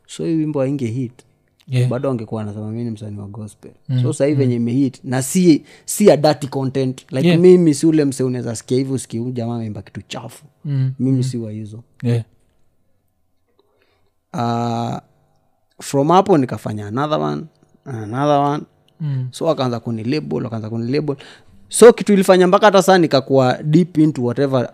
so 0.07 0.25
hii 0.25 0.35
wimbo 0.35 0.61
ainge 0.61 0.87
hit. 0.87 1.13
Yeah. 1.67 1.89
Bado 1.89 2.09
angekuwa 2.11 2.41
anasema 2.41 2.71
mi 2.71 2.83
ni 2.83 2.89
msanii 2.91 3.19
wa 3.19 3.27
gospel. 3.27 3.71
Mm. 3.89 4.01
so 4.01 4.13
sahii 4.13 4.33
venye 4.33 4.55
imehit 4.55 5.03
na 5.03 5.21
si 5.21 5.63
si 5.85 6.11
a 6.11 6.17
dirty 6.17 6.47
content. 6.47 7.11
Like 7.11 7.27
Yeah. 7.27 7.39
mimi 7.39 7.73
si 7.73 7.85
ule 7.85 8.05
mse 8.05 8.23
unaweza 8.23 8.55
sikia 8.55 8.77
hivi 8.77 8.93
usikia 8.93 9.21
jamaa 9.31 9.57
meimba 9.57 9.81
kitu 9.81 10.01
chafu. 10.07 10.45
Mm. 10.65 10.93
mimi 10.99 11.23
si 11.23 11.37
wa 11.37 11.51
hizo. 11.51 11.83
Yeah. 12.03 12.23
Uh, 14.33 14.97
from 15.81 16.07
hapo 16.07 16.37
nikafanya 16.37 16.87
another 16.87 17.19
one 17.19 17.43
another 17.85 18.39
one. 18.39 18.63
Mm. 19.01 19.27
so 19.31 19.49
akaanza 19.49 19.79
kunilabel 19.79 20.19
akaanza 20.21 20.43
wakaanza 20.45 20.69
kuni 20.69 20.91
label 20.91 21.15
so 21.71 21.93
kitu 21.93 22.13
ilifanya 22.13 22.47
mpaka 22.47 22.65
hata 22.65 22.81
saa 22.81 22.97
nikakuwa 22.97 23.57
deep 23.63 23.97
into 23.97 24.23
whatever 24.23 24.69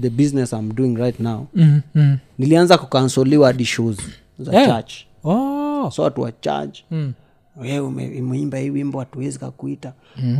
the 0.00 0.10
business 0.10 0.52
i'm 0.52 0.74
doing 0.74 0.94
right 0.96 1.20
now 1.20 1.46
Mm. 1.54 1.80
Mm. 1.94 2.18
nilianza 2.38 2.78
kukansoliwa 2.78 3.46
hadi 3.46 3.64
shows 3.64 3.96
za 4.38 4.52
Yeah. 4.52 4.66
church 4.68 4.92
oh 5.24 5.90
so 5.90 6.02
watu 6.02 6.20
wa 6.20 6.32
church 6.32 6.78
mm. 6.90 7.12
wewe 7.56 7.78
umeimba 7.80 8.58
hii 8.58 8.70
wimbo 8.70 8.98
hatuwezi 8.98 9.38
kakuita 9.38 9.92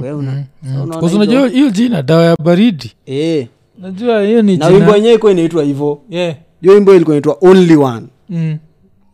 wewe 0.02 0.12
una 0.12 0.44
so 0.62 0.68
unaona 0.70 0.96
Kwa 0.98 1.08
hizo- 1.08 1.16
unajua 1.16 1.48
hiyo 1.48 1.70
jina 1.70 2.02
dawa 2.02 2.24
ya 2.24 2.36
baridi 2.44 2.92
e. 3.06 3.48
najua 3.78 4.22
hiyo 4.22 4.42
ni 4.42 4.56
na 4.56 4.66
wimbo 4.66 4.92
wenyewe 4.92 5.14
ikuwa 5.14 5.32
inaitwa 5.32 5.62
hivo 5.64 6.02
yeah 6.10 6.36
hiyo 6.60 6.74
wimbo 6.74 6.94
ilikuwa 6.94 7.16
inaitwa 7.16 7.38
only 7.50 7.76
one 7.76 8.06
mm. 8.28 8.58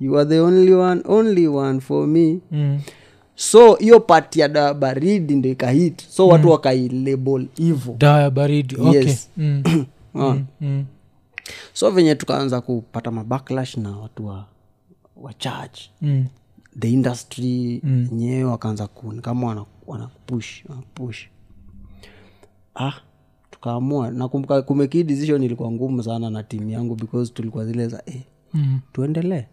you 0.01 0.19
are 0.19 0.29
the 0.29 0.41
only 0.41 0.73
one 0.75 1.03
only 1.05 1.47
one 1.49 1.81
for 1.81 2.07
me 2.07 2.39
Mm. 2.53 2.79
So 3.39 3.75
hiyo 3.75 4.01
pati 4.01 4.41
ya 4.41 4.49
dawa 4.49 4.75
baridi 4.75 5.37
ndo 5.37 5.49
ikahit 5.49 6.03
so 6.09 6.29
watu 6.29 6.51
wakailabel 6.51 7.49
hivo 7.57 7.95
dawa 7.99 8.21
ya 8.21 8.31
baridi 8.31 8.77
okay 8.81 8.93
Yes. 9.07 9.31
mm. 9.37 9.63
mm. 10.15 10.45
Mm. 10.61 10.85
so 11.73 11.91
venye 11.91 12.15
tukaanza 12.15 12.61
kupata 12.61 13.11
mabacklash 13.11 13.77
na 13.77 13.97
watu 13.99 14.27
wa 14.27 14.47
wa 15.17 15.35
church 15.35 15.81
mm. 16.03 16.27
the 16.79 16.91
industry 16.91 17.81
yenyewe 17.85 18.45
wakaanza 18.45 18.87
kuoni 18.87 19.21
kama 19.21 19.47
wana- 19.47 19.65
wanapush 19.87 20.65
wanapush 20.69 21.27
ah 22.75 22.93
tukaamua 23.51 24.11
nakumbuka 24.11 24.63
kumekii 24.63 25.03
decision 25.05 25.43
ilikuwa 25.43 25.71
ngumu 25.73 26.03
sana 26.03 26.31
na 26.31 26.43
timu 26.43 26.71
yangu 26.71 26.95
because 26.95 27.33
tulikuwa 27.33 27.67
zile 27.67 27.89
za 27.89 28.03
eh, 28.07 28.21
Mm. 28.55 28.81
tuendelee 28.93 29.45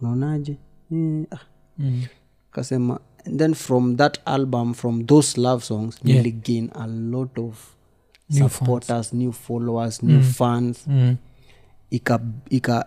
unaonaje 0.00 0.56
mm, 0.90 1.26
ah. 1.30 1.38
Mm. 1.78 2.02
kasema 2.50 3.00
and 3.26 3.38
then 3.38 3.54
from 3.54 3.96
that 3.96 4.18
album 4.24 4.74
from 4.74 5.06
those 5.06 5.40
love 5.40 5.64
songs 5.64 5.98
Yeah. 6.04 6.16
niligain 6.24 6.70
a 6.74 6.86
lot 6.86 7.40
of 7.40 7.74
New 8.30 8.48
supporters 8.48 9.12
new 9.12 9.32
followers 9.32 10.02
new 10.02 10.22
fans. 10.22 10.86
Mm. 10.86 11.16
ika, 11.90 12.20
ika 12.50 12.86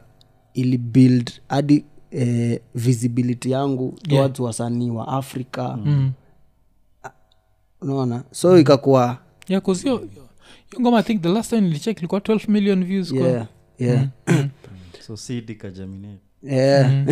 ili 0.54 0.78
build 0.78 1.32
hadi 1.50 1.86
eh, 2.12 2.60
visibility 2.76 3.52
yangu 3.52 3.95
towards 4.10 4.39
wasanii 4.39 4.89
wa 4.89 5.08
africa. 5.08 5.78
Mm. 5.86 6.12
unaona? 7.82 8.23
So 8.32 8.58
ikakuwa 8.60 9.17
yeah 9.47 9.63
cause 9.63 9.88
yo, 9.89 9.93
yo, 9.95 10.10
yo 10.73 10.80
ngoma 10.82 11.00
i 11.00 11.04
think 11.04 11.21
the 11.21 11.30
last 11.30 11.50
time 11.50 11.62
nilicheck 11.62 11.97
ilikuwa 11.97 12.21
12 12.21 12.52
million 12.52 12.86
views 12.86 13.13
kwa 13.13 13.28
yeah, 13.80 14.08
Mm. 14.28 14.50
so 15.08 15.17
seed 15.17 15.50
ikajaminate 15.50 16.21
yeah. 16.43 17.06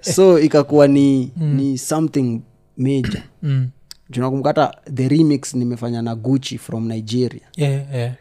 so 0.14 0.38
ikakuwa 0.38 0.88
ni, 0.88 1.32
ni 1.36 1.78
something 1.78 2.40
major 2.76 3.22
mm. 3.42 3.68
junakumkata 4.10 4.74
the 4.94 5.08
remix 5.08 5.54
nimefanya 5.54 6.02
na 6.02 6.14
guchi 6.14 6.58
from 6.58 6.86
nigeria 6.88 7.46
yeah, 7.56 7.94
yeah. 7.94 8.14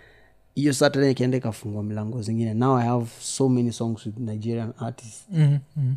hiyo 0.55 0.73
tena 0.73 1.09
ikienda 1.09 1.37
ikafungua 1.37 1.83
milango 1.83 2.21
zingine 2.21 2.53
now 2.53 2.77
i 2.77 2.85
have 2.87 3.05
so 3.21 3.49
many 3.49 3.71
songs 3.71 4.05
with 4.05 4.17
nigerian 4.17 4.73
artists 4.79 5.25
Mm. 5.33 5.59
Mm. 5.77 5.95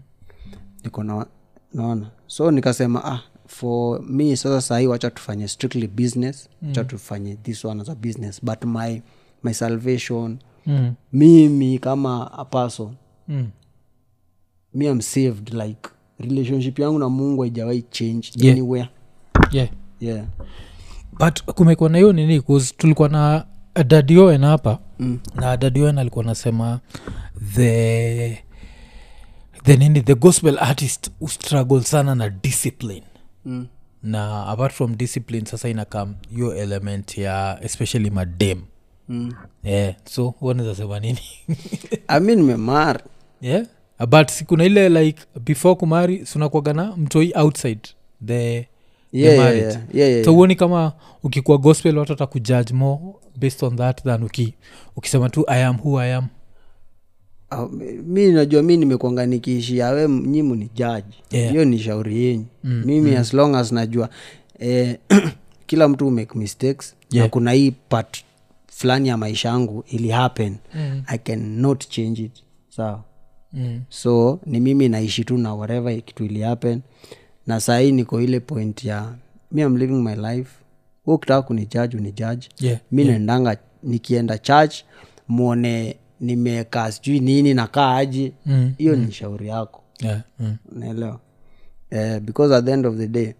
niko 0.84 1.02
na 1.02 1.26
naona 1.74 2.10
so 2.26 2.50
nikasema 2.50 3.04
ah 3.04 3.20
for 3.46 4.02
me 4.02 4.36
sasa 4.36 4.60
sahii 4.60 4.86
wacha 4.86 5.10
tufanye 5.10 5.48
strictly 5.48 5.86
business 5.88 6.48
wacha 6.66 6.84
tufanye 6.84 7.36
this 7.36 7.64
one 7.64 7.82
as 7.82 7.88
a 7.88 7.94
business 7.94 8.44
but 8.44 8.64
my 8.64 9.00
my 9.42 9.54
salvation 9.54 10.38
Mm. 10.66 10.94
mimi 11.12 11.78
kama 11.78 12.32
a 12.32 12.44
person 12.44 12.94
Mm. 13.28 13.50
Me 14.74 14.88
am 14.88 15.00
saved 15.00 15.54
like 15.54 15.88
relationship 16.18 16.78
yangu 16.78 16.98
na 16.98 17.09
mungu 17.09 17.42
haijawahi 17.42 17.83
change 17.83 18.30
Yeah. 18.37 18.52
anywhere 18.56 18.88
yeah 19.50 19.68
yeah 20.00 20.24
but 21.18 21.42
kumekuwa 21.42 21.90
na 21.90 21.98
hiyo 21.98 22.12
nini 22.12 22.42
tulikuwa 22.76 23.09
na 23.09 23.46
dadioen 23.87 24.44
hapa 24.44 24.78
mm. 24.98 25.18
na 25.35 25.56
dadioen 25.56 25.98
alikuwa 25.98 26.24
nasema 26.24 26.80
the 27.54 28.44
the 29.64 29.76
nini 29.76 30.00
the 30.02 30.14
gospel 30.14 30.59
artist 30.59 31.11
struggle 31.28 31.80
sana 31.83 32.14
na 32.14 32.28
discipline 32.30 33.02
mm. 33.44 33.66
na 34.02 34.46
apart 34.46 34.74
from 34.74 34.96
discipline 34.96 35.46
sasa 35.46 35.68
inakam 35.68 36.14
hiyo 36.35 36.54
element 36.56 37.18
ya 37.18 37.59
especially 37.62 38.11
madem 38.11 38.62
Mm. 39.09 39.33
yeah. 39.64 39.94
so 40.04 40.35
unaweza 40.40 40.74
sema 40.74 41.00
nini 41.00 41.18
ami 42.09 42.37
nimemari 42.37 43.00
yeah 43.40 43.66
but 44.06 44.28
sikuna 44.30 44.64
ile 44.64 44.88
like 44.88 45.22
before 45.44 45.74
kumari 45.74 46.26
sunakwagana 46.26 46.96
mtoi 46.96 47.32
outside 47.36 47.80
the 48.26 48.34
yeah, 48.44 48.66
yeah, 49.12 49.56
yeah, 49.56 49.80
yeah, 49.94 50.10
yeah. 50.10 50.24
so 50.24 50.32
huoni 50.32 50.56
kama 50.56 50.92
ukikuwa 51.22 51.58
gospel 51.58 51.98
watu 51.98 52.12
watakujudge 52.12 52.74
more 52.74 53.00
based 53.36 53.62
on 53.64 53.76
that 53.76 54.02
than 54.04 54.22
uki, 54.22 54.54
ukisema 54.96 55.30
tu 55.30 55.44
i 55.48 55.62
am 55.64 55.76
who 55.84 56.00
i 56.00 56.12
am 56.14 56.26
uh, 57.52 57.72
mi 58.06 58.32
najua 58.32 58.62
mi 58.62 58.76
nimekwanga 58.76 59.26
nikiishi 59.26 59.82
awe 59.82 60.08
nyimu 60.08 60.54
ni 60.54 60.70
jaji 60.74 61.16
Yeah. 61.30 61.50
hiyo 61.50 61.64
ni 61.64 61.78
shauri 61.78 62.24
yenyu 62.24 62.44
mm, 62.64 62.82
mimi 62.86 63.10
mm. 63.10 63.16
as 63.16 63.34
long 63.34 63.54
as 63.54 63.72
najua 63.72 64.08
eh, 64.58 64.96
kila 65.66 65.88
mtu 65.88 66.10
make 66.10 66.38
mistakes 66.38 66.94
Yeah. 67.12 67.26
na 67.26 67.30
kuna 67.30 67.52
hii 67.52 67.70
part 67.70 68.24
fulani 68.66 69.08
ya 69.08 69.16
maisha 69.16 69.48
yangu 69.48 69.84
ili 69.88 70.08
happen 70.08 70.56
Mm. 70.74 71.02
i 71.06 71.18
cannot 71.18 71.88
change 71.88 72.22
it 72.22 72.32
sawa 72.68 73.02
mm. 73.52 73.80
so 73.88 74.40
ni 74.46 74.60
mimi 74.60 74.88
naishi 74.88 75.24
tu 75.24 75.38
na 75.38 75.54
whatever 75.54 76.02
kitu 76.02 76.24
ili 76.24 76.40
happen 76.42 76.80
na 77.46 77.60
sahii 77.60 77.92
niko 77.92 78.20
ile 78.20 78.40
point 78.40 78.84
ya 78.84 79.14
mi 79.52 79.62
am 79.62 79.76
living 79.76 80.02
my 80.02 80.14
life 80.16 80.50
hu 81.04 81.14
ukitaka 81.14 81.42
kunijaji 81.42 81.96
unijaji 81.96 82.48
yeah. 82.60 82.80
mi 82.92 83.04
naendanga 83.04 83.56
nikienda 83.82 84.38
church 84.38 84.76
mwone 85.28 85.96
nimekaa 86.20 86.92
sijui 86.92 87.20
nini 87.20 87.54
nakaa 87.54 87.96
aji 87.96 88.32
Mm. 88.46 88.74
hiyo 88.78 88.96
ni 88.96 89.12
shauri 89.12 89.48
yako 89.48 89.82
yeah. 90.00 90.22
mm. 90.40 90.56
naelewa 90.72 91.20
uh, 91.92 92.18
because 92.18 92.54
at 92.54 92.64
the 92.64 92.72
end 92.72 92.86
of 92.86 92.96
the 92.96 93.06
day 93.08 93.32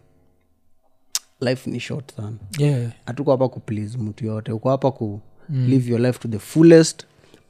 life 1.41 1.71
ni 1.71 1.81
short 1.81 2.17
sana 2.17 2.37
yeah. 2.59 2.91
hatuko 3.07 3.31
hapa 3.31 3.49
kuplease 3.49 3.99
mtu 3.99 4.27
yote 4.27 4.53
uko 4.53 4.71
hapa 4.71 4.91
ku 4.91 5.21
mm. 5.49 5.67
live 5.67 5.91
your 5.91 6.01
life 6.01 6.19
to 6.19 6.29
the 6.29 6.39
fullest 6.39 7.07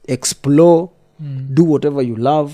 explore 0.07 0.87
mm. 1.21 1.47
do 1.49 1.63
whatever 1.71 2.03
you 2.07 2.15
love. 2.15 2.53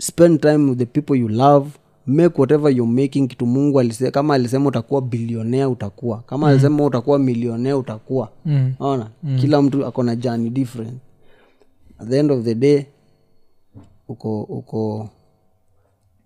Spend 0.00 0.40
time 0.40 0.68
with 0.70 0.78
the 0.78 0.86
people 0.86 1.16
you 1.16 1.28
love. 1.28 1.70
Make 2.06 2.38
whatever 2.38 2.70
you're 2.72 2.92
making 3.02 3.28
kitu 3.28 3.46
mungu 3.46 3.80
alise, 3.80 4.10
kama 4.10 4.34
alisema 4.34 4.68
utakuwa 4.68 5.02
bilionea 5.02 5.68
utakuwa. 5.68 6.22
Kama 6.22 6.46
mm. 6.46 6.52
alisema 6.52 6.84
utakuwa 6.84 7.18
milionea 7.18 7.76
utakuwa. 7.76 8.32
Mm. 8.44 8.74
ona 8.78 9.10
mm. 9.22 9.38
kila 9.40 9.62
mtu 9.62 9.86
ako 9.86 10.02
na 10.02 10.16
jani 10.16 10.50
different. 10.50 10.94
At 11.98 12.08
the 12.08 12.18
end 12.18 12.30
of 12.32 12.44
the 12.44 12.54
day 12.54 12.84
uko 14.08 14.42
uko 14.42 15.08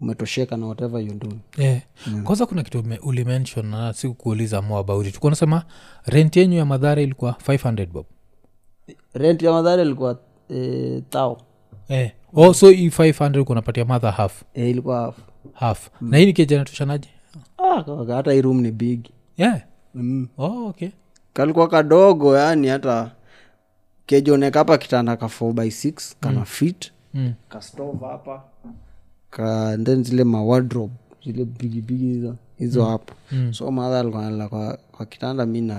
umetosheka 0.01 0.57
na 0.57 0.67
whatever 0.67 1.01
you 1.01 1.15
do 1.15 1.29
yeah. 1.59 1.81
kwanza 2.25 2.47
kuna 2.47 2.63
kitu 2.63 2.85
ulimention 3.03 3.67
na 3.67 3.93
sikukuuliza 3.93 4.63
mo 4.63 4.79
about 4.79 5.07
it. 5.07 5.19
Unasema 5.25 5.65
rent 6.07 6.37
yenyu 6.37 6.57
ya 6.59 6.65
madhara 6.65 7.03
ilikuwa 7.03 7.33
500 7.47 7.87
bob. 7.87 8.07
Rent 9.15 9.43
ya 9.43 9.53
madhara 9.53 9.83
ilikuwa 9.83 10.19
eh, 10.49 11.03
tao 11.11 11.41
eh. 11.89 12.11
oh, 12.35 12.55
so 12.55 12.71
hii 12.71 12.89
500 12.89 13.45
kunapatia 13.45 13.85
madha 13.85 14.11
half. 14.11 14.43
Eh, 14.55 14.71
ilikuwa 14.71 15.15
half. 15.53 15.91
Na 16.01 16.19
hii 16.19 16.27
nikijanatoshanaje 16.27 17.09
ah, 17.59 17.83
kaka, 17.83 18.15
hata 18.15 18.33
hii 18.33 18.43
room 18.43 18.61
ni 18.61 18.71
big. 18.71 19.07
Yeah. 19.37 19.61
mm. 19.95 20.29
oh, 20.39 20.67
okay. 20.69 20.89
Kalikuwa 21.33 21.69
kadogo 21.69 22.37
yani 22.37 22.69
hata 22.69 23.11
kejoneka 24.07 24.59
hapa 24.59 24.79
kitanda 24.79 25.17
ka 25.17 25.27
4 25.27 25.53
by 25.53 25.67
6 25.69 26.15
kana 26.21 26.45
fit 26.45 26.93
mm. 27.15 27.33
kastove 27.49 28.07
hapa 28.07 28.43
ka 29.31 29.79
then 29.85 30.05
zile 30.05 30.25
mawardrobe 30.25 30.93
zile 31.25 31.45
bigibigi 31.45 32.05
hizo 32.07 32.37
hizo 32.59 32.85
hapo. 32.85 33.15
Mm. 33.33 33.53
so 33.53 33.71
madha 33.71 34.01
alikuwa 34.01 34.49
kwa, 34.49 34.79
kwa 34.93 35.07
kitanda 35.07 35.47
mi 35.47 35.73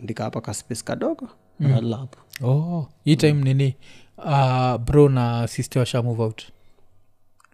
ndika 0.00 0.24
hapa 0.24 0.40
ka 0.40 0.54
space 0.54 0.82
kadogo 0.84 1.28
nalala 1.60 1.96
hapo. 1.96 2.18
Oh, 2.42 2.88
hii 3.04 3.16
time 3.16 3.42
nini 3.42 3.76
uh, 4.18 4.76
bro 4.76 5.08
na 5.08 5.46
sister 5.48 5.80
washa 5.80 6.02
move 6.02 6.22
out 6.22 6.42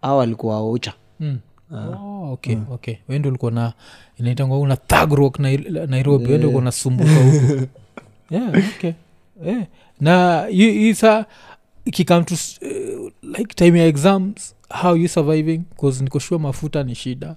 au 0.03 0.20
alikuwa 0.20 0.70
ucha 0.70 0.94
mm. 1.20 1.38
oh, 1.73 2.33
okay 2.33 2.57
okay. 2.70 2.94
Wende 3.09 3.29
ulikuwa 3.29 3.51
na 3.51 3.73
inaitangwa 4.18 4.59
una 4.59 4.77
thug 4.77 5.12
rock 5.12 5.38
na, 5.38 5.57
nairobi. 5.87 6.25
Wende 6.25 6.46
ulikuwa 6.46 6.64
nasumbuka 6.64 7.14
huku 7.14 7.66
yeah, 8.35 8.49
okay. 8.49 8.92
Yeah. 9.44 9.66
na 10.01 10.46
saa 10.94 11.25
ikikam 11.85 12.25
to 12.25 12.35
eh, 12.61 13.12
like 13.23 13.55
time 13.55 13.79
ya 13.79 13.87
exams 13.87 14.55
how 14.83 14.96
you 14.96 15.09
surviving? 15.09 15.59
Bcause 15.59 16.05
nikoshua 16.05 16.38
mafuta 16.38 16.83
ni 16.83 16.94
shida. 16.94 17.37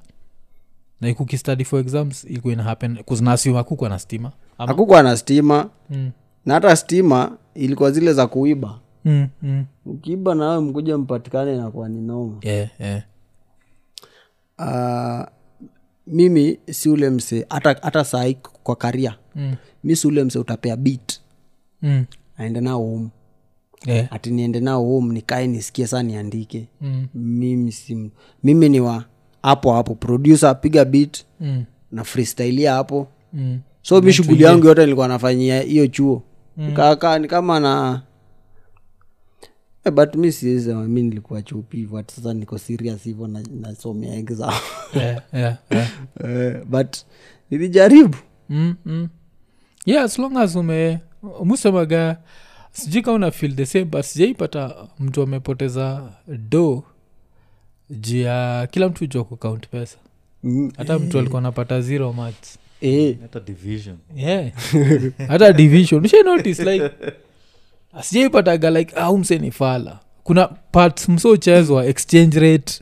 Na 1.01 1.09
ikukistady 1.09 1.63
for 1.63 1.79
exams 1.79 2.23
ilikuwa 2.23 2.53
ina 2.53 2.63
happen. 2.63 3.03
Kuzinasiuma 3.03 3.59
akukwa 3.59 3.89
na 3.89 3.99
stima. 3.99 4.31
Akukwa 4.57 5.03
na 5.03 5.17
stima. 5.17 5.69
Mm. 5.89 6.11
na 6.45 6.53
hata 6.53 6.75
stima 6.75 7.37
ilikuwa 7.55 7.91
zile 7.91 8.13
za 8.13 8.27
kuiba 8.27 8.79
Mm, 9.05 9.27
mm. 9.41 9.65
ukiiba 9.85 10.35
nawe 10.35 10.59
mkuja 10.59 10.97
mpatikane 10.97 11.57
nakuwa 11.57 11.89
ni 11.89 12.01
noma 12.01 12.37
Yeah, 12.41 12.69
yeah. 12.79 13.01
uh, 14.59 15.27
mimi 16.07 16.59
si 16.71 16.89
ule 16.89 17.09
mse 17.09 17.45
hata, 17.49 17.75
hata 17.81 18.33
kwa 18.63 18.75
karia 18.75 19.15
Mm, 19.35 19.55
mi 19.83 19.95
si 19.95 20.07
ule 20.07 20.23
mse 20.23 20.39
utapea 20.39 20.75
bit 20.77 21.21
mm. 21.81 22.05
aende 22.37 22.61
nao 22.61 22.79
home 22.79 23.09
Yeah. 23.85 24.07
ati 24.13 24.31
niende 24.31 24.59
nao 24.59 24.85
home 24.85 25.13
nikae 25.13 25.47
nisikie 25.47 25.87
saa 25.87 26.03
niandike 26.03 26.67
Mm, 26.81 27.07
mimi 27.13 27.71
si 27.71 28.11
mimi 28.43 28.69
ni 28.69 28.79
wa 28.79 29.03
hapo 29.41 29.73
hapo 29.73 29.95
produse 29.95 30.53
piga 30.53 30.85
bit 30.85 31.25
mm, 31.39 31.63
na 31.91 32.03
freestylia 32.03 32.73
hapo 32.73 33.07
mm. 33.33 33.59
so 33.81 34.01
mi 34.01 34.13
shughuli 34.13 34.43
yangu 34.43 34.65
yote 34.67 34.81
nilikuwa 34.81 35.07
nafanyia 35.07 35.61
hiyo 35.61 35.87
chuo 35.87 36.23
mm. 36.57 36.73
kaka 36.73 37.19
ni 37.19 37.27
kama 37.27 37.59
na 37.59 38.01
eh, 39.85 39.91
but 39.93 40.15
mi 40.15 40.31
siwezi 40.31 40.65
sema 40.65 40.83
mi 40.83 41.01
nilikuwa 41.03 41.41
chupi 41.41 41.77
hivo 41.77 41.97
hati 41.97 42.15
sasa 42.15 42.33
niko 42.33 42.57
serious 42.57 43.03
hivo 43.03 43.27
na- 43.27 43.43
exam. 44.17 44.53
Yeah, 44.95 45.21
yeah, 45.33 45.57
yeah. 45.71 45.89
Eh, 46.23 46.63
but 46.65 46.97
nilijaribu. 47.51 48.17
Mm, 48.49 48.75
mm. 48.85 49.07
yeah 49.85 50.03
as 50.03 50.19
long 50.19 50.37
as 50.37 50.55
ume 50.55 50.99
musemaga 51.43 52.17
sijui 52.71 53.01
kama 53.01 53.15
una 53.15 53.31
feel 53.31 53.55
the 53.55 53.65
same 53.65 53.85
but 53.85 54.01
sijaipata 54.01 54.75
mtu 54.99 55.21
amepoteza 55.21 56.09
do 56.49 56.83
juu 57.89 58.21
ya 58.21 58.67
kila 58.71 58.89
mtu 58.89 59.05
jua 59.05 59.23
kukaunt 59.23 59.67
pesa. 59.67 59.97
Mm. 60.43 60.71
hata 60.77 60.99
mtu 60.99 61.19
alikuwa 61.19 61.39
anapata 61.39 61.81
zero 61.81 62.13
maths 62.13 62.57
Eh, 62.81 63.17
hata 63.21 63.39
division. 63.39 63.97
Yeah. 64.15 64.51
Hata 65.27 65.53
division. 65.53 66.05
Usha 66.05 66.23
notice 66.23 66.63
like 66.73 66.89
asijaipataga 67.93 68.69
like 68.69 68.95
au 68.95 69.17
mseni 69.17 69.51
fala. 69.51 69.99
Kuna 70.23 70.47
parts 70.47 71.09
msochezwa 71.09 71.85
exchange 71.85 72.39
rate 72.39 72.81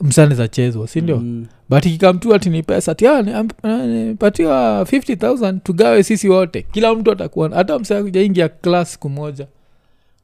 msani 0.00 0.34
zachezwa 0.34 0.88
sindio 0.88 1.16
mm. 1.16 1.46
but 1.68 1.86
ikikamtu 1.86 2.34
ati 2.34 2.50
ni 2.50 2.62
pesa 2.62 2.92
ati 2.92 3.06
"Ah, 3.06 3.22
ni- 3.22 3.32
am- 3.32 3.48
ah, 3.62 3.86
nipatiwa 3.86 4.82
50000 4.84 5.58
tugawe 5.62 6.02
sisi 6.02 6.28
wote. 6.28 6.62
Kila 6.72 6.94
mtu 6.94 7.12
atakuwa 7.12 7.48
hata 7.50 7.78
mse 7.78 7.96
akujaingia 7.96 8.48
klas 8.48 8.92
siku 8.92 9.08
moja 9.08 9.46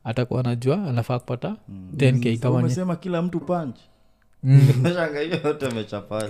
atakuwa 0.05 0.43
najua 0.43 0.85
anafaa 0.89 1.19
kupata 1.19 1.57
10k 1.97 2.35
So 2.37 2.41
kama 2.81 2.97
kila 2.97 3.23
mtu 3.23 3.41
punch. 3.41 3.77
Mm. 4.43 4.61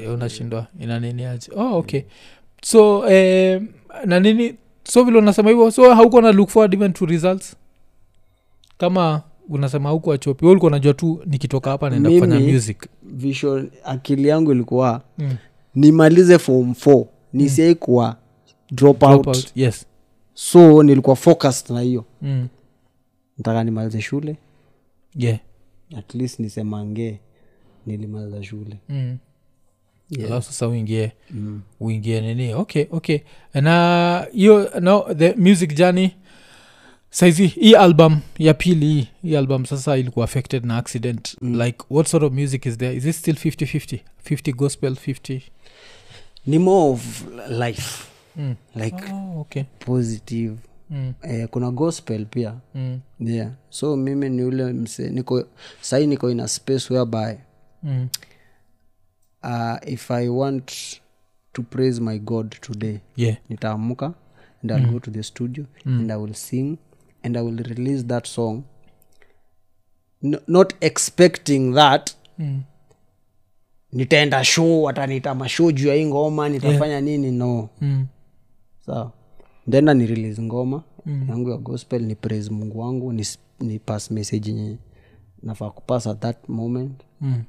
Eh, 0.02 0.12
unashindwa. 0.14 0.66
Ina 0.80 1.00
nini 1.00 1.24
aje? 1.24 1.52
Oh, 1.56 1.78
okay. 1.78 2.02
So 2.62 3.08
eh, 3.10 3.62
na 4.04 4.20
nini? 4.20 4.54
So 4.84 5.04
vile 5.04 5.18
unasema 5.18 5.50
hivyo 5.50 5.70
so 5.70 5.94
hauko 5.94 6.20
na 6.20 6.32
look 6.32 6.48
forward 6.48 6.74
even 6.74 6.92
to 6.92 7.06
results 7.06 7.56
kama 8.84 9.22
unasema 9.48 9.90
huku 9.90 10.12
achopi 10.12 10.46
ulikuwa 10.46 10.68
unajua 10.68 10.94
tu 10.94 11.22
nikitoka 11.26 11.70
hapa 11.70 11.90
naenda 11.90 12.10
Mimi- 12.10 12.20
kufanya 12.26 12.52
music 12.52 12.86
visual 13.02 13.70
akili 13.84 14.28
yangu 14.28 14.52
ilikuwa 14.52 15.02
mm. 15.18 15.36
nimalize 15.74 16.38
form 16.38 16.70
4 16.70 17.04
nisiai 17.32 17.74
kuwa 17.74 18.16
drop, 18.72 18.98
Drop 19.00 19.26
out. 19.26 19.52
yes 19.54 19.86
so 20.34 20.82
nilikuwa 20.82 21.16
focused 21.16 21.70
na 21.76 21.80
hiyo 21.80 22.04
mm. 22.22 22.48
nataka 23.38 23.64
nimalize 23.64 24.00
shule 24.00 24.36
yeah 25.16 25.38
at 25.98 26.14
least 26.14 26.38
nisemange 26.40 27.20
nilimaliza 27.86 28.42
shule 28.42 28.76
mm. 28.88 29.16
Yeah. 30.10 30.30
alafu 30.30 30.46
sasa 30.46 30.68
uingie 30.68 31.12
mm. 31.30 31.60
uingie 31.80 32.20
nini 32.20 32.54
okay 32.54 32.86
okay 32.90 33.18
na 33.54 34.26
hiyo 34.32 34.70
no 34.80 35.06
the 35.14 35.34
music 35.34 35.74
journey 35.76 36.10
saizi 37.10 37.46
hii 37.46 37.74
album 37.74 38.20
ya 38.38 38.54
pili 38.54 39.08
hii- 39.22 39.36
album 39.36 39.64
sasa 39.66 39.96
ilikuwa 39.96 40.24
affected 40.24 40.64
na 40.64 40.76
accident. 40.76 41.36
Mm. 41.40 41.60
like 41.62 41.78
what 41.90 42.06
sort 42.08 42.24
of 42.24 42.32
music 42.32 42.66
is 42.66 42.78
there? 42.78 42.96
Is 42.96 43.04
it 43.04 43.14
still 43.16 43.34
50 43.36 43.66
50 43.66 44.00
50 44.24 44.52
gospel 44.52 44.92
50 44.94 45.40
ni 46.46 46.58
more 46.58 46.92
of 46.92 47.24
life. 47.50 48.04
Mm. 48.36 48.54
like 48.74 48.96
oh, 49.12 49.40
okay. 49.40 49.62
positive. 49.78 50.56
Mm. 50.90 51.12
eh, 51.22 51.48
kuna 51.48 51.70
gospel 51.70 52.26
pia. 52.26 52.54
Mm. 52.74 53.00
yeah. 53.20 53.50
So 53.70 53.96
mimi 53.96 54.28
ni 54.28 54.42
ule 54.42 54.72
mse 54.72 55.10
niko 55.10 55.44
sahii 55.80 56.06
niko 56.06 56.30
in 56.30 56.40
a 56.40 56.48
space 56.48 56.90
whereby 56.94 57.34
Mm. 57.82 58.08
uh, 59.42 59.76
if 59.92 60.10
i 60.10 60.28
want 60.28 60.72
to 61.52 61.62
praise 61.62 62.00
my 62.00 62.18
god 62.18 62.56
today 62.60 62.98
yeah. 63.16 63.36
nitaamka 63.48 64.14
and 64.62 64.70
i'll 64.70 64.86
go 64.92 64.98
to 65.00 65.10
the 65.10 65.22
studio 65.22 65.64
and 65.86 66.12
i 66.12 66.16
will 66.16 66.34
sing 66.34 66.76
and 67.22 67.36
i 67.36 67.42
will 67.42 67.56
release 67.62 68.02
that 68.06 68.26
song. 68.26 68.62
N 70.22 70.36
not 70.46 70.74
expecting 70.80 71.74
that. 71.74 72.10
Mm. 72.38 72.62
nitaenda 73.92 74.44
show 74.44 74.82
watanita 74.82 75.34
mashow 75.34 75.72
juu 75.72 75.88
ya 75.88 75.94
hii 75.94 76.06
ngoma 76.06 76.48
nitafanya 76.48 77.00
nini? 77.00 77.30
No. 77.30 77.68
Mm. 77.80 78.06
sawa 78.86 79.12
ndenda 79.66 79.94
ni 79.94 80.06
release 80.06 80.42
ngoma 80.42 80.82
yangu 81.28 81.50
ya 81.50 81.56
gospel 81.56 82.02
ni 82.02 82.14
praise 82.14 82.50
mungu 82.50 82.78
wangu 82.80 83.12
ni, 83.12 83.26
ni 83.60 83.78
pass 83.78 84.10
message 84.10 84.50
yenye 84.50 84.76
nafaa 85.42 85.70
kupass 85.70 86.06
at 86.06 86.20
that 86.20 86.48
moment. 86.48 87.00
Mm. 87.20 87.42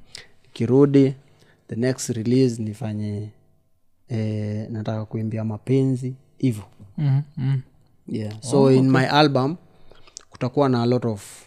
kirudi 0.54 1.16
the 1.68 1.76
next 1.76 2.10
release 2.10 2.62
nifanye 2.62 3.30
eh, 4.10 4.68
nataka 4.72 5.06
kuimbia 5.06 5.44
mapenzi 5.44 6.14
hivo 6.38 6.64
Mm. 6.98 7.62
Yeah. 8.08 8.34
so 8.42 8.62
oh, 8.64 8.72
in 8.72 8.90
my 8.92 9.06
album 9.08 9.56
kutakuwa 10.30 10.70
na 10.70 10.82
a 10.82 10.86
lot 10.86 11.08
of 11.08 11.46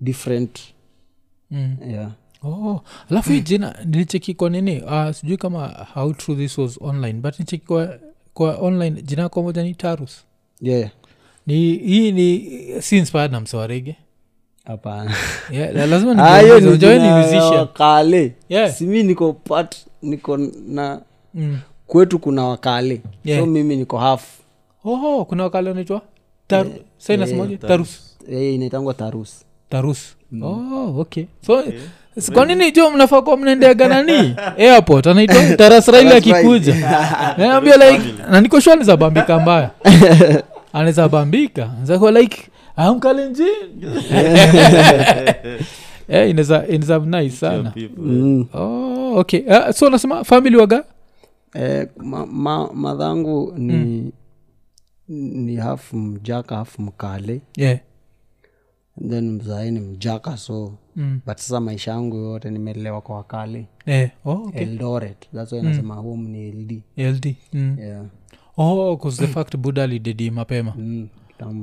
different 0.00 0.60
Mm. 1.50 1.76
yeah. 1.90 2.10
oh 2.44 2.80
alafu 3.10 3.32
hii 3.32 3.40
jina 3.40 3.76
nilicheki 3.84 4.34
kwa 4.34 4.50
nini 4.50 4.80
uh, 4.82 5.10
sijui 5.10 5.36
kama 5.36 5.86
how 5.94 6.12
true 6.14 6.36
this 6.36 6.58
was 6.58 6.78
online 6.80 7.12
but 7.12 7.38
nicheki 7.38 7.66
kwa, 7.66 7.98
kwa 8.34 8.56
online 8.56 9.02
jina 9.02 9.22
yako 9.22 9.42
moja 9.42 9.62
ni 9.62 9.74
tarus 9.74 10.24
yeah. 10.60 10.90
ni 11.46 11.54
hii 11.76 12.12
ni 12.12 12.50
si 12.82 12.96
inspired 12.98 13.32
na 13.32 13.40
msewarege 13.40 13.96
hapana 14.64 15.14
yeah, 15.50 15.74
la- 15.74 15.86
lazima 15.86 16.12
Ah, 16.34 16.38
hiyo 16.40 16.60
nijiulize, 16.60 16.68
ni 16.68 16.68
unajua 16.68 16.88
wewe 16.88 16.98
ni 17.00 17.04
jina 17.04 17.16
ya 17.18 17.22
musician 17.22 17.60
wakale 17.60 18.34
Yeah. 18.48 18.72
simi 18.74 19.02
niko 19.02 19.32
part 19.32 19.76
niko 20.02 20.36
na 20.66 21.02
mm. 21.34 21.58
kwetu 21.86 22.18
kuna 22.18 22.44
wakale 22.44 23.00
Yeah. 23.24 23.40
so 23.40 23.46
mimi 23.46 23.76
niko 23.76 23.98
half 23.98 24.38
oho 24.84 25.24
kuna 25.24 25.42
wakale 25.42 25.70
anaitwa 25.70 26.02
Tar- 26.48 26.66
sa 26.98 27.14
inasemaje 27.14 27.56
tarus. 27.56 28.16
Eh, 28.30 28.54
inaitangwa 28.54 28.94
tarus. 28.94 29.44
Tarus. 29.70 30.16
Oh, 30.42 30.94
okay. 31.00 31.24
So 31.46 31.62
s- 32.16 32.32
kwa 32.32 32.46
nini 32.46 32.72
jo 32.72 32.90
mnafaa 32.90 33.22
kuwa 33.22 33.36
mnaendeaga 33.36 33.88
nani? 33.88 34.34
Airport 34.58 35.06
anaitwa 35.06 35.56
tarasraili 35.56 36.12
akikuja 36.12 36.74
naambia 37.38 37.76
like 37.76 38.04
nanikoshua 38.30 38.74
niko 38.76 38.82
anaweza 38.84 38.96
bambika 38.96 39.38
mbaya. 39.40 39.70
Anaweza 40.72 41.08
bambika. 41.08 41.70
Zakuwa 41.82 42.10
like 42.12 42.42
amkalenji 42.76 43.42
yeah, 46.08 46.30
inaweza 46.30 46.66
inaweza 46.66 46.98
nice 46.98 47.36
sana. 47.36 47.72
mm. 47.96 48.46
oh, 48.54 49.16
okay. 49.18 49.40
Uh, 49.46 49.70
so 49.70 49.90
nasema 49.90 50.24
family 50.24 50.56
waga 50.56 50.84
eh, 51.54 51.88
ma, 51.96 52.26
ma, 52.26 52.68
madhangu 52.72 53.54
ni 53.56 54.12
ni 55.08 55.56
half 55.56 55.92
mjaka 55.92 56.56
half 56.56 56.78
mkale. 56.78 57.40
Yeah. 57.56 57.78
Then 59.08 59.30
mzae 59.30 59.70
ni 59.70 59.80
mjaka 59.80 60.36
so 60.36 60.78
mm. 60.96 61.20
but 61.26 61.38
sasa 61.38 61.60
maisha 61.60 61.90
yangu 61.90 62.16
yote 62.16 62.50
nimelelewa 62.50 63.00
kwa 63.00 63.16
wakale. 63.16 63.66
Yeah. 63.86 64.10
oh, 64.24 64.32
okay. 64.32 64.62
eldoret. 64.62 65.30
Thats 65.34 65.52
why 65.52 65.62
nasema 65.62 65.94
home 65.94 66.28
ni 66.28 66.52
ld 66.52 66.82
ld 66.96 67.34
mm. 67.52 67.76
yeah. 67.80 68.04
oh, 68.56 69.10
the 69.10 69.26
fact 69.26 69.56
buda 69.56 69.86
lidedi 69.86 70.30
mapema. 70.30 70.74
Mm, 70.78 71.08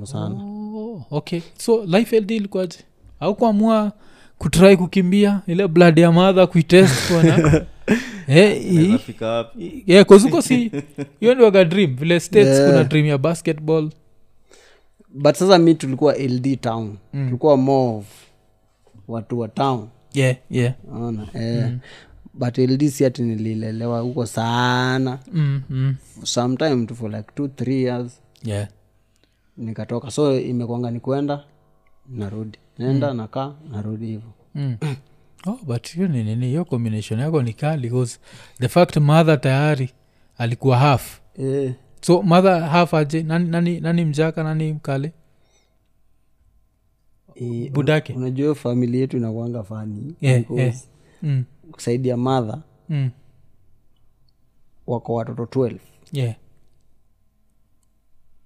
sana. 0.03 0.35
Oh, 0.35 1.05
okay. 1.11 1.41
So 1.57 1.85
life 1.85 2.19
ld 2.19 2.31
ilikuwaje? 2.31 2.79
Au 3.19 3.35
kuamua 3.35 3.91
kutrai 4.37 4.77
kukimbia? 4.77 5.41
Ile 5.47 5.67
blood 5.67 5.97
ya 5.99 6.11
madha 6.11 6.47
kuitest 6.47 7.11
Eh, 9.87 10.05
kozuko 10.05 10.41
si 10.41 10.71
hiyo 11.19 11.35
ndi 11.35 11.43
waga 11.43 11.65
dream. 11.65 11.95
Vile 11.95 12.19
states 12.19 12.47
Yeah. 12.47 12.69
kuna 12.71 12.83
dream 12.83 13.05
ya 13.05 13.17
basketball. 13.17 13.89
But 15.13 15.35
sasa 15.35 15.57
mi 15.57 15.75
tulikuwa 15.75 16.17
ld 16.17 16.61
town. 16.61 16.97
Mm. 17.13 17.25
tulikuwa 17.25 17.57
more 17.57 17.97
of 17.97 18.05
watu 19.07 19.39
wa 19.39 19.47
town. 19.47 19.87
Yeah 20.13 20.35
yeah. 20.49 20.73
Ona 20.93 21.27
eh, 21.33 21.71
but 22.33 22.57
ld 22.57 22.87
si 22.89 23.05
ati 23.05 23.21
nililelewa 23.21 23.99
huko 23.99 24.25
sana. 24.25 25.19
Mm, 25.33 25.61
mm. 25.69 25.95
sometime 26.23 26.85
tu 26.85 26.95
for 26.95 27.11
like 27.11 27.29
two 27.35 27.47
three 27.47 27.81
years. 27.83 28.21
Yeah. 28.43 28.67
Nikatoka. 29.57 30.11
So 30.11 30.39
imekwanga 30.39 30.91
ni 30.91 30.99
kwenda 30.99 31.43
narudi. 32.09 32.57
Naenda 32.77 33.13
nakaa 33.13 33.53
narudi 33.71 34.05
hivo. 34.05 34.33
Mm. 34.55 34.77
oh, 35.47 35.59
but 35.63 35.89
hiyo 35.93 36.07
ni 36.07 36.23
nini 36.23 36.45
hiyo 36.47 36.65
combination 36.65 37.19
yako 37.19 37.41
ni 37.43 37.53
kali 37.53 37.89
cause 37.89 38.19
the 38.59 38.67
fact 38.67 38.97
mother 38.97 39.41
tayari 39.41 39.89
alikuwa 40.37 40.77
half 40.77 41.19
yeah. 41.37 41.73
so 42.01 42.21
mother 42.21 42.61
half 42.61 42.93
aje 42.93 43.23
nani, 43.23 43.49
nani, 43.49 43.79
nani 43.79 44.05
mjaka 44.05 44.43
nani 44.43 44.73
mkale 44.73 45.13
eh, 47.35 47.71
budake 47.71 48.13
unajua 48.13 48.43
hiyo 48.43 48.55
famili 48.55 48.99
yetu 48.99 49.17
inakwanga 49.17 49.63
fani 49.63 50.15
Yeah, 50.21 50.51
yeah. 50.51 50.75
mm. 51.21 51.43
kusaidia 51.71 52.17
madha 52.17 52.61
Mm. 52.89 53.09
wako 54.87 55.13
watoto 55.13 55.43
12 55.43 55.77
yeah 56.11 56.35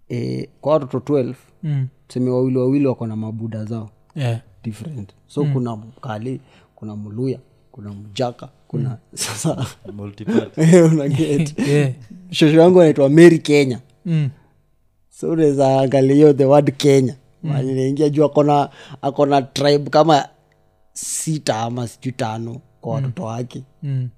e, 0.09 0.49
kwa 0.61 0.73
watoto 0.73 0.97
12 1.13 1.33
mm. 1.63 1.87
tuseme 2.07 2.29
wawili 2.29 2.57
wawili 2.57 2.87
wako 2.87 3.07
na 3.07 3.15
mabuda 3.15 3.65
zao 3.65 3.89
yeah 4.15 4.41
different 4.63 5.13
so 5.27 5.43
mm. 5.43 5.53
kuna 5.53 5.75
mkali 5.75 6.41
kuna 6.85 6.95
mluya 6.95 7.39
kuna 7.71 7.93
mjaka 7.93 8.49
kuna 8.67 8.97
sasa 9.13 9.65
unaget 10.91 11.59
yeah. 11.69 11.91
Shosho 12.31 12.59
yangu 12.61 12.81
anaitwa 12.81 13.09
mary 13.09 13.39
kenya. 13.39 13.79
Mm. 14.05 14.29
so 15.09 15.29
unaweza 15.31 15.79
angalia 15.81 16.15
hiyo 16.15 16.33
the 16.33 16.45
word 16.45 16.77
kenya. 16.77 17.15
Mm. 17.43 17.95
juu 18.11 18.25
akona 18.25 18.69
akona 19.01 19.41
tribe 19.41 19.89
kama 19.89 20.29
sita 20.93 21.59
ama 21.59 21.87
sijui 21.87 22.11
tano 22.11 22.61
kwa 22.81 22.93
watoto 22.93 23.23
wake. 23.23 23.63
Mm. 23.83 24.09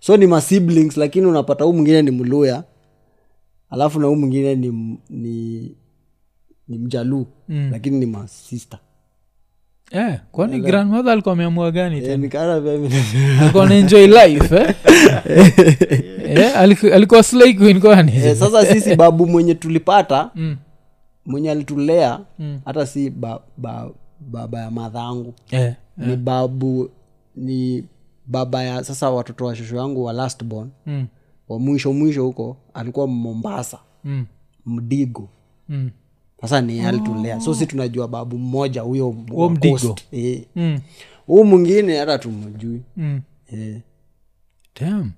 so 0.00 0.16
ni 0.16 0.26
masiblings 0.26 0.96
lakini 0.96 1.26
unapata 1.26 1.64
huu 1.64 1.72
mwingine 1.72 2.02
ni 2.02 2.10
mluya 2.10 2.64
alafu 3.70 4.00
na 4.00 4.06
huu 4.06 4.16
mwingine 4.16 4.54
ni, 4.54 4.98
ni, 5.10 5.76
ni 6.68 6.78
mjaluu 6.78 7.26
Mm. 7.48 7.68
lakini 7.72 7.98
ni 7.98 8.06
masista 8.06 8.78
eh, 9.90 10.20
kwani 10.32 10.60
grandmother 10.60 11.12
alikuwa 11.12 11.32
ameamua 11.32 11.70
gani 11.70 11.96
Eh, 11.96 12.02
tena 12.02 12.16
nikaona 12.16 12.60
pia 12.60 12.72
mimi 12.72 12.94
alikuwa 13.40 13.64
anaenjoy 13.64 14.06
life 14.06 14.56
eh? 14.56 14.74
eh, 16.38 16.56
aliku- 16.56 16.92
alikuwa 16.94 17.22
slay 17.22 17.54
queen 17.54 17.80
kwani 17.80 18.12
Eh, 18.16 18.36
sasa 18.36 18.66
sisi 18.66 18.96
babu 18.96 19.26
mwenye 19.26 19.54
tulipata 19.54 20.30
mm. 20.34 20.56
mwenye 21.26 21.50
alitulea 21.50 22.20
Mm. 22.38 22.60
hata 22.64 22.86
si 22.86 23.10
ba, 23.10 23.40
ba, 23.56 23.90
baba 24.20 24.60
ya 24.60 24.70
madhangu 24.70 25.34
eh, 25.50 25.74
ni 25.96 26.16
babu 26.16 26.90
ni 27.36 27.84
baba 28.26 28.62
ya 28.62 28.84
sasa 28.84 29.10
watoto 29.10 29.44
wa 29.44 29.56
shosho 29.56 29.76
yangu 29.76 30.04
wa 30.04 30.12
last 30.12 30.44
born 30.44 30.70
mm. 30.86 31.06
wa 31.48 31.58
mwisho 31.58 31.92
mwisho 31.92 32.24
huko 32.24 32.56
alikuwa 32.74 33.06
mombasa 33.06 33.78
Mm. 34.04 34.26
mdigo 34.66 35.28
Mm. 35.68 35.90
Sasa 36.40 36.60
ni 36.60 36.80
alitulea 36.80 37.36
oh. 37.36 37.40
so 37.40 37.54
si 37.54 37.66
tunajua 37.66 38.08
babu 38.08 38.38
mmoja 38.38 38.82
huyo 38.82 39.12
Mdigo. 39.50 39.96
Eh. 40.12 40.42
Mm. 40.56 40.80
huu 41.26 41.44
mwingine 41.44 41.98
hata 41.98 42.18
tumjui 42.18 42.80
Mm. 42.96 43.20
e. 43.52 43.80
Damn. 44.80 45.10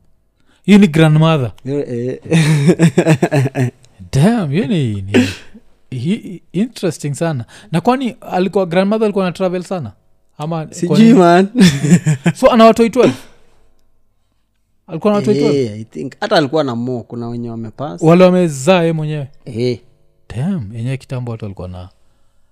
hiyo 0.62 0.78
ni 0.78 0.86
grandmother 0.88 1.52
Eh. 1.64 2.18
Damn, 4.12 4.50
hiyo 4.50 4.66
ni, 4.66 5.02
ni 5.02 5.12
hi, 5.90 6.42
interesting 6.52 7.14
sana 7.14 7.44
na 7.72 7.80
kwani 7.80 8.16
alikuwa 8.20 8.66
grandmother 8.66 9.04
alikuwa 9.04 9.24
na 9.24 9.32
travel 9.32 9.62
sana 9.62 9.92
ama 10.38 10.66
sijui 10.70 11.14
man 11.14 11.48
so 12.38 12.50
ana 12.50 12.64
watoi 12.64 12.88
12 12.88 13.10
alikuwa 14.86 15.12
na 15.12 15.16
watoi 15.18 15.34
12 15.34 15.72
I 15.80 15.84
think 15.84 16.12
hata 16.20 16.36
alikuwa 16.36 16.64
na 16.64 16.74
mo 16.76 17.02
kuna 17.02 17.28
wenye 17.28 17.50
wamepasa 17.50 18.06
wale 18.06 18.24
wamezaa 18.24 18.82
ye 18.82 18.92
mwenyewe 18.92 19.28
eh. 19.44 19.78
Damn, 20.36 20.72
yenyewe 20.74 20.96
kitambo 20.96 21.32
watu 21.32 21.44
walikuwa 21.44 21.68
na 21.68 21.88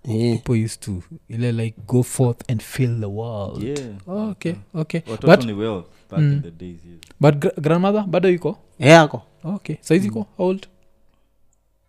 Yeah. 0.04 0.36
people 0.38 0.64
used 0.64 0.80
to 0.80 1.02
ile 1.28 1.52
like 1.52 1.76
go 1.86 2.02
forth 2.02 2.50
and 2.50 2.62
fill 2.62 3.00
the 3.00 3.06
world. 3.06 3.62
Yeah. 3.62 3.78
Oh, 4.06 4.30
okay. 4.30 4.54
Okay 4.74 5.00
but, 5.06 5.24
well 5.44 5.82
back 6.10 6.20
in 6.20 6.42
the 6.42 6.50
days 6.50 6.76
yes. 6.90 7.00
but 7.20 7.34
gr- 7.34 7.60
grandmother 7.60 8.04
bado 8.06 8.30
iko 8.30 8.58
Eh, 8.78 9.00
ako. 9.00 9.22
Okay. 9.44 9.76
Saizi 9.80 10.06
iko? 10.08 10.26
How 10.36 10.46
old? 10.46 10.66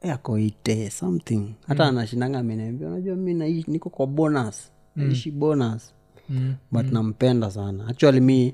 Eh, 0.02 0.13
ako 0.13 0.38
ite 0.39 0.89
something. 0.89 1.54
Hata 1.67 1.86
anashindanga 1.88 2.39
ameniambia 2.39 2.88
unajua 2.88 3.15
mi 3.15 3.34
naishi 3.34 3.71
niko 3.71 3.89
kwa 3.89 4.08
bonus. 4.08 4.71
Naishi 4.95 5.32
bonus. 5.32 5.93
Mm. 6.30 6.56
but 6.71 6.91
nampenda 6.91 7.52
sana. 7.52 7.88
Actually 7.88 8.19
mi 8.21 8.54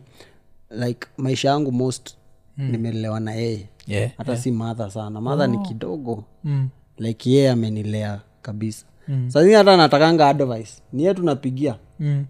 like 0.69 1.07
maisha 1.17 1.49
yangu 1.49 1.71
most 1.71 2.17
nimelelewa 2.57 3.19
na 3.19 3.33
yeye. 3.33 3.69
Yeah 3.87 4.11
hata 4.17 4.37
si 4.37 4.51
madha 4.51 4.91
sana. 4.91 5.21
Madha 5.21 5.47
ni 5.47 5.57
kidogo. 5.59 6.23
Mm. 6.43 6.69
Like 6.97 7.29
yeye 7.31 7.49
amenilea 7.51 8.21
kabisa. 8.41 8.85
Mm. 9.07 9.29
sazini 9.29 9.53
hata 9.53 9.77
natakanga 9.77 10.27
advice. 10.29 10.81
Ni 10.93 11.03
ye 11.03 11.13
tunapigia 11.13 11.79
Mm. 11.99 12.25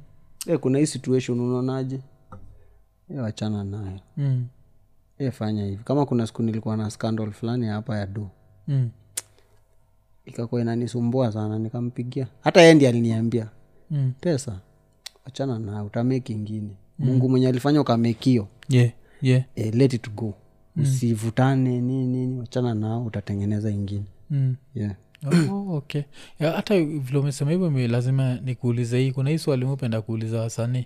e, 0.48 0.58
kuna 0.58 0.78
hii 0.80 0.86
situation 0.86 1.40
unaonaje? 1.40 2.00
E, 3.10 3.20
wachana 3.20 3.64
nayo. 3.64 4.00
Mm. 4.18 4.46
e, 5.18 5.32
fanya 5.32 5.66
hivi. 5.66 5.84
Kama 5.84 6.06
kuna 6.06 6.28
siku 6.28 6.44
nilikuwa 6.44 6.78
na 6.78 6.90
scandal 6.92 7.32
fulani 7.32 7.66
hapa 7.66 7.98
ya 7.98 8.06
do. 8.06 8.30
Mm. 8.68 8.90
ikakuwa 10.26 10.62
inanisumbua 10.62 11.32
sana 11.32 11.60
nikampigia. 11.60 12.28
Hata 12.42 12.62
yeye 12.62 12.74
ndi 12.74 12.88
aliniambia. 12.88 13.50
Mm. 13.92 14.14
pesa. 14.22 14.60
Wachana 15.26 15.60
nayo 15.60 15.86
utameki 15.86 16.34
ingine. 16.34 16.78
Mungu 17.00 17.30
mwenye 17.30 17.48
alifanya 17.48 17.82
ukamekio 17.82 18.48
yeah 18.70 18.92
yeah. 19.22 19.44
E, 19.56 19.72
let 19.72 19.94
it 19.94 20.12
go. 20.16 20.34
Usivutane 20.82 21.82
nini 21.82 22.08
nini. 22.08 22.40
Wachana 22.40 22.74
nao 22.74 23.06
utatengeneza 23.06 23.70
ingine 23.72 24.06
mm. 24.30 24.56
yeah. 24.76 24.96
oh, 25.52 25.76
okay. 25.76 26.02
Hata 26.40 26.82
vile 26.86 27.20
umesema 27.20 27.52
hivyo 27.52 27.88
lazima 27.88 28.36
nikuulize 28.36 29.00
hii. 29.00 29.12
Kuna 29.12 29.30
hii 29.30 29.38
swali 29.38 29.66
mupenda 29.66 30.02
kuuliza 30.02 30.42
wasanii. 30.42 30.86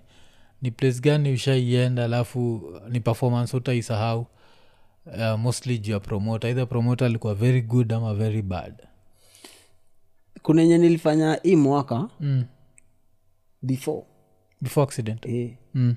Ni 0.62 0.70
place 0.70 1.00
gani 1.00 1.32
ushaienda 1.32 2.04
alafu 2.04 2.72
ni 2.88 3.00
performance 3.00 3.56
utaisahau? 3.56 4.26
Uh, 5.06 5.38
mostly 5.40 5.78
juu 5.78 5.92
ya 5.92 6.00
promota 6.00 6.48
either 6.48 6.68
promota 6.68 7.06
alikuwa 7.06 7.34
very 7.34 7.62
good 7.62 7.92
ama 7.92 8.14
very 8.14 8.42
bad. 8.42 8.74
Kuna 10.42 10.62
enye 10.62 10.78
nilifanya 10.78 11.40
hii 11.42 11.56
mwaka 11.56 12.08
mm. 12.20 12.44
before. 13.62 14.02
Before 14.60 14.84
accident. 14.84 15.26
Eh, 15.26 15.56
mm. 15.74 15.96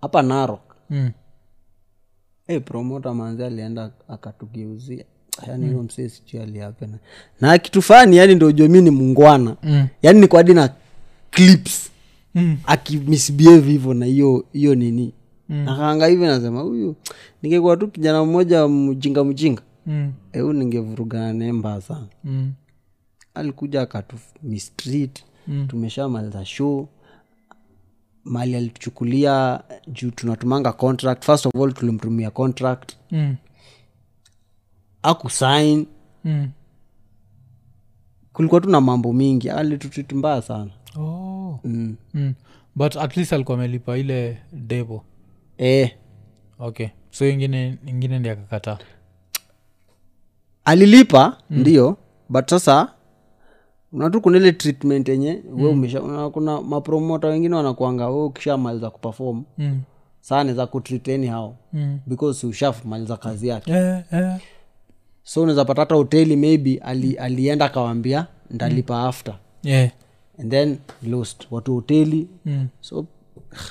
hapa 0.00 0.22
narok. 0.22 0.76
Mm. 0.90 1.12
hey, 2.46 2.60
promota 2.60 3.14
manzi 3.14 3.44
alienda 3.44 3.92
akatugeuzia 4.08 5.04
yani 5.46 5.66
hiyo 5.66 5.82
msee 5.82 6.08
sijui 6.08 6.42
aliapena 6.42 6.98
na 7.40 7.58
kitu 7.58 7.82
fani 7.82 8.16
yani 8.16 8.34
ndo 8.34 8.46
ujue 8.46 8.68
mi 8.68 8.80
ni 8.82 8.90
mungwana 8.90 9.56
Mm. 9.62 9.86
yani 10.02 10.20
niko 10.20 10.36
hadi 10.36 10.54
na 10.54 10.74
clips 11.30 11.90
Mm. 12.34 12.56
akimisbehave 12.66 13.70
hivyo 13.70 13.94
na 13.94 14.06
hiyo 14.06 14.44
hiyo 14.52 14.74
nini 14.74 15.12
Mm. 15.48 15.56
nakaanga 15.64 16.06
hivi 16.06 16.24
nasema 16.26 16.60
huyu 16.60 16.96
ningekuwa 17.42 17.76
tu 17.76 17.88
kijana 17.88 18.24
mmoja 18.24 18.68
mjinga 18.68 19.24
mjinga 19.24 19.62
Mm. 19.86 20.12
eu 20.32 20.52
ningevurugana 20.52 21.32
naye 21.32 21.52
mbaya 21.52 21.80
sana 21.80 22.06
Mm. 22.24 22.52
alikuja 23.34 23.82
akatu 23.82 24.16
mistreat 24.42 25.22
Mm. 25.48 25.66
tumeshamaliza 25.68 26.44
show 26.44 26.88
mali 28.24 28.56
alituchukulia 28.56 29.60
juu 29.92 30.10
tunatumanga 30.10 30.72
contract 30.72 31.24
first 31.24 31.46
of 31.46 31.54
all 31.54 31.72
tulimtumia 31.72 32.30
contract 32.30 32.92
Mm. 33.10 33.36
Akusign 35.08 35.86
Mm. 36.24 36.48
kulikuwa 38.32 38.60
tu 38.60 38.70
na 38.70 38.80
mambo 38.80 39.12
mingi 39.12 39.50
alitutreat 39.50 40.12
mbaya 40.12 40.42
sana 40.42 40.70
Oh. 40.98 41.60
mm. 41.64 41.96
Mm. 42.14 42.34
but 42.74 42.96
at 42.96 43.16
least 43.16 43.32
alikuwa 43.32 43.58
amelipa 43.58 43.98
ile 43.98 44.38
devo 44.52 45.04
eh. 45.58 45.90
okay 46.58 46.88
so 47.10 47.26
ingine 47.28 47.78
ingine 47.86 48.18
ndi 48.18 48.28
akakataa 48.28 48.78
alilipa 50.64 51.36
mm. 51.50 51.60
ndio 51.60 51.96
but 52.28 52.50
sasa 52.50 52.92
unatu 53.92 54.20
kuna 54.20 54.36
ile 54.36 54.52
treatment 54.52 55.08
yenye 55.08 55.42
mm. 55.50 55.62
we 55.62 55.68
umesha 55.70 56.02
una- 56.02 56.30
kuna 56.30 56.60
mapromota 56.62 57.28
wengine 57.28 57.54
wanakuanga 57.56 58.08
we 58.08 58.24
ukishamaliza 58.24 58.90
kupefom 58.90 59.44
mm. 59.58 59.80
saa 60.20 60.44
niza 60.44 60.66
kutreat 60.66 61.08
anyhow 61.08 61.54
mm. 61.72 61.98
because 62.06 62.46
ushamaliza 62.46 63.16
kazi 63.16 63.48
yake 63.48 63.70
yeah, 63.70 64.04
eh. 64.12 64.36
So 65.28 65.42
unaweza 65.42 65.64
pata 65.64 65.82
hata 65.82 65.94
hoteli 65.94 66.36
maybe 66.36 66.78
ali, 66.78 67.14
alienda 67.16 67.64
akawambia 67.64 68.26
ndalipa 68.50 69.02
after. 69.08 69.38
Yeah. 69.62 69.90
and 70.38 70.50
then 70.50 70.78
lost. 71.02 71.46
Watu 71.50 71.74
hoteli. 71.74 72.28
Mm. 72.44 72.68
so 72.80 73.06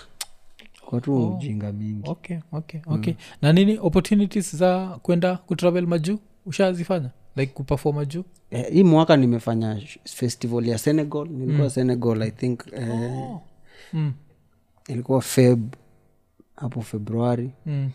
watu 0.91 1.34
ujinga 1.36 1.72
mingi. 1.72 2.10
Okay 2.10 2.38
okay 2.52 2.82
okay. 2.86 3.13
Na 3.41 3.54
nini 3.54 3.78
opportunities 3.82 4.56
za 4.56 5.00
kwenda 5.02 5.38
kutravel 5.38 5.88
majuu? 5.88 6.20
Ushazifanya? 6.46 7.10
Like 7.36 7.54
kuperform 7.54 8.06
juu 8.06 8.24
eh, 8.52 8.74
hii 8.74 8.84
mwaka 8.84 9.17
nimefanya 9.17 9.82
festival 10.04 10.67
ya 10.67 10.78
senegal. 10.78 11.28
Nilikuwa 11.28 11.70
senegal 11.70 12.22
i 12.22 12.32
think 12.32 12.63
eh, 12.74 13.38
mm. 13.93 14.13
ilikuwa 14.88 15.22
feb 15.22 15.74
hapo 16.56 16.82
februari 16.82 17.52
Mm. 17.65 17.91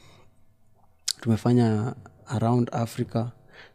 tumefanya 1.21 1.95
around 2.27 2.69
africa 2.73 3.27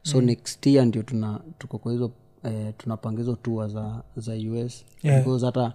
so 0.08 0.22
next 0.22 0.66
year 0.66 0.86
ndio 0.86 1.04
tuna 1.04 1.40
tuko 1.58 1.78
kwa 1.78 1.92
hizo 1.92 2.12
eh, 2.44 2.74
tunapanga 2.78 3.20
hizo 3.20 3.36
tua 3.36 3.68
za 3.68 4.04
za 4.18 4.34
us 4.34 4.86
Yeah. 5.04 5.20
because 5.24 5.46
hata 5.46 5.74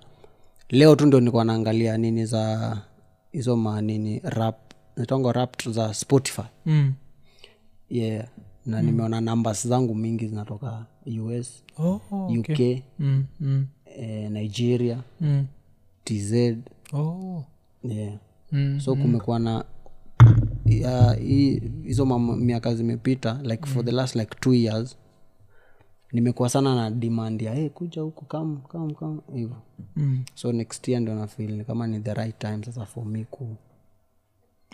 leo 0.68 0.96
tu 0.96 1.06
ndio 1.06 1.20
nilikuwa 1.20 1.44
naangalia 1.44 1.98
nini 1.98 2.26
za 2.26 2.76
hizo 3.32 3.56
manini 3.56 4.20
rap 4.24 4.56
nitongo 4.96 5.32
rap 5.32 5.68
za 5.68 5.94
spotify 5.94 6.42
Mm. 6.66 6.92
yeah 7.90 8.28
na 8.66 8.82
nimeona 8.82 9.20
numbers 9.20 9.66
zangu 9.68 9.94
mingi 9.94 10.26
zinatoka 10.28 10.86
us 11.38 11.64
Oh, 11.78 12.00
oh, 12.10 12.26
uk 12.26 12.58
mm. 12.98 13.24
Mm. 13.40 13.66
eh, 13.84 14.30
nigeria 14.30 15.02
Mm. 15.20 15.46
tz 16.04 16.32
Oh. 16.92 17.44
yeah. 17.84 18.14
Mm. 18.52 18.80
so 18.80 18.94
kumekuwa 18.96 19.38
na 19.38 19.64
hizo 21.84 22.02
uh, 22.04 22.20
miaka 22.36 22.74
zimepita 22.74 23.40
like 23.42 23.66
for 23.66 23.84
the 23.84 23.92
last 23.92 24.16
like 24.16 24.36
two 24.40 24.54
years 24.54 24.96
nimekuwa 26.12 26.48
sana 26.48 26.74
na 26.74 26.90
demand 26.90 27.42
ya 27.42 27.54
hey, 27.54 27.68
kuja 27.68 28.02
huku 28.02 28.24
kam 28.24 28.60
kam 28.62 28.94
kam 28.94 29.20
hivo 29.34 29.56
Mm. 29.96 30.24
so 30.34 30.52
next 30.52 30.88
year 30.88 31.02
ndio 31.02 31.14
nafil 31.14 31.50
ni 31.56 31.64
kama 31.64 31.86
ni 31.86 32.00
the 32.00 32.14
right 32.14 32.38
time 32.38 32.64
sasa 32.64 32.86
for 32.86 33.04
me 33.06 33.24
ku, 33.30 33.56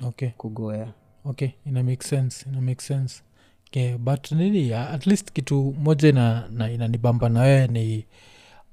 okay. 0.03 0.29
kugoea 0.29 0.93
okay 1.25 1.49
ina 1.67 1.83
make 1.83 2.07
sense 2.07 2.47
ina 2.51 2.61
make 2.61 2.83
sense. 2.83 3.23
Okay, 3.69 3.97
but 3.97 4.33
nini 4.33 4.73
at 4.75 5.07
least 5.07 5.33
kitu 5.33 5.75
moja 5.79 6.09
ina, 6.09 6.49
na 6.51 6.71
inanibamba 6.71 7.29
na 7.29 7.41
wewe 7.41 7.67
ni 7.67 8.07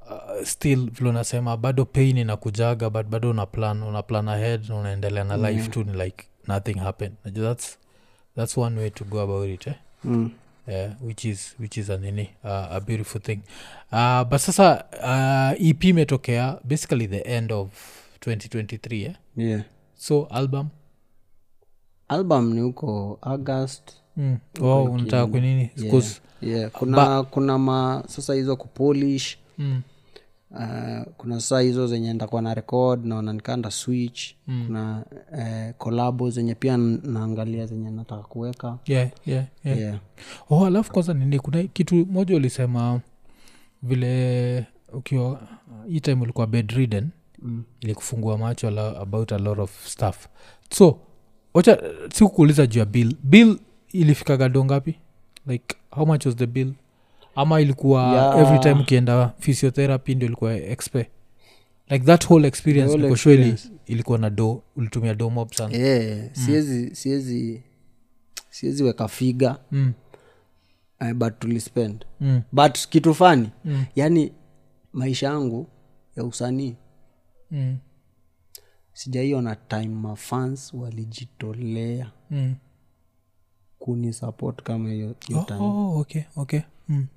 uh, 0.01 0.43
still 0.43 0.89
vile 0.91 1.09
unasema 1.09 1.57
bado 1.57 1.85
pain 1.85 2.17
inakujaga 2.17 2.89
but 2.89 3.07
bado 3.07 3.29
una 3.29 3.45
plan 3.45 3.83
una 3.83 4.03
plan 4.03 4.27
ahead 4.27 4.65
na 4.69 4.75
unaendelea 4.75 5.23
na 5.23 5.37
life 5.49 5.69
tu 5.69 5.83
ni 5.83 6.03
like 6.03 6.25
nothing 6.47 6.79
happened 6.79 7.15
that's, 7.23 7.77
that's 8.35 8.57
one 8.57 8.79
way 8.79 8.89
to 8.89 9.03
go 9.03 9.19
about 9.19 9.49
it 9.49 9.67
eh? 9.67 9.73
mm. 10.05 10.31
yeah, 10.67 10.93
which 11.01 11.25
is 11.25 11.55
which 11.59 11.77
is 11.77 11.89
a 11.89 11.97
nini 11.97 12.29
uh, 12.43 12.67
a 12.71 12.81
beautiful 12.81 13.21
thing 13.21 13.41
uh, 13.91 14.23
but 14.23 14.41
sasa 14.41 14.85
uh, 15.03 15.67
ep 15.67 15.83
imetokea 15.83 16.59
basically 16.63 17.07
the 17.07 17.21
end 17.27 17.51
of 17.51 17.69
2023 18.19 19.03
eh? 19.03 19.13
yeah. 19.37 19.61
so 19.95 20.27
album 20.31 20.69
album 22.07 22.53
ni 22.53 22.61
huko 22.61 23.19
august 23.21 23.91
mm. 24.17 24.37
wow, 24.59 24.83
unataka 24.83 25.27
kunini 25.27 25.69
yeah. 25.77 26.03
yeah. 26.41 26.71
kuna 26.71 27.23
kuna 27.23 27.57
ma 27.57 28.03
sasa 28.07 28.33
hizo 28.33 28.55
kupolish 28.55 29.37
mm. 29.57 29.81
Uh, 30.55 31.13
kuna 31.17 31.39
saa 31.41 31.59
hizo 31.59 31.87
zenye 31.87 32.13
ndakuwa 32.13 32.41
na 32.41 32.53
record 32.53 33.05
naona 33.05 33.33
nikanda 33.33 33.71
switch 33.71 34.33
mm. 34.47 34.63
kuna 34.67 35.05
uh, 35.31 35.75
kolabo 35.77 36.29
zenye 36.29 36.55
pia 36.55 36.77
naangalia 36.77 37.65
zenye 37.65 37.91
nataka 37.91 38.21
kuweka 38.23 38.77
yeah, 38.85 39.09
yeah, 39.25 39.45
yeah. 39.63 39.79
yeah. 39.79 39.99
oh 40.49 40.65
alafu 40.65 40.91
kwanza 40.93 41.13
nini 41.13 41.39
kuna 41.39 41.63
kitu 41.63 41.95
moja 42.05 42.35
ulisema 42.35 43.01
vile 43.83 44.65
ukiwa 44.93 45.41
hii 45.87 45.99
time 45.99 46.21
ulikuwa 46.21 46.47
bedridden 46.47 47.09
Mm. 47.41 47.63
ilikufungua 47.81 48.37
macho 48.37 48.71
la, 48.71 48.99
about 48.99 49.31
a 49.31 49.37
lot 49.37 49.61
of 49.61 49.87
stuff 49.87 50.27
so 50.69 50.99
wacha 51.53 51.81
sikukuuliza 52.13 52.67
juu 52.67 52.79
ya 52.79 52.85
bill 52.85 53.15
bill 53.23 53.59
ilifikaga 53.91 54.49
do 54.49 54.65
ngapi 54.65 54.95
like 55.47 55.75
how 55.91 56.05
much 56.05 56.25
was 56.25 56.35
the 56.35 56.47
bill 56.47 56.73
ama 57.35 57.61
ilikuwa 57.61 58.11
Yeah. 58.13 58.39
every 58.39 58.59
time 58.59 58.81
ukienda 58.81 59.27
physiotherapy 59.39 60.15
ndio 60.15 60.27
ilikuwa 60.27 60.55
expe 60.55 61.09
like 61.89 62.05
that 62.05 62.25
whole 62.29 62.47
experience 62.47 62.91
whole 62.97 63.07
ili- 63.33 63.71
ilikuwa 63.85 64.17
na 64.17 64.29
do 64.29 64.63
ulitumia 64.75 65.13
do 65.13 65.29
mob 65.29 65.51
sana 65.53 65.77
yeah. 65.77 66.29
siwezi 66.35 66.95
siwezi 66.95 67.63
siwezi 68.49 68.83
weka 68.83 69.07
figa 69.07 69.57
mm. 69.71 69.93
uh, 71.01 71.11
but 71.13 71.39
tulispend 71.39 72.05
Mm. 72.21 72.41
but 72.51 72.87
kitu 72.89 73.13
fani 73.13 73.49
Mm. 73.65 73.85
yani 73.95 74.31
maisha 74.93 75.27
yangu 75.27 75.67
ya 76.15 76.23
usanii 76.23 76.75
Mm. 77.51 77.77
sijaiona 78.93 79.55
time 79.55 79.87
mafans 79.87 80.73
walijitolea 80.73 82.11
Mm. 82.31 82.55
kuni 83.79 84.13
support 84.13 84.63
kama 84.63 84.89
hiyo 84.89 85.15
oh, 85.35 85.45
Oh, 85.59 85.99
okay 85.99 86.21
okay 86.35 86.59
mm. 86.89 87.07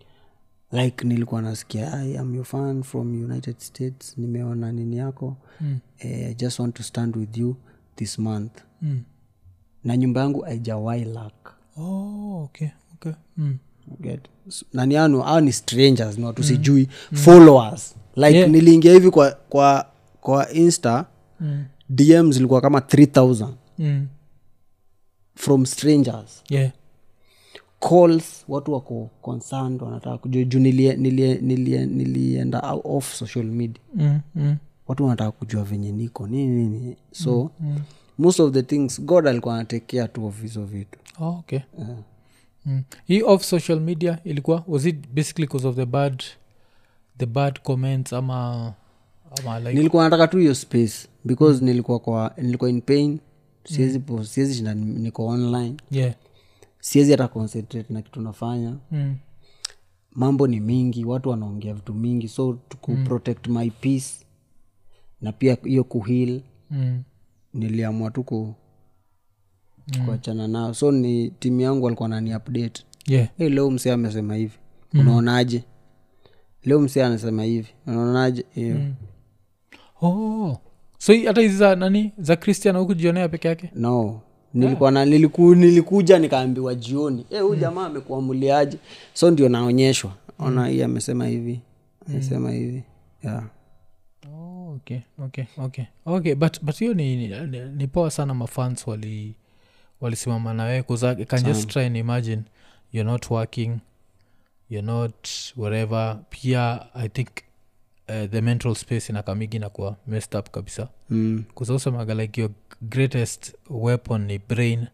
Like 0.73 1.07
nilikuwa 1.07 1.43
nasikia 1.43 1.93
i 1.95 2.19
am 2.19 2.35
your 2.35 2.45
fan 2.45 2.83
from 2.83 3.25
united 3.25 3.59
states 3.59 4.19
nimeona 4.19 4.73
nini 4.73 4.97
yako 4.97 5.37
Mm. 5.61 5.79
eh, 5.99 6.37
just 6.37 6.59
want 6.59 6.75
to 6.77 6.83
stand 6.83 7.17
with 7.17 7.37
you 7.37 7.57
this 7.97 8.19
month 8.19 8.53
Mm. 8.83 9.01
na 9.85 9.97
nyumba 9.97 10.21
yangu 10.21 10.45
aijawai 10.45 11.05
lak 11.05 11.55
Oh, 11.77 12.43
okay 12.45 12.69
okay 12.95 13.13
mm. 13.37 13.59
get 14.01 14.21
au 15.25 15.41
ni 15.41 15.53
strangers 15.53 16.19
ni 16.19 16.25
watu 16.25 16.43
sijui 16.45 16.89
followers 17.13 17.97
like 18.17 18.37
Yeah. 18.39 18.51
niliingia 18.51 18.93
hivi 18.93 19.11
kwa 19.11 19.31
kwa 19.31 19.87
kwa 20.21 20.53
insta 20.53 21.07
Mm. 21.41 21.65
dm 21.89 22.33
zilikuwa 22.33 22.61
kama 22.61 22.79
3000 22.81 23.55
Mm. 23.79 24.07
from 25.35 25.67
strangers 25.67 26.43
yeah 26.51 26.73
calls 27.81 28.45
watu 28.49 28.73
wako 28.73 29.11
concerned 29.23 29.83
wanataka 29.83 30.19
kujua 30.19 30.45
juu 30.45 30.59
nilie, 30.59 30.97
nilie, 30.97 31.39
nilie, 31.43 31.87
nilienda 31.87 32.61
off 32.85 33.15
social 33.15 33.45
media 33.45 33.83
mm. 33.95 34.21
Mm. 34.35 34.57
watu 34.89 35.05
wanataka 35.05 35.31
kujua 35.31 35.65
venye 35.65 35.93
niko 35.93 36.27
nini 36.27 36.65
nini 36.65 36.97
so 37.13 37.51
mm. 37.61 37.79
most 38.19 38.41
of 38.41 38.53
the 38.53 38.63
things 38.63 39.01
god 39.03 39.27
alikuwa 39.27 39.55
anatekea 39.55 40.09
tu 40.09 40.27
of 40.27 40.43
hizo 40.43 40.65
vitu 40.65 40.99
Oh, 41.21 41.29
okay 41.29 41.61
yeah. 41.79 41.91
mm. 42.67 42.83
hii 43.07 43.23
off 43.23 43.43
social 43.45 43.81
media 43.81 44.19
ilikuwa 44.25 44.65
was 44.69 44.85
it 44.87 44.97
basically 45.15 45.47
because 45.47 45.67
of 45.69 45.77
the 45.77 45.87
bad 45.87 46.23
the 47.19 47.27
bad 47.27 47.61
comments 47.61 48.13
ama 48.13 48.73
ama 49.45 49.61
like 49.61 49.73
nilikuwa 49.73 50.05
nataka 50.05 50.29
tu 50.29 50.39
hiyo 50.39 50.55
space 50.55 51.09
because 51.25 51.65
nilikuwa 51.65 51.99
kwa 51.99 52.35
nilikuwa 52.37 52.71
in 52.71 52.81
pain 52.81 53.19
siwezi 53.65 54.03
mm. 54.09 54.25
siwezi 54.25 54.55
shinda 54.55 54.75
niko 54.75 55.27
online 55.27 55.75
yeah 55.91 56.15
siwezi 56.89 57.11
hata 57.13 57.29
concentrate 57.29 57.93
na 57.95 58.03
kitu 58.03 58.21
nafanya. 58.21 58.77
Mm. 58.91 59.17
mambo 60.13 60.47
ni 60.47 60.61
mingi 60.61 61.05
watu 61.05 61.29
wanaongea 61.29 61.75
vitu 61.75 61.95
mingi 61.95 62.29
so 62.29 62.53
to 62.69 62.77
ku 62.81 62.97
protect 63.05 63.47
my 63.49 63.71
peace 63.71 64.27
na 65.21 65.33
pia 65.33 65.57
hiyo 65.65 65.85
kuhil 65.85 66.41
Mm. 66.71 67.03
niliamua 67.55 68.11
tu 68.11 68.23
ku 68.23 68.55
kuachana 70.05 70.49
nao. 70.49 70.75
So 70.75 70.93
ni 70.93 71.31
timu 71.31 71.61
yangu 71.61 71.85
walikuwa 71.85 72.09
nani 72.09 72.35
update. 72.37 72.85
Yeah. 73.07 73.29
Hey, 73.39 73.49
leo 73.49 73.71
msee 73.71 73.93
amesema 73.93 74.35
hivi. 74.35 74.53
Unaonaje? 74.95 75.65
Leo 76.65 76.81
msee 76.81 77.05
anasema 77.05 77.45
hivi. 77.45 77.69
Unaonaje? 77.87 78.45
Hiyo 78.55 78.77
oh. 80.03 80.59
So 80.99 81.13
hata 81.27 81.41
hizi 81.41 81.57
za 81.57 81.77
nani? 81.77 82.13
Za 82.19 82.37
kristian 82.37 82.77
huku 82.77 82.95
jionea 82.95 83.29
peke 83.29 83.49
yake? 83.49 83.71
No 83.75 84.21
nilikuwa 84.55 84.91
na 84.91 85.05
niliku, 85.05 85.55
nilikuja 85.55 86.19
nikaambiwa 86.19 86.75
jioni 86.75 87.27
e, 87.31 87.39
huyu 87.41 87.57
jamaa 87.61 87.87
amekuamuliaje? 87.87 88.79
So 89.15 89.31
ndio 89.31 89.49
naonyeshwa. 89.49 90.13
Ona 90.39 90.67
hii 90.69 90.83
amesema 90.83 91.27
hivi 91.27 91.61
amesema 92.09 92.51
hivi 92.51 92.83
yeah. 93.25 93.45
oh, 94.35 94.73
okay 94.77 94.99
okay 95.25 95.45
okay 95.59 95.85
okay 96.07 96.35
but 96.35 96.63
but 96.63 96.77
hiyo 96.79 96.95
ni, 96.95 97.17
ni, 97.17 97.41
ni, 97.47 97.61
ni 97.61 97.87
poa 97.87 98.11
sana 98.11 98.35
mafans 98.35 98.87
wali 98.87 99.35
walisimama 100.01 100.55
na 100.55 100.65
wewe 100.65 100.83
kuza 100.83 101.15
can 101.15 101.43
just 101.43 101.69
try 101.71 101.85
and 101.87 101.97
imagine 101.97 102.43
you're 102.93 103.11
not 103.13 103.31
working 103.31 103.79
you're 104.71 104.87
not 104.93 105.29
wherever 105.57 106.19
pia 106.31 106.87
i 106.95 107.09
think 107.09 107.29
uh, 108.09 108.31
the 108.31 108.41
mental 108.41 108.75
space 108.75 109.09
inakamigi 109.13 109.57
inakuwa 109.57 109.97
messed 110.07 110.35
up 110.41 110.51
kabisa 110.51 110.89
mm. 111.11 111.45
kuzausemaga 111.55 112.15
like 112.15 112.41
your 112.41 112.51
greatest 112.83 113.55
weapon 113.71 114.25
ni 114.25 114.39
brain 114.39 114.87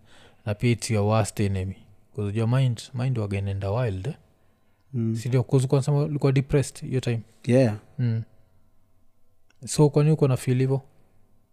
na 0.46 0.54
pia 0.54 0.70
its 0.70 0.90
your 0.90 1.04
worst 1.06 1.40
enemy 1.40 1.76
bcause 2.12 2.46
mind 2.46 2.80
mind 2.94 3.18
waga 3.18 3.38
inaenda 3.38 3.70
wild 3.70 4.06
eh? 4.06 4.14
Mm. 4.92 5.16
sindio 5.16 5.42
kuzukasema 5.42 5.98
ulikuwa 6.02 6.32
depressed 6.32 6.80
hiyo 6.88 7.00
time 7.00 7.20
yeah 7.46 7.76
mm. 7.98 8.22
so 9.66 9.88
kwani 9.90 10.10
uko 10.10 10.28
na 10.28 10.36
fil 10.36 10.58
hivo 10.58 10.82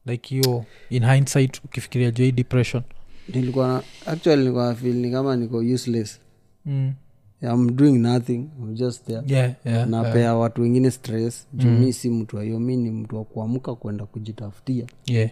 like 0.05 0.29
hiyo 0.35 0.65
in 0.89 1.05
hindsight 1.05 1.61
ukifikiria 1.65 2.11
juu 2.11 2.23
hii 2.23 2.31
depression 2.31 2.83
nilikuwa 3.27 3.83
actually 4.05 4.41
nilikuwa 4.41 4.65
na 4.67 4.75
feel 4.75 4.95
ni 4.95 5.11
kama 5.11 5.35
niko 5.35 5.57
useless 5.57 6.21
mm. 6.65 6.93
I'm 7.41 7.75
doing 7.75 7.97
nothing 8.01 8.49
I'm 8.59 8.73
just 8.75 9.05
there 9.05 9.21
yeah, 9.27 9.51
yeah, 9.65 9.87
napea 9.89 10.35
watu 10.35 10.61
wengine 10.61 10.91
stress 10.91 11.47
juu 11.53 11.69
mi 11.71 11.93
si 11.93 12.09
mtu 12.09 12.37
wa 12.37 12.43
mi 12.43 12.77
ni 12.77 12.91
mtu 12.91 13.15
wa 13.17 13.23
kuamka 13.25 13.75
kwenda 13.75 14.05
kujitafutia 14.05 14.85
yeah. 15.05 15.29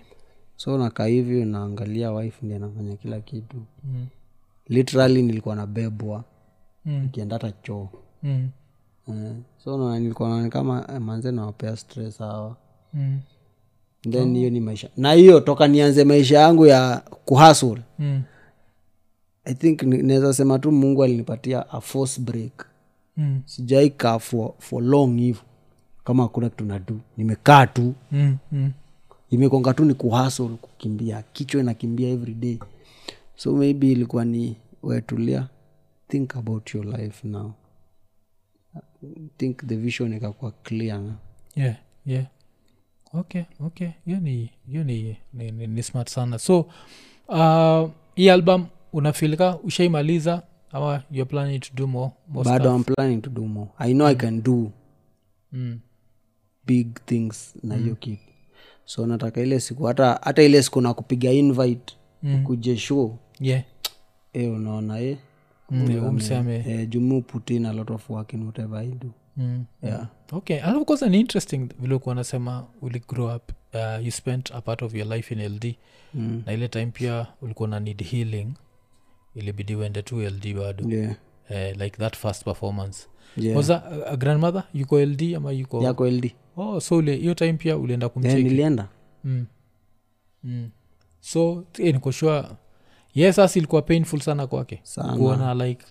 so 0.56 0.78
nakaa 0.78 1.06
hivi 1.06 1.46
naangalia 1.46 2.12
wife 2.12 2.46
ndi 2.46 2.56
anafanya 2.56 2.96
kila 2.96 3.20
kitu 3.20 3.58
Mm. 3.84 4.08
literally 4.68 5.22
nilikuwa 5.22 5.56
nabebwa 5.56 6.24
Mm. 6.86 7.02
nikienda 7.02 7.36
hata 7.36 7.52
choo 7.52 7.90
Mm. 8.24 8.50
eh, 9.08 9.34
so 9.64 9.78
na, 9.78 10.00
nilikuwa 10.00 10.30
naona 10.30 10.50
kama 10.50 10.86
eh, 10.94 11.02
manze 11.02 11.32
nawapea 11.32 11.76
stress 11.76 12.18
hawa 12.20 12.58
Mm. 12.94 13.20
then 14.10 14.36
hiyo 14.36 14.50
ni 14.50 14.60
maisha 14.60 14.90
na 14.98 15.14
hiyo 15.14 15.40
toka 15.40 15.68
nianze 15.68 16.04
maisha 16.04 16.40
yangu 16.40 16.66
ya 16.66 17.02
kuhasul 17.26 17.80
Mm. 18.00 18.22
I 19.46 19.54
think 19.54 19.82
naweza 19.84 20.34
sema 20.34 20.60
tu 20.60 20.72
mungu 20.72 21.04
alinipatia 21.04 21.70
a 21.70 21.82
force 21.82 22.22
break. 22.22 22.66
Mm. 23.18 23.42
sijaikaa 23.46 24.20
for, 24.20 24.54
for 24.60 24.84
long 24.84 25.18
hivo. 25.18 25.42
Kama 26.04 26.24
hakuna 26.24 26.50
kitu 26.50 26.66
nadu 26.66 27.00
nimekaa 27.18 27.68
tu. 27.68 27.94
Mm. 28.12 28.38
Mm. 28.52 28.72
imekonga 29.30 29.74
tu 29.74 29.86
ni 29.86 29.94
kuhasl 29.94 30.50
kukimbia. 30.50 31.24
Kichwa 31.34 31.62
inakimbia 31.62 32.10
every 32.10 32.34
day. 32.34 32.60
So 33.36 33.52
maybe 33.56 33.92
ilikuwa 33.92 34.26
ni 34.26 34.56
wetulia 34.84 35.48
think 36.08 36.36
about 36.36 36.76
your 36.76 36.86
life 36.86 37.28
now. 37.28 37.52
Think 39.38 39.66
the 39.68 39.76
vision 39.76 40.14
ikakuwa 40.14 40.52
clear 40.52 41.00
na? 41.02 41.16
Yeah 41.56 41.76
yeah. 42.06 42.26
Okay 43.14 43.44
okay. 43.60 43.90
Hiyo 44.06 44.20
ni 44.20 44.50
hiyo 44.68 44.84
ni, 44.84 45.18
ni, 45.34 45.52
ni, 45.52 45.68
ni 45.68 45.84
smart 45.84 46.10
sana. 46.10 46.40
So 46.40 46.60
uh, 47.28 47.90
hii 48.16 48.30
album 48.30 48.66
unafilika 48.94 49.58
ushaimaliza? 49.60 50.44
Ama 50.72 51.04
you're 51.12 51.30
planning 51.30 51.60
to 51.60 51.70
do 51.74 51.88
more, 51.88 52.12
more 52.28 52.50
bado 52.50 52.76
i'm 52.76 52.84
planning 52.84 53.22
to 53.22 53.30
do 53.30 53.42
more. 53.46 53.70
I 53.78 53.94
know 53.94 54.08
i 54.08 54.16
can 54.16 54.42
do 54.44 54.72
Mm. 55.52 55.80
big 56.66 56.88
things 57.06 57.56
na 57.64 57.76
hiyo 57.76 57.96
kitu. 57.96 58.22
So 58.86 59.08
nataka 59.08 59.42
ile 59.42 59.60
siku 59.60 59.84
hata 59.84 60.20
hata 60.24 60.44
ile 60.44 60.64
siku 60.64 60.82
na 60.82 60.94
kupiga 60.94 61.32
invite 61.32 61.94
Mm. 62.24 62.44
kuje 62.44 62.78
show. 62.78 63.18
Yeah. 63.40 63.64
E 64.34 64.48
unaona 64.48 65.00
e 65.02 65.18
Mm, 65.72 66.86
jumu 66.90 67.22
put 67.22 67.52
a 67.52 67.74
lot 67.74 67.94
of 67.94 68.10
work 68.10 68.34
in 68.34 68.44
whatever 68.44 68.80
i 68.80 68.88
do. 68.88 69.12
Mm. 69.38 69.66
yeah. 69.84 70.08
Okay. 70.32 70.60
Interesting 71.12 71.70
vile 71.80 71.94
ukuwa 71.96 72.16
nasema 72.16 72.66
uli 72.82 73.00
grow 73.08 73.36
up 73.36 73.52
uh, 73.74 74.06
you 74.06 74.12
spent 74.12 74.52
a 74.52 74.62
part 74.62 74.82
of 74.82 74.96
your 74.96 75.08
life 75.08 75.36
in 75.36 75.42
ld 75.42 75.76
mm. 76.14 76.44
na 76.46 76.54
ile 76.54 76.68
time 76.68 76.86
pia 76.86 77.28
ulikuwa 77.42 77.70
na 77.70 77.80
need 77.80 78.04
healing 78.04 78.48
ilibidi 79.36 79.76
uende 79.76 80.02
tu 80.02 80.22
ld 80.22 80.54
bado. 80.56 80.90
Yeah. 80.90 81.16
Eh, 81.50 81.78
like 81.78 81.98
that 81.98 82.18
first 82.18 82.44
performance. 82.44 83.08
Yeah. 83.38 83.70
a 84.08 84.18
grandmother 84.18 84.64
yuko 84.74 85.00
ld 85.06 85.36
ama 85.36 85.52
yuko? 85.52 85.84
Yako 85.84 86.08
ld 86.10 86.32
oh, 86.58 86.80
so 86.80 86.98
ule 86.98 87.16
hiyo 87.16 87.34
time 87.34 87.54
pia 87.54 87.78
ulienda 87.78 88.06
yeah, 88.06 88.14
kumcheki? 88.14 88.44
nilienda. 88.44 88.88
Mm. 89.24 89.46
Mm. 90.44 90.70
so 91.20 91.64
eh, 91.78 91.94
nikoshua 91.94 92.58
yes 93.14 93.40
as 93.40 93.56
ilikuwa 93.56 93.82
painful 93.82 94.20
sana 94.20 94.48
kwake. 94.48 94.82
Kuona 95.18 95.54
like 95.54 95.86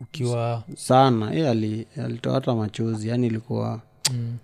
ukiwa 0.00 0.64
sana. 0.76 1.30
Ye 1.30 1.48
ali- 1.48 1.86
alitoa 1.96 2.34
hata 2.34 2.54
machozi 2.54 3.08
yani 3.08 3.26
ilikuwa 3.26 3.80
mm. 4.12 4.36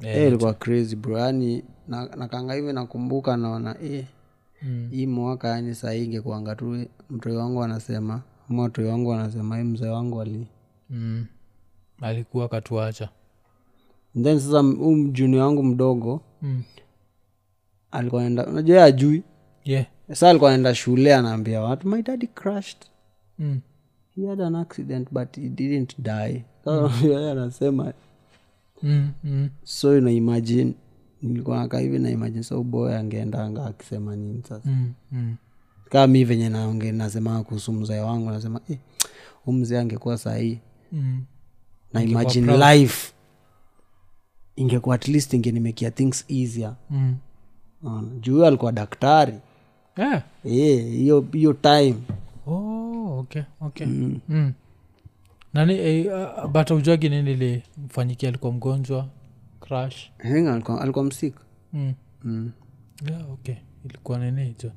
yeah, 0.00 0.26
ilikuwa 0.28 0.54
crazy 0.54 0.96
bro. 0.96 1.18
Yani 1.18 1.64
na- 1.88 2.16
nakanga 2.16 2.54
hivi 2.54 2.72
nakumbuka 2.72 3.36
naona 3.36 3.76
eh, 3.82 4.04
mm. 4.62 4.88
hii 4.90 5.06
mwaka 5.06 5.48
yani 5.48 5.74
sahii 5.74 6.04
ingekuanga 6.04 6.56
tu 6.56 6.86
mtoi 7.10 7.36
wangu 7.36 7.62
anasema 7.62 8.22
ama 8.50 8.62
watoi 8.62 8.84
wangu 8.84 9.12
anasema 9.12 9.56
hii 9.58 9.64
mzee 9.64 9.88
wangu 9.88 10.20
ali 10.20 10.46
Mm. 10.90 11.26
alikuwa 12.00 12.48
katuacha 12.48 13.08
then 14.22 14.38
sasa 14.40 14.58
huu 14.60 14.94
mjuni 14.96 15.36
wangu 15.36 15.62
mdogo 15.62 16.22
mm. 16.42 16.62
alikuwa 17.90 18.22
naenda 18.22 18.46
unajua 18.46 18.84
ajui 18.84 19.22
yeah 19.64 19.86
sa 20.12 20.30
alikuwa 20.30 20.50
naenda 20.50 20.74
shule 20.74 21.14
anaambia 21.14 21.60
watu 21.60 21.88
my 21.88 22.02
daddy 22.02 22.26
crashed 22.26 22.78
mm. 23.38 23.60
he 24.16 24.26
had 24.28 24.44
an 24.44 24.54
accident 24.54 25.08
but 25.12 25.36
he 25.36 25.48
didn't 25.48 25.94
die 25.98 26.44
sasa 26.64 27.30
anasema 27.32 27.92
Mm. 28.82 29.10
Mm. 29.24 29.50
so 29.62 29.98
ina 29.98 30.10
imagine 31.22 31.28
nilikuwa 31.32 31.56
nakaa 31.58 31.78
hivi 31.78 31.98
na 31.98 32.10
imagine 32.10 32.42
sa 32.42 32.56
angeendanga 32.98 33.66
akisema 33.66 34.16
nini 34.16 34.42
sasa 34.48 34.70
Mm. 34.70 34.92
Mm. 35.12 35.36
kaa 35.90 36.06
mi 36.06 36.24
venye 36.24 36.48
naonge 36.48 36.92
nasema 36.92 37.42
kuhusu 37.44 37.72
mzee 37.72 38.00
wangu 38.00 38.30
nasema 38.30 38.60
eh, 38.70 38.78
mzee 39.52 39.78
angekuwa 39.78 40.18
sahii 40.18 40.58
Mm. 40.92 41.24
na 41.92 42.02
imagine 42.02 42.74
life 42.74 43.12
ingekuwa 44.56 44.94
at 44.94 45.08
least 45.08 45.32
ingenimekia 45.34 45.90
things 45.90 46.24
easier 46.28 46.74
Mm. 46.90 47.16
Unaona? 47.82 48.08
juu 48.20 48.32
huyo 48.32 48.46
alikuwa 48.46 48.72
daktari 48.72 49.34
Yeah. 49.96 50.22
Eh, 50.44 50.84
hiyo 50.90 51.24
hiyo 51.32 51.52
time 51.52 51.94
oh, 52.46 53.18
okay 53.18 53.42
okay 53.60 53.86
mm. 53.86 54.20
Mm. 54.28 54.52
nani 55.54 55.74
eh, 55.74 56.06
uh, 56.44 56.46
but 56.50 56.70
ujagi 56.70 57.08
nini 57.08 57.34
limfanyikia 57.34 58.28
alikuwa 58.28 58.52
mgonjwa 58.52 59.08
crash 59.62 60.10
alikuwa, 60.18 60.80
alikuwa 60.80 61.04
msik. 61.04 61.34
Mm. 61.72 61.94
mm. 62.24 62.52
yeah, 63.10 63.32
okay. 63.32 63.54
Ilikuwa 63.84 64.18
nini 64.18 64.44
hicho? 64.44 64.72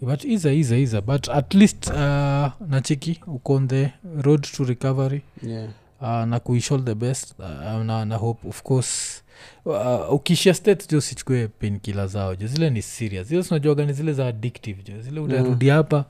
But 0.00 0.24
iza 0.24 0.52
iza 0.52 0.76
iza. 0.76 1.00
But 1.00 1.28
at 1.28 1.54
least 1.54 1.86
uh, 1.86 2.68
nachiki 2.68 3.20
uko 3.26 3.54
on 3.54 3.68
the 3.68 3.92
road 4.22 4.42
to 4.56 4.64
recovery. 4.64 5.22
Yeah. 5.42 5.68
uh, 6.00 6.24
na 6.28 6.40
kuish 6.40 6.72
all 6.72 6.84
the 6.84 6.94
best. 6.94 7.34
Uh, 7.38 7.84
na, 7.84 8.04
na 8.04 8.16
hope 8.16 8.48
of 8.48 8.62
course. 8.62 9.22
Uh, 9.64 10.12
ukishia 10.12 10.54
state 10.54 10.90
jo 10.90 10.98
usichukue 10.98 11.48
penkila 11.48 12.06
zao. 12.06 12.36
Jo 12.36 12.46
zile 12.46 12.70
ni 12.70 12.82
serious. 12.82 13.26
Zile 13.28 13.42
sinajuaga 13.42 13.86
ni 13.86 13.92
zile 13.92 14.12
za 14.12 14.26
addictive 14.26 14.82
jo. 14.82 15.00
Zile 15.00 15.20
utarudi 15.20 15.68
hapa 15.68 16.04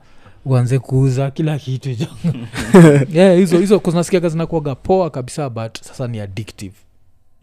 uanze 0.45 0.79
kuuza 0.79 1.31
kila 1.31 1.59
kitu 1.59 1.93
jo. 1.93 2.07
Yeah, 3.13 3.37
hizo 3.37 3.59
hizo 3.59 3.81
zinakuaga 4.29 4.75
poa 4.75 5.09
kabisa 5.09 5.49
but 5.49 5.81
sasa 5.81 6.07
ni 6.07 6.19
addictive 6.19 6.75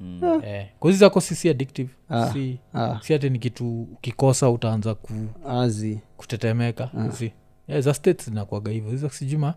Mm. 0.00 0.40
eh, 0.44 0.66
kozi 0.80 0.98
zako 0.98 1.20
sisi 1.20 1.48
addictive. 1.48 1.90
Ah. 2.08 2.32
si, 2.32 2.58
ah, 2.74 3.00
si 3.02 3.14
ati 3.14 3.30
ni 3.30 3.38
kitu 3.38 3.82
ukikosa 3.82 4.50
utaanza 4.50 4.94
ku, 4.94 5.12
azi. 5.48 6.00
kutetemeka 6.16 6.90
si 7.12 7.32
yeah, 7.68 7.82
za 7.82 7.94
state 7.94 8.24
zinakuaga 8.24 8.70
hivyo. 8.72 8.90
Hizo 8.90 9.08
sijuma 9.10 9.54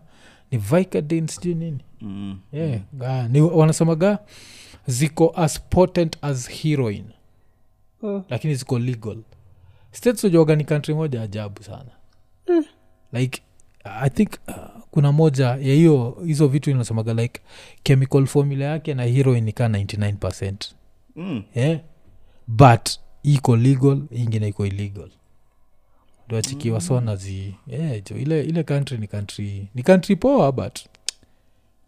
ni 0.50 0.58
vicadin 0.58 1.26
sijui 1.26 1.54
nini. 1.54 1.84
Mm. 2.00 2.40
yeah, 2.52 2.80
ga, 2.92 3.28
ni 3.28 3.40
wanasemaga 3.40 4.18
ziko 4.86 5.32
as 5.36 5.60
potent 5.60 6.16
as 6.22 6.48
heroin. 6.50 7.04
Oh. 8.02 8.24
lakini 8.28 8.54
ziko 8.54 8.78
legal. 8.78 9.18
States 9.92 10.24
ujuaga 10.24 10.56
ni 10.56 10.64
kantri 10.64 10.94
moja 10.94 11.22
ajabu 11.22 11.62
sana. 11.62 11.90
Like 13.12 13.42
i 13.84 14.10
think 14.10 14.30
uh, 14.48 14.81
kuna 14.92 15.12
moja 15.12 15.46
ya 15.46 15.56
hiyo 15.74 16.18
hizo 16.26 16.48
vitu 16.48 16.70
inasemaga 16.70 17.14
like 17.14 17.40
chemical 17.82 18.26
formula 18.26 18.64
yake 18.64 18.94
na 18.94 19.02
heroin 19.04 19.48
ikaa 19.48 19.68
99 19.68 20.54
Mm. 21.16 21.42
yeah. 21.54 21.80
but 22.48 22.88
iko 23.22 23.56
legal 23.56 24.02
ingine 24.10 24.48
iko 24.48 24.66
illegal 24.66 25.08
ndoachikiwa 26.28 26.80
mm. 26.80 26.86
sonazi 26.86 27.54
yeah, 27.66 28.02
jo 28.10 28.16
ile 28.16 28.42
ile 28.44 28.62
country 28.62 28.98
ni 28.98 29.06
country 29.06 29.68
ni 29.74 29.82
country 29.82 30.16
poa 30.16 30.52
but 30.52 30.78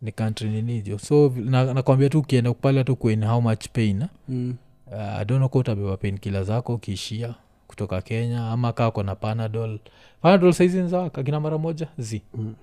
ni 0.02 0.12
country 0.12 0.48
ninijo 0.50 0.98
so 0.98 1.32
nakwambia 1.74 2.06
na- 2.06 2.10
tu 2.10 2.18
ukienda 2.18 2.54
pale 2.54 2.78
hatu 2.78 2.96
kuen 2.96 3.24
how 3.24 3.40
much 3.40 3.68
pain 3.72 4.02
eh? 4.02 4.08
mm. 4.28 4.54
uh, 4.86 4.98
adonoka 5.00 5.58
utabeba 5.58 5.96
pain 5.96 6.18
kila 6.18 6.44
zako 6.44 6.74
ukiishia 6.74 7.34
kutoka 7.66 8.00
kenya 8.02 8.50
ama 8.50 8.72
kaa 8.72 8.90
kona 8.90 9.14
panadol 9.14 9.78
panadol 10.22 10.52
saizi 10.52 10.78
nzawaka 10.78 11.22
kina 11.22 11.40
mara 11.40 11.58
moja 11.58 11.88
zi 11.98 12.22
Mm. 12.34 12.54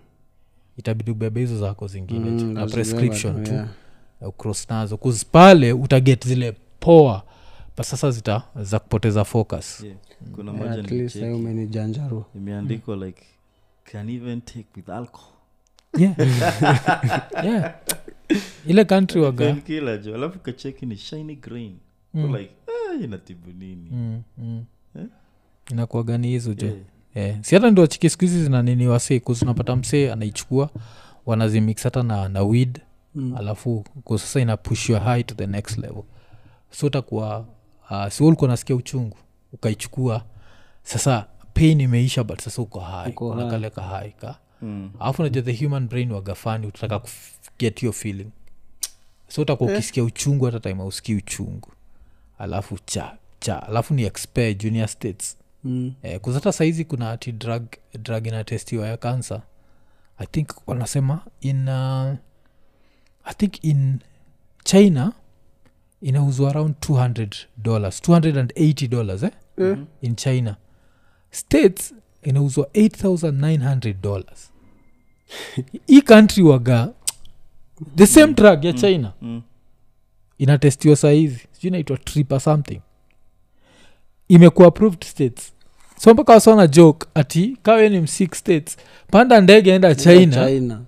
Itabidi 0.78 1.12
ubebe 1.12 1.40
hizo 1.40 1.58
zako 1.60 1.88
zingine 1.88 2.30
Mm, 2.30 2.38
jo, 2.38 2.46
na 2.46 2.66
prescription 2.68 3.44
tu 3.44 3.54
yeah. 3.54 3.68
cross 4.38 4.70
nazo 4.70 4.98
'Cause 4.98 5.26
pale 5.32 5.74
utaget 5.74 6.28
zile 6.28 6.56
poa 6.80 7.24
pa 7.76 7.84
sasa 7.84 8.12
zita 8.12 8.44
za 8.62 8.80
kupoteza 8.80 9.24
focus 9.26 9.84
Yeah. 9.84 9.98
kuna 10.36 10.54
moja 10.54 10.70
like 12.96 13.24
can 13.84 14.10
even 14.10 14.42
take 14.42 14.66
with 14.76 14.90
alcohol 14.90 15.32
yeah. 15.98 16.16
yeah. 17.46 17.76
ile 18.68 18.86
country 18.86 19.22
waga 19.22 19.46
alafu 20.16 20.40
kacheki 20.40 20.86
ni 20.86 20.98
shiny 20.98 21.36
green 21.36 21.76
Mm. 22.14 22.26
mm. 22.26 22.36
like 22.36 22.52
ah, 22.68 23.04
inatibu 23.04 23.50
nini 23.60 23.90
mm, 23.92 24.22
mm. 24.38 24.66
Eh? 24.96 25.06
inakuaga 25.72 26.18
ni 26.18 26.28
hizo 26.28 26.54
jo 26.54 26.68
Yeah. 26.68 26.80
Yeah. 27.16 27.44
si 27.44 27.56
hata 27.56 27.72
ndio 27.72 27.88
chiki 27.88 28.10
siku 28.10 28.22
hizi 28.22 28.44
zina 28.44 28.62
nini 28.62 28.88
wasee 28.88 29.20
kuzinapata 29.20 29.76
msee 29.76 30.12
anaichukua 30.12 30.70
wanazimix 31.26 31.84
hata 31.84 32.04
na, 32.04 32.30
na 32.30 32.44
weed 32.44 32.80
Mm. 33.16 33.36
alafu 33.38 33.86
sasa 34.10 34.40
ina 34.40 34.58
push 34.58 34.90
your 34.90 35.02
high 35.02 35.24
to 35.24 35.36
the 35.36 35.48
next 35.48 35.78
level 35.78 36.04
so 36.72 36.88
utakuwa 36.88 37.46
uh, 37.90 38.08
si 38.08 38.24
ulikuwa 38.24 38.50
nasikia 38.50 38.76
uchungu 38.76 39.18
ukaichukua 39.54 40.26
sasa 40.84 41.28
pain 41.54 41.82
imeisha 41.82 42.24
but 42.24 42.42
sasa 42.42 42.62
uko 42.62 42.80
kuna 43.14 43.46
kale 43.50 43.70
ka 43.70 43.82
alafu 43.82 44.40
Mm. 44.62 44.92
najua 45.24 45.42
the 45.44 45.66
human 45.66 45.88
brain 45.88 46.12
wagafani 46.12 46.68
utataka 46.68 47.02
get 47.60 47.84
your 47.84 47.94
feeling 47.94 48.28
so 49.28 49.42
utakuwa 49.42 49.74
ukisikia 49.74 50.04
uchungu 50.04 50.46
hata 50.46 50.60
time 50.60 50.82
ausikii 50.82 51.16
uchungu 51.16 51.70
alafu 52.40 52.78
cha 52.86 53.18
cha 53.40 53.64
alafu 53.68 53.94
ni 53.94 54.04
expert 54.04 54.58
junior 54.64 54.88
states 54.88 55.38
Mm. 55.64 55.94
eh, 56.04 56.20
kuzata 56.20 56.52
saizi 56.52 56.86
kuna 56.86 57.12
ati 57.12 57.32
drug, 57.32 57.64
drug 58.02 58.28
inatestiwa 58.28 58.88
ya 58.88 58.98
kansa 58.98 59.42
i 60.18 60.26
think 60.28 60.50
wanasema 60.68 61.22
in 61.42 61.68
uh, 61.70 62.14
i 63.24 63.34
think 63.38 63.64
in 63.64 64.00
china 64.64 65.14
inauzwa 66.02 66.50
around 66.50 66.76
200 66.90 67.28
dollars 67.58 68.02
280 68.02 68.88
dollars 68.88 69.24
eh? 69.24 69.32
Eh. 69.58 69.78
in 70.02 70.16
china 70.16 70.56
states 71.32 71.94
inauzwa 72.24 72.66
8900 72.74 73.94
dollars 74.02 74.52
hii 75.88 76.02
country 76.02 76.44
waga 76.44 76.94
the 77.96 78.08
same 78.08 78.34
drug 78.34 78.64
ya 78.66 78.74
china 78.74 79.14
Mm. 79.22 79.42
inatestiwa 80.38 80.96
sahizi 80.96 81.48
sijui 81.52 81.68
inaitwa 81.68 81.98
tripa 81.98 82.40
something 82.40 82.82
imekuwa 84.32 84.68
approved 84.68 85.04
states. 85.04 85.54
So 86.00 86.14
mpaka 86.14 86.34
wasona 86.34 86.68
joke 86.68 87.08
ati 87.14 87.58
kawe 87.64 87.90
ni 87.90 88.00
msik 88.00 88.36
states 88.36 88.78
panda 89.08 89.42
ndege 89.42 89.72
enda 89.76 89.96
china. 89.96 90.48
China. 90.48 90.82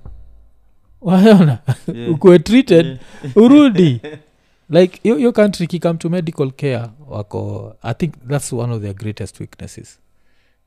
Waona? 1.02 1.60
Yeah. 1.94 2.12
ukuwe 2.12 2.39
treated 2.39 2.98
urudi. 3.36 4.02
Like 4.70 5.00
hiyo 5.04 5.20
yo 5.20 5.32
country 5.32 5.68
kikam 5.68 5.98
to 5.98 6.10
medical 6.10 6.52
care 6.52 6.89
wako 7.10 7.76
i 7.82 7.94
think 7.94 8.14
that's 8.30 8.54
one 8.54 8.74
of 8.74 8.82
their 8.82 8.94
greatest 8.94 9.39
weaknesses. 9.39 10.00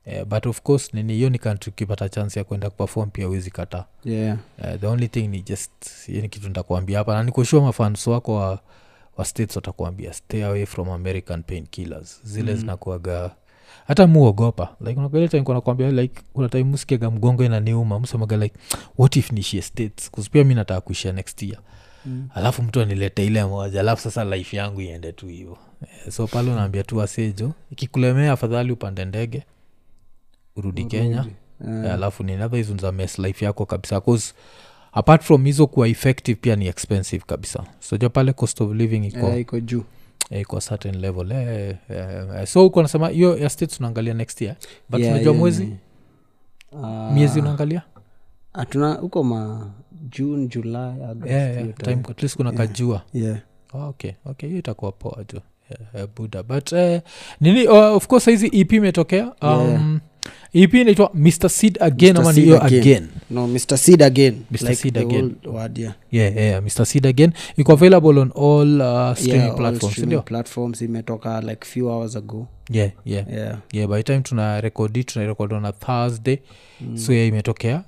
Uh, 0.07 0.25
but 0.25 0.47
of 0.47 0.61
course 0.63 0.95
nini 0.95 1.15
hiyo 1.15 1.31
ni 1.31 1.39
country 1.39 1.71
ukipata 1.71 2.09
chance 2.09 2.39
ya 2.41 2.45
kwenda 2.45 2.71
kuperform 2.71 3.11
pia 3.11 3.29
wezi 3.29 3.51
kataa. 3.51 3.85
Yeah. 4.05 4.39
uh, 4.59 4.81
the 4.81 4.87
only 4.87 5.09
thing 5.09 5.29
ni 5.29 5.43
just 5.43 5.71
ni 6.09 6.29
kitu 6.29 6.49
nitakuambia 6.49 6.99
hapa 6.99 7.15
na 7.15 7.23
nikushua 7.23 7.63
mafans 7.63 8.07
wako 8.07 8.35
wa, 8.35 8.49
wa 8.49 8.61
states 9.25 9.57
watakuambia 9.57 10.13
stay 10.13 10.45
away 10.45 10.67
from 10.67 10.89
american 10.91 11.43
pain 11.43 11.67
killers 11.67 12.21
zile 12.25 12.53
mm. 12.53 12.59
zinakuaga 12.59 13.31
hata 13.87 14.07
muogopa 14.07 14.77
like 14.81 15.01
like 15.91 16.21
kuna 16.33 16.49
time 16.49 16.65
musikiaga 16.65 17.11
mgongo 17.11 17.45
inaniuma 17.45 18.01
msemaga 18.01 18.37
like 18.37 18.55
what 18.99 19.17
if 19.17 19.33
nishie 19.33 19.63
states? 19.63 20.11
Kuspia 20.11 20.45
mi 20.45 20.55
nataka 20.55 20.81
kuishia 20.81 21.13
next 21.13 21.43
year. 21.43 21.59
Mm. 22.07 22.29
alafu 22.35 22.63
mtu 22.63 22.81
anilete 22.81 23.27
ile 23.27 23.45
moja 23.45 23.81
alafu 23.81 24.03
sasa 24.03 24.25
life 24.25 24.57
yangu 24.57 24.81
iende 24.81 25.13
tu 25.13 25.27
hivo 25.27 25.59
Eh, 25.83 26.13
so 26.13 26.27
pale 26.27 26.51
unaambia 26.51 26.83
tu 26.83 26.97
wasejo 26.97 27.53
ikikulemea 27.71 28.33
afadhali 28.33 28.73
upande 28.73 29.05
ndege 29.05 29.43
urudi 30.57 30.85
kenya. 30.85 31.27
Yeah, 31.67 31.95
alafu 31.95 32.23
nini 32.25 32.43
mes 32.93 33.19
life 33.19 33.45
yako 33.45 33.67
kabisa. 33.67 34.01
Cause 34.01 34.35
apart 34.97 35.23
from 35.23 35.45
hizo 35.45 35.67
kuwa 35.67 35.89
effective 35.89 36.39
pia 36.41 36.57
ni 36.57 36.67
expensive 36.67 37.25
kabisa. 37.27 37.65
Soja 37.81 38.09
pale 38.09 38.33
cost 38.33 38.61
of 38.61 38.73
living 38.73 39.07
iko 39.07 39.19
yeah, 39.27 39.41
iko 39.41 39.61
juu. 39.61 39.83
eh, 40.31 40.41
iko 40.41 40.61
certain 40.61 40.97
level. 41.01 41.33
Eh, 41.33 41.77
eh, 41.91 42.27
eh. 42.41 42.47
so 42.47 42.67
uko 42.67 42.83
nasema 42.83 43.09
hiyo 43.09 43.39
ya 43.39 43.49
states 43.51 43.79
unaangalia 43.81 44.15
next 44.15 44.41
year. 44.43 44.57
But 44.91 45.01
Yeah, 45.01 45.13
unajua 45.15 45.31
yeah, 45.33 45.41
mwezi? 45.41 45.63
yeah. 45.63 45.77
Ah, 46.85 47.11
miezi 47.15 47.41
unaangalia? 47.41 47.83
hatuna 48.53 48.93
huko 48.95 49.25
ma 49.25 49.71
june 50.11 50.47
july 50.47 50.77
August, 50.77 51.27
yeah, 51.31 51.57
yeah, 51.57 51.75
time. 51.75 52.03
at 52.11 52.23
least 52.23 52.37
kuna 52.37 52.53
kajua 52.53 53.03
yeah. 53.15 53.39
oh, 53.73 53.89
okay 53.89 54.13
okay 54.25 54.49
hiyo 54.49 54.59
itakuwa 54.59 54.93
poa 54.93 55.25
jo 55.33 55.41
yeah, 55.71 55.95
yeah, 55.95 56.09
buda 56.17 56.43
but 56.43 56.73
uh, 56.73 56.99
nini 57.41 57.69
uh, 57.69 57.75
of 57.97 58.07
course 58.07 58.25
saizi 58.25 58.51
ep 58.61 58.73
imetokea. 58.73 59.33
Um, 59.43 60.01
ep 60.53 60.75
inaitwa 60.75 61.11
mr 61.15 61.51
seed 61.51 61.79
again 61.83 62.17
ama 62.17 62.33
niyo 62.33 62.63
Again. 62.65 62.81
again? 62.81 63.09
No 63.31 63.47
mr 63.47 63.79
seed 63.79 64.03
again. 64.03 64.35
Mr. 64.53 64.63
like 64.63 64.75
Seed 64.75 64.99
Again. 64.99 65.37
word, 65.45 65.79
yeah. 65.79 65.95
yeah, 66.11 66.37
yeah, 66.37 66.63
mr 66.63 66.87
seed 66.87 67.07
again. 67.07 67.33
Iko 67.57 67.73
available 67.73 68.19
on 68.19 68.33
all 68.35 68.83
uh, 68.83 69.15
streaming 69.15 69.41
Yeah, 69.41 69.55
platforms 69.57 70.25
platforms. 70.25 70.83
Imetoka 70.83 71.41
like 71.43 71.65
few 71.67 71.91
hours 71.91 72.17
ago. 72.17 72.49
Yeah, 72.71 72.91
yeah. 73.05 73.25
yeah. 73.33 73.57
yeah 73.73 73.87
by 73.87 73.97
the 73.97 74.03
time 74.03 74.23
tuna 74.23 74.61
rekodi 74.61 75.05
tunarekodi 75.05 75.55
on 75.55 75.65
a 75.65 75.73
thursday. 75.73 76.39
Mm. 76.81 76.99
so 76.99 77.13
yeah, 77.13 77.29
imetokea. 77.29 77.83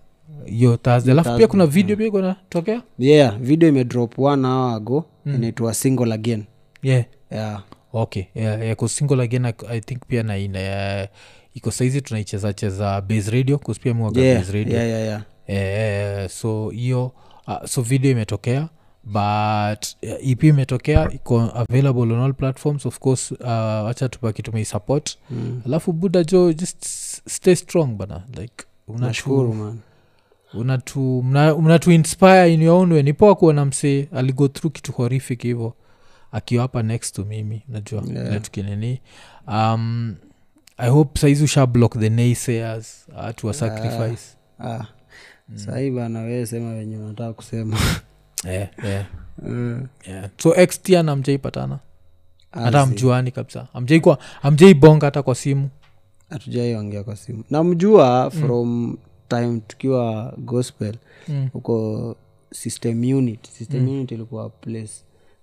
Hiyo 0.47 0.77
thursday. 0.77 1.13
Alafu 1.13 1.37
pia 1.37 1.47
kuna 1.47 1.67
video 1.67 1.97
pia 1.97 2.07
iko 2.07 2.21
natokea 2.21 2.83
yeah 2.99 3.39
video 3.39 3.69
imedrop 3.69 4.19
one 4.19 4.47
hour 4.49 4.75
ago. 4.77 5.05
Inaitwa 5.27 5.75
single 5.75 6.13
again. 6.13 6.45
Yeah. 6.83 7.05
Yeah. 7.31 7.63
Okay. 7.93 8.25
Yeah, 8.35 8.61
yeah, 8.63 8.89
single 8.89 9.21
again 9.21 9.45
I, 9.45 9.53
i 9.69 9.81
think 9.81 10.07
pia 10.07 10.23
na 10.23 10.39
ina 10.39 10.59
uh, 11.03 11.09
iko 11.59 11.71
saizi 11.71 12.01
tunaicheza 12.03 12.53
cheza 12.53 13.01
base 13.01 13.31
radio 13.31 13.59
kuspia 13.59 13.95
mwaga 13.95 14.21
yeah, 14.21 14.39
base 14.41 14.53
radio 14.53 14.75
yeah, 14.77 14.89
yeah, 14.89 15.23
yeah. 15.47 16.25
E, 16.25 16.29
so 16.29 16.71
hiyo 16.71 17.13
uh, 17.47 17.65
so 17.65 17.83
video 17.83 18.11
imetokea 18.11 18.69
but 19.05 19.85
uh, 20.03 20.31
ep 20.31 20.45
imetokea 20.45 21.11
iko 21.13 21.41
available 21.41 22.03
on 22.13 22.21
all 22.21 22.35
platforms 22.35 22.87
of 22.87 22.99
course 22.99 23.33
uh, 23.33 23.39
wacha 23.85 24.09
tubaki 24.09 24.43
tumeisupport 24.43 25.19
Mm. 25.31 25.63
alafu 25.67 25.93
buda 25.93 26.25
jo 26.25 26.53
just 26.53 26.85
stay 27.29 27.55
strong 27.57 27.87
bana 27.87 28.23
like 28.41 28.65
unashukuru 28.89 29.51
unatu, 30.55 31.23
man 31.23 31.53
unatu, 31.55 31.93
mna, 31.93 31.95
inspire 31.95 32.55
in 32.55 32.63
your 32.63 32.75
own 32.81 32.93
way 32.93 33.03
nipoa 33.03 33.35
kuona 33.35 33.65
msee 33.65 34.09
aligo 34.15 34.49
through 34.49 34.73
kitu 34.73 34.93
horrific 34.93 35.43
hivyo 35.43 35.75
akiwa 36.33 36.63
hapa 36.63 36.83
next 36.83 37.15
to 37.15 37.25
mimi 37.25 37.63
najua 37.69 38.03
yeah. 38.15 38.43
tukinini 38.43 39.01
um, 39.49 40.17
i 40.79 40.91
hope 40.91 41.21
saizi 41.21 41.45
usha 41.45 41.67
block 41.67 41.99
the 41.99 42.11
naysayers 42.11 43.07
uh, 43.09 43.31
to 43.37 43.51
a 43.51 43.53
sacrifice. 43.53 44.37
ah. 44.61 44.85
sahii 45.55 45.91
bana 45.91 46.21
wee 46.21 46.47
sema 46.47 46.71
wenye 46.71 46.97
unataka 46.99 47.33
kusema. 47.33 47.77
Yeah, 48.45 48.69
yeah, 48.85 49.07
Mm. 49.43 49.87
yeah. 50.07 50.31
so 50.39 50.55
extian 50.57 51.09
amjaipatana 51.09 51.79
Ah, 52.53 52.61
hata 52.61 52.81
amjuani 52.81 53.31
kabisa. 53.31 53.67
Amjaikwa 53.75 54.19
amjaibonga 54.43 55.07
hata 55.07 55.23
kwa 55.23 55.35
simu. 55.35 55.69
Hatujaiongea 56.31 57.05
kwa 57.05 57.17
simu. 57.17 57.45
Namjua 57.51 58.31
from 58.31 58.97
time 59.29 59.61
tukiwa 59.67 60.35
gospel 60.39 60.95
mm. 61.29 61.49
huko 61.53 62.17
system 62.53 63.01
unit. 63.15 63.49
System 63.51 63.89
unit 63.89 64.13
ilikuwa 64.13 64.51
place 64.51 64.93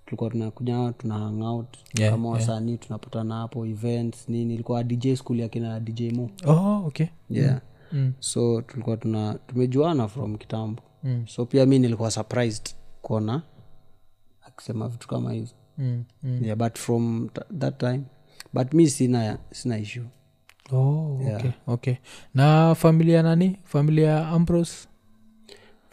tulikuwa 0.06 0.30
tunakuja 0.30 0.92
tuna 0.98 1.18
hang 1.18 1.42
out 1.42 1.76
Yeah, 1.98 2.12
kama 2.12 2.38
yeah. 2.40 2.78
tunapatana 2.80 3.34
hapo 3.34 3.66
events 3.66 4.28
nini 4.28 4.54
ilikuwa 4.54 4.84
dj 4.84 5.14
school 5.14 5.40
yakina 5.40 5.80
dj 5.80 6.12
mo 6.12 6.30
oh, 6.46 6.86
okay 6.86 7.06
yeah 7.30 7.60
mm. 7.92 8.12
so 8.18 8.62
tulikuwa 8.62 8.96
tuna 8.96 9.34
tumejuana 9.46 10.08
from 10.08 10.36
kitambo 10.38 10.82
Mm. 11.04 11.24
so 11.26 11.46
pia 11.46 11.66
mi 11.66 11.78
nilikuwa 11.78 12.10
surprised 12.10 12.74
kuona 13.02 13.42
akisema 14.46 14.88
vitu 14.88 15.08
kama 15.08 15.32
hizo 15.32 15.54
Mm. 15.78 16.04
Mm. 16.22 16.44
yeah, 16.44 16.56
but 16.58 16.78
from 16.78 17.28
t- 17.32 17.40
that 17.58 17.78
time 17.78 18.02
but 18.52 18.74
mi 18.74 18.90
sina 18.90 19.38
sina 19.52 19.78
issue 19.78 20.04
Oh, 20.72 21.20
Yeah. 21.22 21.36
okay, 21.40 21.50
okay 21.66 21.94
na 22.34 22.74
familia 22.74 23.22
nani 23.22 23.58
familia 23.64 24.10
ya 24.10 24.28
ambros 24.28 24.88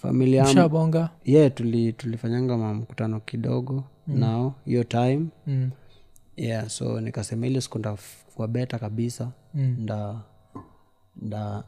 familia 0.08 0.43
mshabonga 0.43 1.10
yeah 1.26 1.54
tuli, 1.54 1.93
tulifanyanga 1.93 2.58
mamkutano 2.58 3.20
kidogo 3.20 3.84
mm. 4.08 4.20
nao 4.20 4.56
hiyo 4.66 4.84
time 4.84 5.26
mm. 5.47 5.70
yeah 6.38 6.70
so 6.70 7.01
nikasema 7.01 7.47
ile 7.47 7.62
siku 7.62 7.80
ndakua 7.80 8.47
beta 8.47 8.80
kabisa 8.80 9.32
Mm. 9.56 9.76
nda 9.80 10.22
nda 11.22 11.64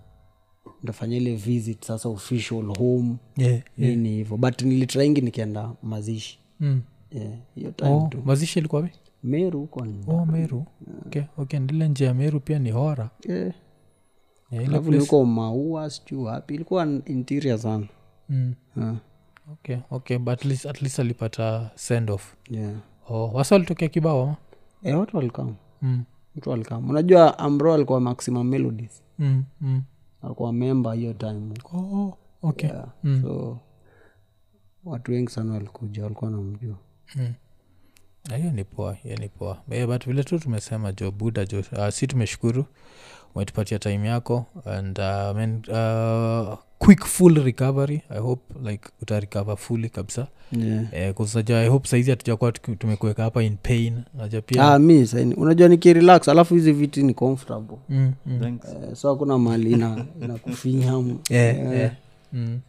ndafanya 0.84 1.18
ile 1.18 1.36
visit 1.36 1.86
sasa 1.86 2.10
official 2.10 2.78
home 2.78 3.16
yeah. 3.38 3.62
nini 3.78 4.10
hivyo 4.10 4.38
but 4.38 4.62
nilitraingi 4.62 5.22
nikienda 5.22 5.72
mazishi 5.84 6.40
mm. 6.60 6.82
yeah, 7.12 7.32
hiyo 7.56 7.72
time 7.72 7.90
oh, 7.92 8.08
tu 8.12 8.22
mazishi 8.26 8.60
ilikuwa 8.60 8.90
meru 9.24 9.60
huko 9.60 9.86
oh, 10.08 10.26
meru 10.26 10.66
okay, 11.06 11.22
okay. 11.38 11.60
ndile 11.60 11.88
njia 11.88 12.08
ya 12.08 12.14
meru 12.14 12.40
pia 12.40 12.60
ni 12.60 12.72
hora 12.72 13.10
yeah. 13.30 13.54
yeah, 14.52 14.84
huko 15.00 15.26
maua 15.26 15.90
sijuu 15.90 16.24
wapi 16.24 16.56
ilikuwa 16.56 16.84
interior 17.06 17.60
sana 17.60 17.88
mm. 18.30 18.54
Ah, 18.82 18.96
okay, 19.52 19.78
okay. 19.92 20.18
but 20.18 20.30
at 20.34 20.46
least, 20.46 20.66
at 20.66 20.82
least 20.82 21.00
alipata 21.00 21.72
send 21.76 22.10
off 22.12 22.36
yeah. 22.50 22.74
oh, 23.10 23.28
wasa 23.34 23.56
walitokea 23.56 23.88
kibao 23.90 24.38
e, 24.84 24.94
watu 24.94 25.18
walikam 25.18 25.56
mm. 25.82 26.04
mtu 26.36 26.50
walikam 26.50 26.90
unajua 26.90 27.40
amro 27.40 27.74
alikuwa 27.74 28.02
maximum 28.02 28.48
melodies 28.48 29.02
Mm. 29.20 29.44
Mm. 29.62 29.84
alikuwa 30.22 30.54
memba 30.54 30.94
hiyo 30.94 31.14
time 31.14 31.54
Oh, 31.74 32.18
okay. 32.42 32.70
yeah. 32.70 32.88
Mm. 33.04 33.22
so 33.22 33.60
watu 34.86 35.12
wengi 35.12 35.32
sana 35.32 35.54
walikuja 35.54 36.04
walikuwa 36.04 36.32
namjua 36.32 36.76
Mm. 37.16 37.34
Ah, 38.32 38.36
hiyo 38.38 38.52
ni 38.52 38.64
poa 38.64 38.94
hiyo 38.94 39.16
ni 39.18 39.30
poa 39.30 39.62
yeah, 39.70 39.88
but 39.88 40.06
vile 40.06 40.24
tu 40.24 40.40
tumesema 40.40 40.92
jo 40.92 41.12
buda 41.12 41.46
jo 41.46 41.60
uh, 41.60 41.90
si 41.90 42.08
tumeshukuru 42.08 42.66
umetupatia 43.36 43.80
time 43.80 44.08
yako 44.08 44.46
and 44.66 45.00
uh, 45.00 45.36
men, 45.36 45.56
uh, 45.68 46.58
quick 46.80 47.06
full 47.06 47.44
recovery 47.44 48.02
i 48.10 48.20
hope 48.20 48.42
like 48.70 48.90
utarecover 49.02 49.58
fully 49.58 49.90
kabisa 49.90 50.28
yeah. 50.52 50.84
eh, 50.92 51.14
kusaja 51.14 51.58
i 51.60 51.68
hope 51.68 51.88
saizi 51.88 52.10
hatujakuwa 52.10 52.52
tumekuweka 52.52 53.24
hapa 53.24 53.44
in 53.44 53.58
pain 53.58 53.94
aja 54.24 54.42
pia 54.42 54.64
ah, 54.74 54.80
mi 54.80 55.08
saini 55.08 55.34
unajua 55.36 55.68
nikirelax 55.68 56.28
alafu 56.30 56.54
hizi 56.56 56.72
viti 56.72 57.04
ni 57.04 57.14
comfortable 57.14 57.78
mm, 57.90 58.14
mm. 58.26 58.40
Thanks. 58.40 58.66
eh, 58.70 58.96
so 58.96 59.10
hakuna 59.10 59.38
mali 59.38 59.72
ina 59.72 60.06
inakufinyamu 60.24 61.20
Yeah, 61.30 61.58
Eh, 61.60 61.80
yeah. 61.80 61.92
Mm, 62.34 62.60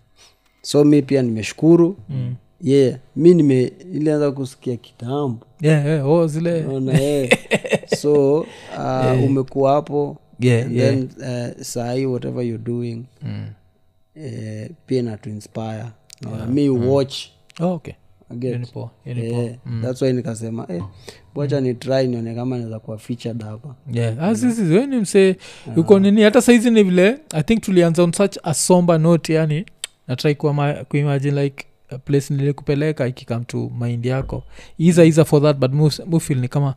so 0.62 0.84
mi 0.84 1.02
pia 1.02 1.22
nimeshukuru 1.22 1.96
mm. 2.08 2.34
yeah 2.60 2.98
mi 3.16 3.34
nime 3.34 3.72
ilianza 3.94 4.32
kusikia 4.32 4.76
kitambo 4.76 5.46
Yeah, 5.60 5.86
yeah, 5.86 6.08
oh, 6.08 6.26
zile 6.26 6.64
Ona, 6.66 6.98
yeah. 6.98 7.28
so 8.00 8.38
uh, 8.40 9.24
umekuwa 9.24 9.72
hapo 9.72 10.16
yeah, 10.40 10.66
and 10.66 10.76
yeah. 10.76 10.94
then 10.94 11.08
uh, 11.56 11.62
sahii 11.62 12.06
whatever 12.06 12.44
you're 12.44 12.64
doing 12.64 13.04
Mm. 13.22 13.46
Eh, 14.16 14.70
pia 14.86 15.02
na 15.02 15.16
to 15.16 15.30
inspire. 15.30 15.84
Naona, 16.20 16.46
mi 16.46 16.68
watch. 16.68 17.16
Oh, 17.60 17.66
okay. 17.72 17.94
I 18.30 18.34
Hiyo 18.40 18.52
ni 18.58 18.58
get. 18.64 18.72
Poa, 18.72 18.90
hiyo 19.04 19.16
ni 19.16 19.30
poa. 19.30 19.42
Eh, 19.44 19.56
thats 19.82 20.02
why 20.02 20.12
nikasema 20.12 20.66
eh, 20.68 20.82
wacha 21.34 21.60
ni 21.60 21.74
try 21.74 22.06
nione 22.06 22.34
kama 22.34 22.58
naweza 22.58 22.78
kuwa 22.78 22.98
featured 22.98 23.42
hapa. 23.42 23.74
Yeah. 23.92 24.16
yeah. 24.72 24.88
ni 24.88 24.96
msee. 24.96 25.20
Yeah. 25.26 25.78
uko 25.78 25.98
nini? 25.98 26.22
Hata 26.22 26.40
saizi 26.42 26.70
ni 26.70 26.82
vile 26.82 27.18
i 27.32 27.42
think 27.42 27.60
tulianza 27.62 28.02
on 28.02 28.12
such 28.12 28.36
a 28.42 28.54
somber 28.54 29.00
note 29.00 29.32
yani 29.34 29.66
natrai 30.08 30.34
kuimagine 30.88 31.42
like 31.42 31.64
a 31.88 31.98
place 31.98 32.34
nilikupeleka 32.34 33.06
ikikam 33.06 33.44
to 33.44 33.70
mind 33.80 34.06
yako. 34.06 34.44
Iza 34.78 35.04
iza 35.04 35.24
for 35.24 35.42
that 35.42 35.56
but 35.56 35.72
mu- 35.72 35.90
mu 36.06 36.20
ni 36.40 36.48
kama 36.48 36.74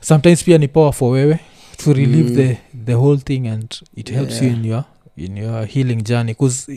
sometimes 0.00 0.44
pia 0.44 0.58
ni 0.58 0.68
power 0.68 0.92
for 0.92 1.12
wewe 1.12 1.38
to 1.76 1.92
relieve 1.92 2.30
Mm. 2.30 2.36
the, 2.36 2.58
the 2.84 2.94
whole 2.94 3.18
thing 3.18 3.48
and 3.48 3.74
it 3.96 4.10
helps 4.10 4.42
you 4.42 4.48
in 4.48 4.64
your 4.64 4.84
in 5.16 5.36
your 5.36 5.66
healing 5.66 6.02
journey 6.02 6.34
bcause 6.34 6.72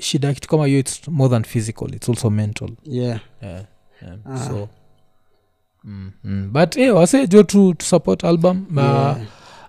shida 0.00 0.34
kitu 0.34 0.48
kama 0.48 0.66
hiyo 0.66 0.78
its 0.78 1.08
more 1.08 1.30
than 1.30 1.42
physical 1.44 1.94
it's 1.94 2.08
also 2.08 2.30
mental 2.30 2.70
yeah 2.84 3.20
yeah, 3.42 3.64
yeah. 4.02 4.16
Ah. 4.24 4.38
so 4.48 4.68
mm, 5.84 6.10
mm. 6.24 6.50
but 6.52 6.74
hey, 6.76 6.90
wase 6.90 7.26
jo 7.26 7.42
to, 7.42 7.74
to 7.74 7.84
support 7.86 8.24
album 8.24 8.66
yeah. 8.76 9.16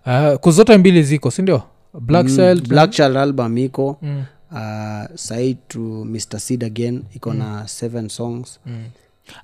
uh, 0.06 0.34
uh, 0.34 0.40
kuzote 0.40 0.78
mbili 0.78 1.04
ziko 1.04 1.32
sindio 1.32 1.62
black 2.02 2.26
Mm, 2.28 2.36
Child, 2.36 2.68
black 2.68 2.92
child 2.92 3.18
album 3.18 3.58
iko 3.58 3.98
mm, 4.02 4.24
uh, 4.52 5.16
sai 5.16 5.54
to 5.68 5.80
mr 6.06 6.40
seed 6.40 6.64
again 6.64 7.04
iko 7.16 7.34
na 7.34 7.68
seven 7.68 8.10
songs 8.10 8.60
mm. 8.66 8.84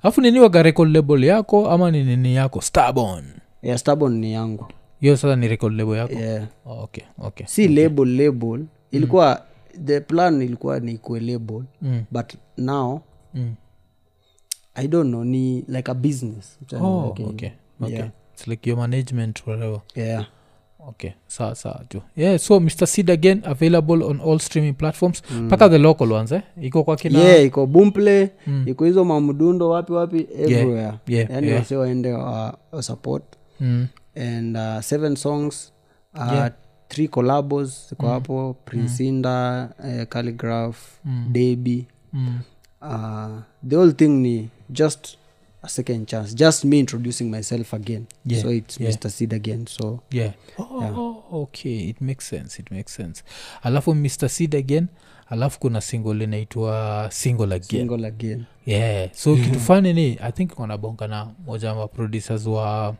alafu 0.02 0.20
nini 0.20 0.40
waga 0.40 0.62
label 0.62 1.24
yako 1.24 1.70
ama 1.70 1.90
ni 1.90 2.04
nini 2.04 2.34
yako 2.34 2.60
starbon 2.60 3.24
yeah, 3.62 3.78
stabon 3.78 4.18
ni 4.18 4.32
yangu 4.32 4.66
hiyo 5.00 5.16
sasa 5.16 5.36
ni 5.36 5.48
record 5.48 5.74
label 5.74 5.96
yako 5.96 6.12
yeah. 6.14 6.46
oh, 6.66 6.82
okay 6.82 7.04
okay 7.18 7.46
si 7.46 7.68
label 7.68 8.08
label 8.16 8.64
ilikuwa 8.90 9.42
the 9.84 10.00
plan 10.00 10.42
ilikuwa 10.42 10.80
ni 10.80 10.92
ikue 10.92 11.20
label 11.20 11.62
mm, 11.82 12.04
but 12.10 12.32
now 12.56 13.00
mm. 13.34 13.54
i 14.74 14.88
don't 14.88 15.08
know 15.08 15.24
ni 15.24 15.64
like 15.68 15.90
a 15.90 15.94
business 15.94 16.58
oh, 16.80 17.06
okay. 17.08 17.26
okay 17.26 17.50
okay 17.80 17.96
Yeah. 17.96 18.08
it's 18.34 18.46
like 18.46 18.70
your 18.70 18.78
management 18.78 19.46
whatever 19.46 19.80
yeah 19.94 20.26
okay 20.88 21.10
sawa 21.26 21.54
sawa 21.54 21.84
jo 21.90 22.02
yeah 22.16 22.38
so 22.38 22.60
mr 22.60 22.86
seed 22.86 23.10
again 23.10 23.40
available 23.44 24.02
on 24.04 24.20
all 24.20 24.38
streaming 24.38 24.72
platforms 24.74 25.22
mpaka 25.40 25.68
the 25.68 25.78
local 25.78 26.12
ones 26.12 26.32
eh? 26.32 26.42
iko 26.62 26.84
kwa 26.84 26.96
kina 26.96 27.18
yeah 27.18 27.44
iko 27.44 27.66
bumple 27.66 28.30
Mm. 28.46 28.64
iko 28.68 28.84
hizo 28.84 29.04
mamdundo 29.04 29.68
wapi 29.70 29.92
wapi 29.92 30.26
everywhere 30.38 30.92
yeah, 31.06 31.30
yani 31.30 31.46
yeah. 31.46 31.58
wase 31.60 31.76
waende 31.76 32.12
wa, 32.12 32.58
wa 32.72 32.82
support 32.82 33.24
mm. 33.60 33.86
And 34.16 34.56
uh, 34.56 34.80
seven 34.80 35.16
songs 35.16 35.72
uh, 36.14 36.32
Yeah. 36.32 36.50
three 36.88 37.08
collabos 37.08 37.88
ziko 37.88 38.08
hapo 38.08 38.56
princinda 38.64 39.68
uh, 39.78 40.04
calligraph 40.08 40.78
Mm. 41.04 41.26
debi. 41.32 41.86
Mm. 42.12 42.38
uh, 42.82 43.40
the 43.68 43.76
whole 43.76 43.92
thing 43.92 44.08
ni 44.22 44.48
just 44.70 45.18
a 45.62 45.68
second 45.68 46.06
chance 46.06 46.34
just 46.34 46.64
me 46.64 46.78
introducing 46.78 47.24
myself 47.30 47.74
again. 47.74 48.06
Yeah, 48.24 48.42
so 48.42 48.50
it's 48.52 48.80
yeah. 48.80 48.90
mr 48.92 49.10
seed 49.10 49.32
again 49.32 49.66
so. 49.66 50.00
Yeah. 50.10 50.32
Oh, 50.58 51.24
oh, 51.30 51.42
okay. 51.42 51.88
It 51.88 52.00
makes 52.00 52.28
sense 52.28 52.58
it 52.62 52.70
makes 52.70 52.94
sense. 52.94 53.22
Alafu 53.62 53.94
mr 53.94 54.28
seed 54.28 54.54
again 54.54 54.86
alafu 55.30 55.58
kuna 55.60 55.80
single 55.80 56.24
inaitwa 56.24 57.08
single 57.12 57.52
again. 57.54 57.88
Single 57.88 58.06
again. 58.06 58.44
Yeah. 58.66 59.10
So 59.12 59.36
kitu 59.36 59.60
fani 59.60 59.92
ni 59.92 60.18
i 60.22 60.32
think 60.32 60.58
wanabonga 60.58 61.08
na 61.08 61.28
moja 61.46 61.72
wa 61.74 61.88
producers 61.88 62.46
wa 62.46 62.94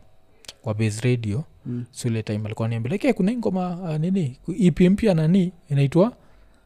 wa 0.67 0.73
base 0.73 1.01
radio. 1.09 1.43
Mm. 1.65 1.85
sule 1.91 2.23
time 2.23 2.41
alikuwa 2.45 2.67
niambeleke 2.67 3.13
kuna 3.13 3.31
hii 3.31 3.37
ngoma 3.37 3.77
uh, 3.81 3.97
nini 3.97 4.37
ip 4.57 4.79
mpya 4.79 5.13
nani 5.13 5.51
inaitwa 5.69 6.13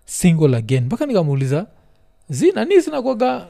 single 0.06 0.58
again. 0.58 0.86
Mpaka 0.86 1.06
nikamuuliza 1.06 1.68
zi 2.30 2.52
nani 2.52 2.80
zinakwaga 2.80 3.48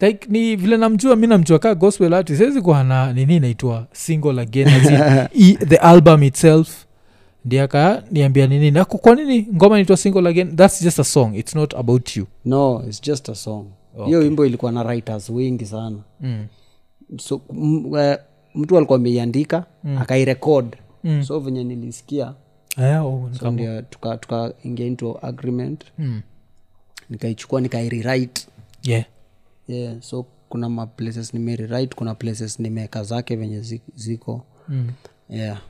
like 0.00 0.26
ni 0.30 0.56
vile 0.56 0.76
namjua 0.76 1.16
mi 1.16 1.26
namjua 1.26 1.58
kaa 1.58 1.74
gospel 1.74 2.14
artist 2.14 2.38
siwezi 2.38 2.60
kuwa 2.62 2.84
na 2.84 3.12
nini 3.12 3.36
inaitwa 3.36 3.86
single 3.92 4.40
again 4.40 4.68
in, 5.34 5.56
the 5.70 5.76
album 5.76 6.22
itself. 6.22 6.84
Ndiaka 7.44 8.02
niambia 8.10 8.46
nini 8.46 8.70
na 8.70 8.84
kwa 8.84 9.14
nini 9.14 9.48
ngoma 9.54 9.76
inaitwa 9.76 9.96
single 9.96 10.28
again? 10.28 10.56
That's 10.56 10.82
just 10.82 10.98
a 10.98 11.04
song 11.04 11.34
it's 11.34 11.54
not 11.54 11.74
about 11.74 12.16
you. 12.16 12.26
No 12.44 12.84
it's 12.88 13.02
just 13.02 13.28
a 13.28 13.34
song. 13.34 13.66
Hiyo 13.94 14.06
Okay. 14.18 14.28
wimbo 14.28 14.46
ilikuwa 14.46 14.72
na 14.72 14.82
writers 14.82 15.30
wengi 15.30 15.66
sana. 15.66 15.98
Mm. 16.20 16.46
so 17.18 17.40
m, 17.50 17.86
uh, 17.86 18.14
mtu 18.56 18.76
alikuwa 18.76 18.98
ameiandika 18.98 19.64
Mm. 19.84 19.98
akairekod 19.98 20.76
Mm. 21.04 21.22
so 21.24 21.38
venye 21.40 21.64
nilisikia 21.64 22.34
Aya, 22.76 23.02
oh, 23.02 23.30
so 23.40 23.50
ndio 23.50 23.82
tukaingia 23.82 24.18
tuka 24.18 24.84
into 24.84 25.18
agreement. 25.26 25.84
Mm. 25.98 26.22
nikaichukua 27.10 27.60
nikairewrite. 27.60 28.46
Yeah. 28.82 29.04
Yeah 29.68 30.00
so 30.00 30.26
kuna 30.48 30.68
maplaces 30.68 31.34
nimerewrite 31.34 31.94
kuna 31.96 32.14
places 32.14 32.60
nimeweka 32.60 33.04
zake 33.04 33.36
venye 33.36 33.80
ziko. 33.94 34.44
Mm. 34.68 34.88
yeah. 35.30 35.60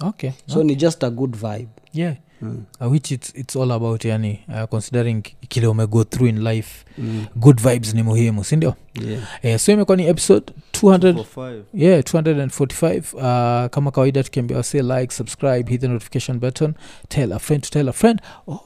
Okay 0.00 0.30
so 0.46 0.64
ni 0.64 0.76
just 0.76 1.04
a 1.04 1.10
good 1.10 1.36
vibe. 1.36 1.68
Yeah 1.92 2.16
uh, 2.42 2.92
which 2.92 3.10
it's, 3.10 3.32
it's 3.36 3.56
all 3.56 3.72
about 3.72 4.04
yani 4.04 4.40
uh, 4.48 4.64
considering 4.68 5.22
kile 5.48 5.66
umego 5.66 6.04
through 6.04 6.28
in 6.30 6.42
life. 6.44 6.84
Mm. 6.98 7.24
good 7.36 7.60
vibes 7.60 7.94
ni 7.94 8.02
muhimu 8.02 8.44
sindio 8.44 8.74
yeah. 9.08 9.54
uh, 9.54 9.60
so 9.60 9.72
imekuwa 9.72 9.96
ni 9.96 10.06
episode 10.06 10.52
200 10.82 11.14
For 11.14 11.24
five. 11.24 11.62
yeah 11.74 12.00
245 12.00 13.64
uh, 13.64 13.70
kama 13.70 13.90
kawaida 13.90 14.22
tukiambia 14.22 14.56
wase 14.56 14.82
like 14.82 15.14
subscribe 15.14 15.70
hit 15.70 15.80
the 15.80 15.88
notification 15.88 16.38
button 16.38 16.74
tell 17.08 17.32
a 17.32 17.38
friend 17.38 17.62
to 17.64 17.70
tell 17.70 17.88
a 17.88 17.92
friend. 17.92 18.20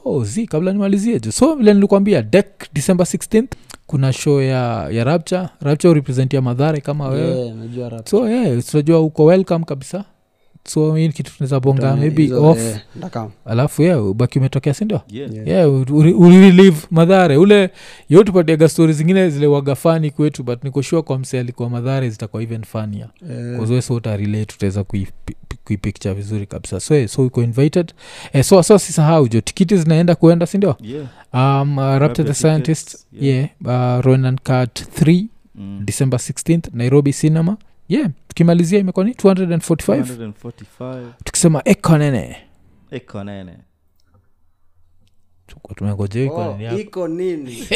Oh 0.05 0.23
z 0.23 0.45
kabla 0.47 0.71
nimalizie 0.73 1.19
ju 1.19 1.31
so 1.31 1.55
vile 1.55 1.73
nilikuambia 1.73 2.21
dek 2.21 2.73
december 2.73 3.05
16th 3.07 3.47
kuna 3.87 4.13
show 4.13 4.41
ya, 4.41 4.89
ya 4.89 5.03
rapture. 5.03 5.47
Rapture 5.61 5.91
urepresentia 5.91 6.41
madhare 6.41 6.81
kama 6.81 7.07
wewe. 7.07 7.53
Yeah, 7.77 8.01
so 8.05 8.29
yeah 8.29 8.63
tunajua 8.63 8.99
uko 9.01 9.25
welcome 9.25 9.65
kabisa 9.65 10.03
so 10.67 10.95
hii 10.95 11.09
kitu 11.09 11.31
tunaweza 11.37 11.59
bonga 11.59 11.95
maybe 11.95 12.33
off 12.33 12.57
yeah, 12.59 12.79
alafu 13.01 13.31
alafu 13.45 13.81
yeah 13.81 14.05
ubaki 14.05 14.39
umetokea 14.39 14.73
sindio 14.73 15.01
Yeah. 15.07 15.33
Yeah. 15.33 15.47
yeah 15.47 15.69
uri- 15.69 16.13
urilive 16.13 16.77
madhare 16.91 17.37
ule 17.37 17.69
yo 18.09 18.23
tupatiaga 18.23 18.69
stori 18.69 18.93
zingine 18.93 19.29
zile 19.29 19.47
wagafani 19.47 20.11
kwetu 20.11 20.43
but 20.43 20.63
nikoshua 20.63 21.01
kwa 21.03 21.19
mse 21.19 21.39
alikuwa 21.39 21.69
madhare 21.69 22.09
zitakuwa 22.09 22.43
even 22.43 22.63
fania 22.63 23.07
yeah. 23.29 23.59
kazwese 23.59 23.93
utarelate 23.93 24.53
utaweza 24.55 24.83
kuipikcha 25.63 26.13
vizuri 26.13 26.45
kabisa 26.45 26.79
so, 26.79 27.07
so 27.07 27.25
uko 27.25 27.43
invited 27.43 27.93
eh, 28.33 28.43
so 28.43 28.63
so 28.63 28.79
sisahau 28.79 29.27
jo 29.27 29.41
tikiti 29.41 29.77
zinaenda 29.77 30.15
kuenda 30.15 30.45
sindio 30.45 30.75
Yeah. 30.81 31.61
um, 31.61 31.77
uh, 31.77 31.83
raptor 31.97 32.25
the 32.25 32.33
scientist 32.33 33.05
yeah. 33.21 33.49
yeah, 33.65 33.99
uh, 33.99 34.05
ronan 34.05 34.37
cart 34.43 35.01
3 35.01 35.25
Mm. 35.55 35.81
december 35.85 36.19
16th 36.19 36.61
nairobi 36.73 37.13
cinema 37.13 37.57
yeah 37.89 38.09
tukimalizia 38.27 38.79
imekuwa 38.79 39.05
ni 39.05 39.11
245 39.11 40.03
245 40.43 41.05
tukisema 41.23 41.61
ekonene 41.65 42.37
eko 42.91 43.23
nene. 43.23 43.57
Oh, 46.47 46.57
iko 46.79 47.07
nini 47.07 47.51